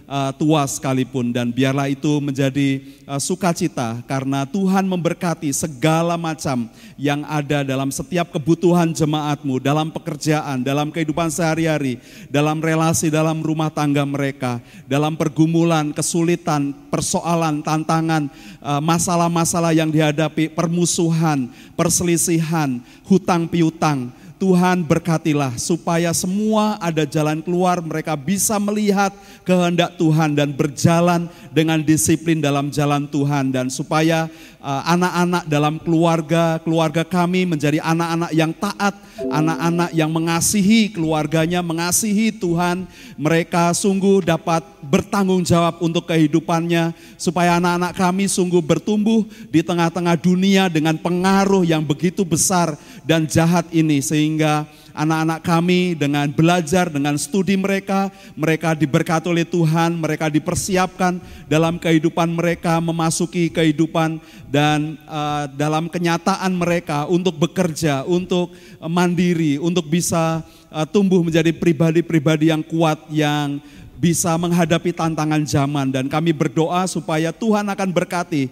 tertua 0.09 0.65
sekalipun. 0.65 1.29
Dan 1.29 1.53
biarlah 1.53 1.85
itu 1.85 2.17
menjadi 2.17 2.81
uh, 3.05 3.21
sukacita 3.21 4.01
karena 4.09 4.49
Tuhan 4.49 4.89
memberkati 4.89 5.53
segala 5.53 6.17
macam 6.17 6.65
yang 6.97 7.21
ada 7.29 7.61
dalam 7.61 7.93
setiap 7.93 8.33
kebutuhan 8.33 8.89
jemaatmu, 8.89 9.61
dalam 9.61 9.93
pekerjaan, 9.93 10.65
dalam 10.65 10.89
kehidupan 10.89 11.29
sehari-hari, 11.29 12.01
dalam 12.33 12.57
relasi, 12.57 13.13
dalam 13.13 13.45
rumah 13.45 13.69
tangga 13.69 14.01
mereka, 14.01 14.57
dalam 14.89 15.13
pergumulan, 15.13 15.93
kesulitan, 15.93 16.73
persoalan, 16.89 17.61
tantangan, 17.61 18.25
uh, 18.65 18.81
masalah-masalah 18.81 19.77
yang 19.77 19.93
dihadapi, 19.93 20.49
permusuhan, 20.49 21.53
perselisihan, 21.77 22.81
hutang 23.05 23.45
piutang, 23.45 24.09
Tuhan 24.39 24.87
berkatilah 24.87 25.59
supaya 25.59 26.15
semua 26.15 26.79
ada 26.79 27.03
jalan 27.03 27.43
keluar, 27.43 27.83
mereka 27.83 28.15
bisa 28.15 28.55
melihat 28.55 29.11
kehendak 29.43 29.99
Tuhan 29.99 30.31
dan 30.31 30.55
berjalan 30.55 31.27
dengan 31.49 31.81
disiplin 31.81 32.39
dalam 32.39 32.69
jalan 32.69 33.09
Tuhan 33.09 33.49
dan 33.53 33.67
supaya 33.67 34.29
uh, 34.61 34.81
anak-anak 34.85 35.43
dalam 35.49 35.75
keluarga 35.81 36.61
keluarga 36.61 37.01
kami 37.01 37.49
menjadi 37.49 37.81
anak-anak 37.81 38.31
yang 38.33 38.51
taat, 38.53 38.95
anak-anak 39.29 39.89
yang 39.93 40.11
mengasihi 40.13 40.93
keluarganya, 40.93 41.65
mengasihi 41.65 42.33
Tuhan. 42.33 42.85
Mereka 43.17 43.73
sungguh 43.75 44.23
dapat 44.23 44.61
bertanggung 44.85 45.43
jawab 45.43 45.81
untuk 45.83 46.07
kehidupannya 46.07 46.93
supaya 47.19 47.57
anak-anak 47.57 47.97
kami 47.97 48.29
sungguh 48.29 48.61
bertumbuh 48.63 49.25
di 49.49 49.65
tengah-tengah 49.65 50.15
dunia 50.15 50.71
dengan 50.71 50.95
pengaruh 50.95 51.65
yang 51.65 51.83
begitu 51.83 52.23
besar 52.23 52.77
dan 53.03 53.25
jahat 53.25 53.67
ini 53.73 53.99
sehingga 53.99 54.69
anak-anak 54.93 55.39
kami 55.45 55.93
dengan 55.97 56.29
belajar, 56.29 56.89
dengan 56.89 57.15
studi 57.15 57.55
mereka, 57.55 58.09
mereka 58.33 58.73
diberkati 58.73 59.29
oleh 59.29 59.45
Tuhan, 59.45 59.97
mereka 59.97 60.29
dipersiapkan 60.29 61.17
dalam 61.45 61.77
kehidupan 61.77 62.29
mereka, 62.31 62.77
memasuki 62.79 63.49
kehidupan 63.49 64.21
dan 64.49 64.97
uh, 65.05 65.45
dalam 65.53 65.87
kenyataan 65.87 66.51
mereka 66.53 67.05
untuk 67.05 67.37
bekerja, 67.37 68.05
untuk 68.05 68.53
mandiri, 68.81 69.61
untuk 69.61 69.85
bisa 69.87 70.41
uh, 70.73 70.85
tumbuh 70.89 71.21
menjadi 71.21 71.53
pribadi-pribadi 71.53 72.49
yang 72.49 72.63
kuat, 72.65 72.97
yang 73.13 73.61
bisa 73.99 74.31
menghadapi 74.39 74.95
tantangan 74.95 75.43
zaman. 75.43 75.91
Dan 75.91 76.07
kami 76.07 76.31
berdoa 76.31 76.87
supaya 76.87 77.35
Tuhan 77.35 77.67
akan 77.67 77.89
berkati 77.91 78.47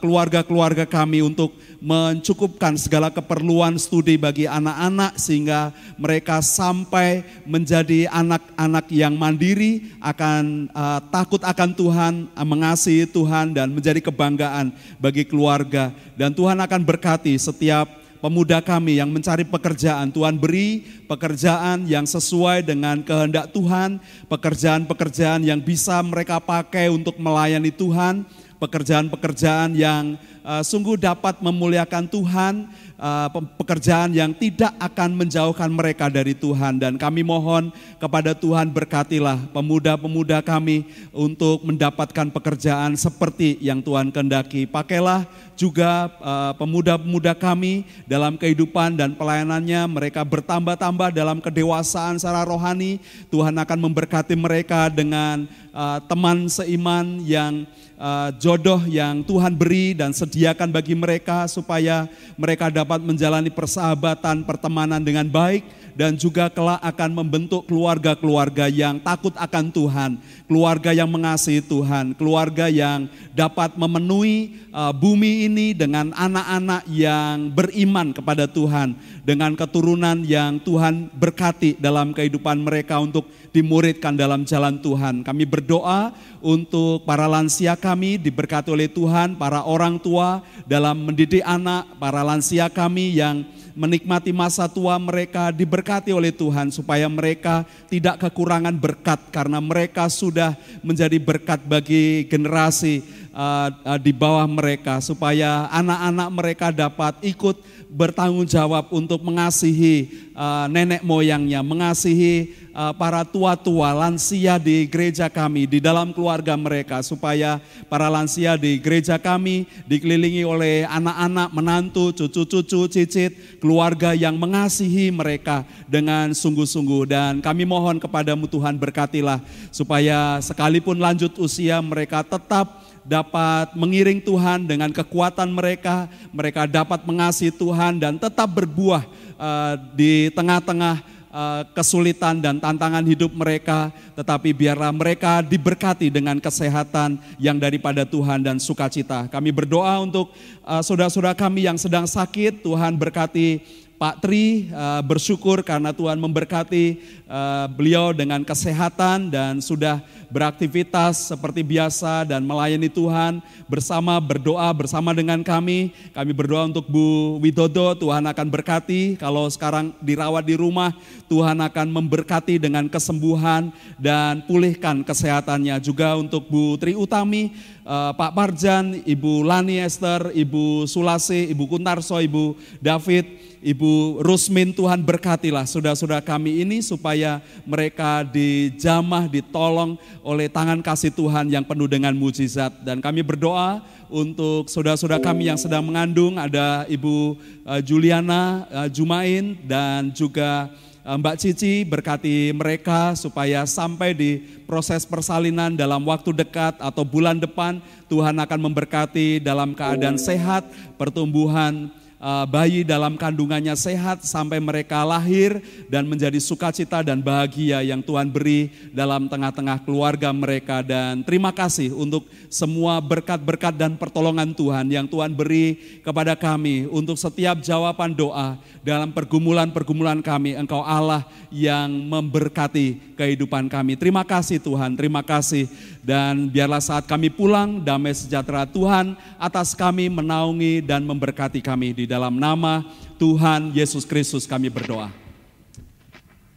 keluarga-keluarga 0.00 0.88
kami 0.88 1.20
untuk 1.20 1.52
mencukupkan 1.78 2.74
segala 2.80 3.12
keperluan 3.12 3.76
studi 3.76 4.16
bagi 4.16 4.48
anak-anak 4.48 5.20
sehingga 5.20 5.70
mereka 6.00 6.40
sampai 6.40 7.22
menjadi 7.44 8.08
anak-anak 8.08 8.88
yang 8.88 9.14
mandiri 9.14 9.92
akan 10.00 10.72
uh, 10.72 11.04
takut 11.12 11.44
akan 11.44 11.70
Tuhan, 11.76 12.14
uh, 12.32 12.46
mengasihi 12.48 13.04
Tuhan 13.04 13.52
dan 13.52 13.68
menjadi 13.70 14.00
kebanggaan 14.00 14.72
bagi 14.96 15.28
keluarga. 15.28 15.92
Dan 16.16 16.32
Tuhan 16.32 16.58
akan 16.58 16.82
berkati 16.82 17.36
setiap 17.36 17.86
pemuda 18.18 18.58
kami 18.62 18.98
yang 18.98 19.10
mencari 19.10 19.46
pekerjaan. 19.46 20.10
Tuhan 20.10 20.38
beri 20.38 20.84
pekerjaan 21.06 21.86
yang 21.86 22.04
sesuai 22.04 22.66
dengan 22.66 23.02
kehendak 23.02 23.50
Tuhan, 23.54 24.02
pekerjaan-pekerjaan 24.26 25.42
yang 25.46 25.62
bisa 25.62 26.02
mereka 26.02 26.42
pakai 26.42 26.90
untuk 26.90 27.16
melayani 27.18 27.70
Tuhan, 27.70 28.26
pekerjaan-pekerjaan 28.58 29.78
yang 29.78 30.18
uh, 30.42 30.62
sungguh 30.62 30.98
dapat 30.98 31.38
memuliakan 31.38 32.10
Tuhan, 32.10 32.54
uh, 32.98 33.30
pekerjaan 33.56 34.12
yang 34.12 34.34
tidak 34.34 34.74
akan 34.76 35.14
menjauhkan 35.14 35.70
mereka 35.70 36.10
dari 36.10 36.34
Tuhan 36.34 36.82
dan 36.82 36.98
kami 36.98 37.22
mohon 37.22 37.70
kepada 38.02 38.34
Tuhan 38.34 38.74
berkatilah 38.74 39.48
pemuda-pemuda 39.54 40.42
kami 40.42 40.84
untuk 41.14 41.62
mendapatkan 41.64 42.28
pekerjaan 42.28 42.98
seperti 42.98 43.56
yang 43.62 43.80
Tuhan 43.80 44.10
kehendaki. 44.10 44.66
Pakailah 44.66 45.24
juga 45.54 46.10
uh, 46.22 46.52
pemuda-pemuda 46.54 47.34
kami 47.34 47.86
dalam 48.06 48.38
kehidupan 48.38 48.98
dan 48.98 49.14
pelayanannya 49.14 49.86
mereka 49.90 50.22
bertambah-tambah 50.22 51.14
dalam 51.14 51.38
kedewasaan 51.42 52.18
secara 52.18 52.46
rohani. 52.46 53.02
Tuhan 53.30 53.54
akan 53.58 53.78
memberkati 53.90 54.34
mereka 54.38 54.90
dengan 54.90 55.46
uh, 55.74 55.98
teman 56.06 56.46
seiman 56.46 57.22
yang 57.26 57.66
uh, 57.98 58.30
jodoh 58.38 58.80
yang 58.86 59.20
Tuhan 59.26 59.52
beri 59.52 59.92
dan 59.92 60.14
sediakan 60.14 60.70
bagi 60.70 60.94
mereka 60.94 61.44
supaya 61.50 62.06
mereka 62.38 62.70
dapat 62.70 63.02
menjalani 63.02 63.50
persahabatan, 63.50 64.46
pertemanan 64.46 65.02
dengan 65.02 65.26
baik 65.26 65.66
dan 65.98 66.14
juga 66.14 66.46
kelak 66.46 66.78
akan 66.78 67.10
membentuk 67.10 67.66
keluarga-keluarga 67.66 68.70
yang 68.70 69.02
takut 69.02 69.34
akan 69.34 69.74
Tuhan, 69.74 70.10
keluarga 70.46 70.94
yang 70.94 71.10
mengasihi 71.10 71.58
Tuhan, 71.58 72.14
keluarga 72.14 72.70
yang 72.70 73.10
dapat 73.34 73.74
memenuhi 73.74 74.62
uh, 74.70 74.94
bumi 74.94 75.50
ini 75.50 75.74
dengan 75.74 76.14
anak-anak 76.14 76.86
yang 76.86 77.50
beriman 77.50 78.14
kepada 78.14 78.46
Tuhan, 78.46 78.94
dengan 79.26 79.58
keturunan 79.58 80.22
yang 80.22 80.62
Tuhan 80.62 81.10
berkati 81.18 81.82
dalam 81.82 82.14
kehidupan 82.14 82.62
mereka 82.62 83.02
untuk 83.02 83.26
dimuridkan 83.50 84.14
dalam 84.14 84.46
jalan 84.46 84.78
Tuhan. 84.78 85.26
Kami 85.26 85.50
berdoa 85.50 86.14
untuk 86.38 87.02
para 87.02 87.26
lansia 87.26 87.74
kami 87.74 88.22
diberkati 88.22 88.70
oleh 88.70 88.86
Tuhan, 88.86 89.34
para 89.34 89.66
orang 89.66 89.98
tua 89.98 90.46
dalam 90.62 91.10
mendidik 91.10 91.42
anak, 91.42 91.90
para 91.98 92.22
lansia 92.22 92.70
kami 92.70 93.18
yang 93.18 93.42
menikmati 93.78 94.34
masa 94.34 94.66
tua 94.66 94.98
mereka 94.98 95.54
diberkati 95.54 95.87
oleh 96.12 96.36
Tuhan 96.36 96.68
supaya 96.68 97.08
mereka 97.08 97.64
tidak 97.88 98.20
kekurangan 98.20 98.76
berkat 98.76 99.32
karena 99.32 99.56
mereka 99.56 100.12
sudah 100.12 100.52
menjadi 100.84 101.16
berkat 101.16 101.64
bagi 101.64 102.28
generasi 102.28 103.00
uh, 103.38 103.68
uh, 103.86 103.98
di 104.02 104.10
bawah 104.10 104.44
mereka 104.50 104.98
supaya 104.98 105.70
anak-anak 105.70 106.28
mereka 106.34 106.66
dapat 106.74 107.14
ikut 107.22 107.62
bertanggung 107.88 108.44
jawab 108.44 108.90
untuk 108.92 109.22
mengasihi 109.24 110.28
uh, 110.36 110.66
nenek 110.68 111.00
moyangnya, 111.00 111.64
mengasihi 111.64 112.52
uh, 112.76 112.92
para 112.92 113.24
tua-tua 113.24 113.96
lansia 113.96 114.60
di 114.60 114.84
gereja 114.84 115.32
kami, 115.32 115.64
di 115.64 115.80
dalam 115.80 116.12
keluarga 116.12 116.52
mereka, 116.52 117.00
supaya 117.00 117.56
para 117.88 118.12
lansia 118.12 118.60
di 118.60 118.76
gereja 118.76 119.16
kami 119.16 119.64
dikelilingi 119.88 120.44
oleh 120.44 120.84
anak-anak, 120.84 121.48
menantu, 121.54 122.12
cucu-cucu, 122.12 122.92
cicit, 122.92 123.32
keluarga 123.56 124.12
yang 124.12 124.36
mengasihi 124.36 125.08
mereka 125.08 125.64
dengan 125.88 126.36
sungguh-sungguh. 126.36 127.08
Dan 127.08 127.32
kami 127.40 127.64
mohon 127.64 127.96
kepadamu 127.96 128.44
Tuhan 128.52 128.76
berkatilah, 128.76 129.40
supaya 129.72 130.44
sekalipun 130.44 131.00
lanjut 131.00 131.40
usia 131.40 131.80
mereka 131.80 132.20
tetap 132.20 132.87
dapat 133.08 133.72
mengiring 133.72 134.20
Tuhan 134.20 134.68
dengan 134.68 134.92
kekuatan 134.92 135.48
mereka, 135.48 136.12
mereka 136.28 136.68
dapat 136.68 137.08
mengasihi 137.08 137.48
Tuhan 137.48 137.96
dan 137.96 138.20
tetap 138.20 138.52
berbuah 138.52 139.08
uh, 139.40 139.74
di 139.96 140.28
tengah-tengah 140.36 141.00
uh, 141.32 141.62
kesulitan 141.72 142.44
dan 142.44 142.60
tantangan 142.60 143.00
hidup 143.08 143.32
mereka, 143.32 143.88
tetapi 144.12 144.52
biarlah 144.52 144.92
mereka 144.92 145.40
diberkati 145.40 146.12
dengan 146.12 146.36
kesehatan 146.36 147.16
yang 147.40 147.56
daripada 147.56 148.04
Tuhan 148.04 148.44
dan 148.44 148.60
sukacita. 148.60 149.24
Kami 149.32 149.56
berdoa 149.56 150.04
untuk 150.04 150.28
uh, 150.68 150.84
saudara-saudara 150.84 151.32
kami 151.32 151.64
yang 151.64 151.80
sedang 151.80 152.04
sakit, 152.04 152.60
Tuhan 152.60 152.92
berkati 153.00 153.64
Pak 153.98 154.22
Tri 154.22 154.70
uh, 154.70 155.02
bersyukur 155.02 155.58
karena 155.66 155.90
Tuhan 155.90 156.22
memberkati 156.22 157.02
uh, 157.26 157.66
beliau 157.66 158.14
dengan 158.14 158.46
kesehatan 158.46 159.26
dan 159.26 159.58
sudah 159.58 159.98
beraktivitas 160.30 161.34
seperti 161.34 161.66
biasa 161.66 162.22
dan 162.22 162.46
melayani 162.46 162.86
Tuhan 162.86 163.42
bersama 163.66 164.22
berdoa 164.22 164.70
bersama 164.70 165.10
dengan 165.10 165.42
kami. 165.42 165.90
Kami 166.14 166.30
berdoa 166.30 166.70
untuk 166.70 166.86
Bu 166.86 167.42
Widodo, 167.42 167.98
Tuhan 167.98 168.22
akan 168.22 168.46
berkati. 168.46 169.18
Kalau 169.18 169.50
sekarang 169.50 169.90
dirawat 169.98 170.46
di 170.46 170.54
rumah, 170.54 170.94
Tuhan 171.26 171.58
akan 171.58 171.90
memberkati 171.90 172.62
dengan 172.62 172.86
kesembuhan 172.86 173.74
dan 173.98 174.46
pulihkan 174.46 175.02
kesehatannya. 175.02 175.74
Juga 175.82 176.14
untuk 176.14 176.46
Bu 176.46 176.78
Tri 176.78 176.94
Utami, 176.94 177.50
uh, 177.88 178.12
Pak 178.12 178.36
Parjan, 178.36 179.00
Ibu 179.08 179.48
Lani 179.48 179.80
Esther, 179.80 180.28
Ibu 180.36 180.84
Sulase, 180.84 181.48
Ibu 181.48 181.64
Kuntarso, 181.64 182.20
Ibu 182.20 182.52
David, 182.84 183.24
Ibu 183.58 184.22
Rusmin 184.22 184.70
Tuhan 184.70 185.02
berkatilah 185.02 185.66
saudara-saudara 185.66 186.22
kami 186.22 186.62
ini 186.62 186.78
supaya 186.78 187.42
mereka 187.66 188.22
dijamah, 188.22 189.26
ditolong 189.26 189.98
oleh 190.22 190.46
tangan 190.46 190.78
kasih 190.78 191.10
Tuhan 191.10 191.50
yang 191.50 191.66
penuh 191.66 191.90
dengan 191.90 192.14
mujizat. 192.14 192.70
Dan 192.86 193.02
kami 193.02 193.26
berdoa 193.26 193.82
untuk 194.06 194.70
saudara-saudara 194.70 195.18
kami 195.18 195.50
yang 195.50 195.58
sedang 195.58 195.82
mengandung, 195.82 196.38
ada 196.38 196.86
Ibu 196.86 197.34
eh, 197.66 197.80
Juliana 197.82 198.64
eh, 198.70 198.88
Jumain 198.94 199.58
dan 199.66 200.14
juga 200.14 200.70
eh, 200.70 200.87
Mbak 201.08 201.40
Cici 201.40 201.88
berkati 201.88 202.52
mereka 202.52 203.16
supaya 203.16 203.64
sampai 203.64 204.12
di 204.12 204.44
proses 204.68 205.08
persalinan 205.08 205.72
dalam 205.72 206.04
waktu 206.04 206.36
dekat 206.36 206.76
atau 206.76 207.00
bulan 207.00 207.40
depan 207.40 207.80
Tuhan 208.12 208.36
akan 208.36 208.60
memberkati 208.68 209.40
dalam 209.40 209.72
keadaan 209.72 210.20
sehat, 210.20 210.68
pertumbuhan 211.00 211.88
Eh, 211.88 212.07
bayi 212.50 212.82
dalam 212.82 213.14
kandungannya 213.14 213.78
sehat 213.78 214.26
sampai 214.26 214.58
mereka 214.58 215.06
lahir 215.06 215.62
dan 215.86 216.02
menjadi 216.02 216.36
sukacita 216.42 217.06
dan 217.06 217.22
bahagia 217.22 217.78
yang 217.86 218.02
Tuhan 218.02 218.26
beri 218.26 218.90
dalam 218.90 219.30
tengah-tengah 219.30 219.86
keluarga 219.86 220.34
mereka. 220.34 220.82
Dan 220.82 221.22
terima 221.22 221.54
kasih 221.54 221.94
untuk 221.94 222.26
semua 222.50 222.98
berkat-berkat 222.98 223.78
dan 223.78 223.94
pertolongan 223.94 224.50
Tuhan 224.50 224.90
yang 224.90 225.06
Tuhan 225.06 225.30
beri 225.30 226.02
kepada 226.02 226.34
kami 226.34 226.90
untuk 226.90 227.14
setiap 227.14 227.62
jawaban 227.62 228.10
doa 228.12 228.58
dalam 228.82 229.14
pergumulan-pergumulan 229.14 230.18
kami. 230.18 230.58
Engkau 230.58 230.82
Allah 230.82 231.22
yang 231.54 231.86
memberkati 231.88 233.14
kehidupan 233.14 233.70
kami. 233.70 233.94
Terima 233.94 234.26
kasih 234.26 234.58
Tuhan, 234.58 234.98
terima 234.98 235.22
kasih. 235.22 235.70
Dan 236.02 236.48
biarlah 236.48 236.80
saat 236.80 237.04
kami 237.04 237.28
pulang 237.28 237.84
damai 237.84 238.16
sejahtera 238.16 238.64
Tuhan 238.64 239.12
atas 239.36 239.76
kami 239.76 240.08
menaungi 240.08 240.80
dan 240.80 241.04
memberkati 241.04 241.60
kami 241.60 241.92
di 241.92 242.07
dalam 242.08 242.40
nama 242.40 242.88
Tuhan 243.20 243.76
Yesus 243.76 244.08
Kristus 244.08 244.48
kami 244.48 244.72
berdoa. 244.72 245.12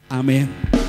Amin. 0.07 0.80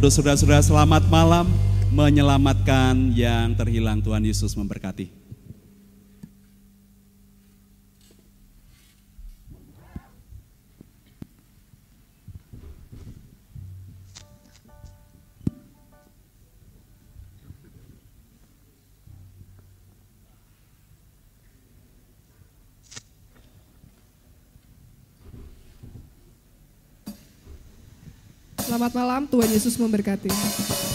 Teduh 0.00 0.08
saudara-saudara 0.08 0.64
selamat 0.64 1.12
malam 1.12 1.44
menyelamatkan 1.92 3.12
yang 3.12 3.52
terhilang 3.52 4.00
Tuhan 4.00 4.24
Yesus 4.24 4.56
memberkati. 4.56 5.12
Selamat 28.60 28.92
malam, 28.92 29.24
Tuhan 29.24 29.48
Yesus 29.48 29.80
memberkati. 29.80 30.89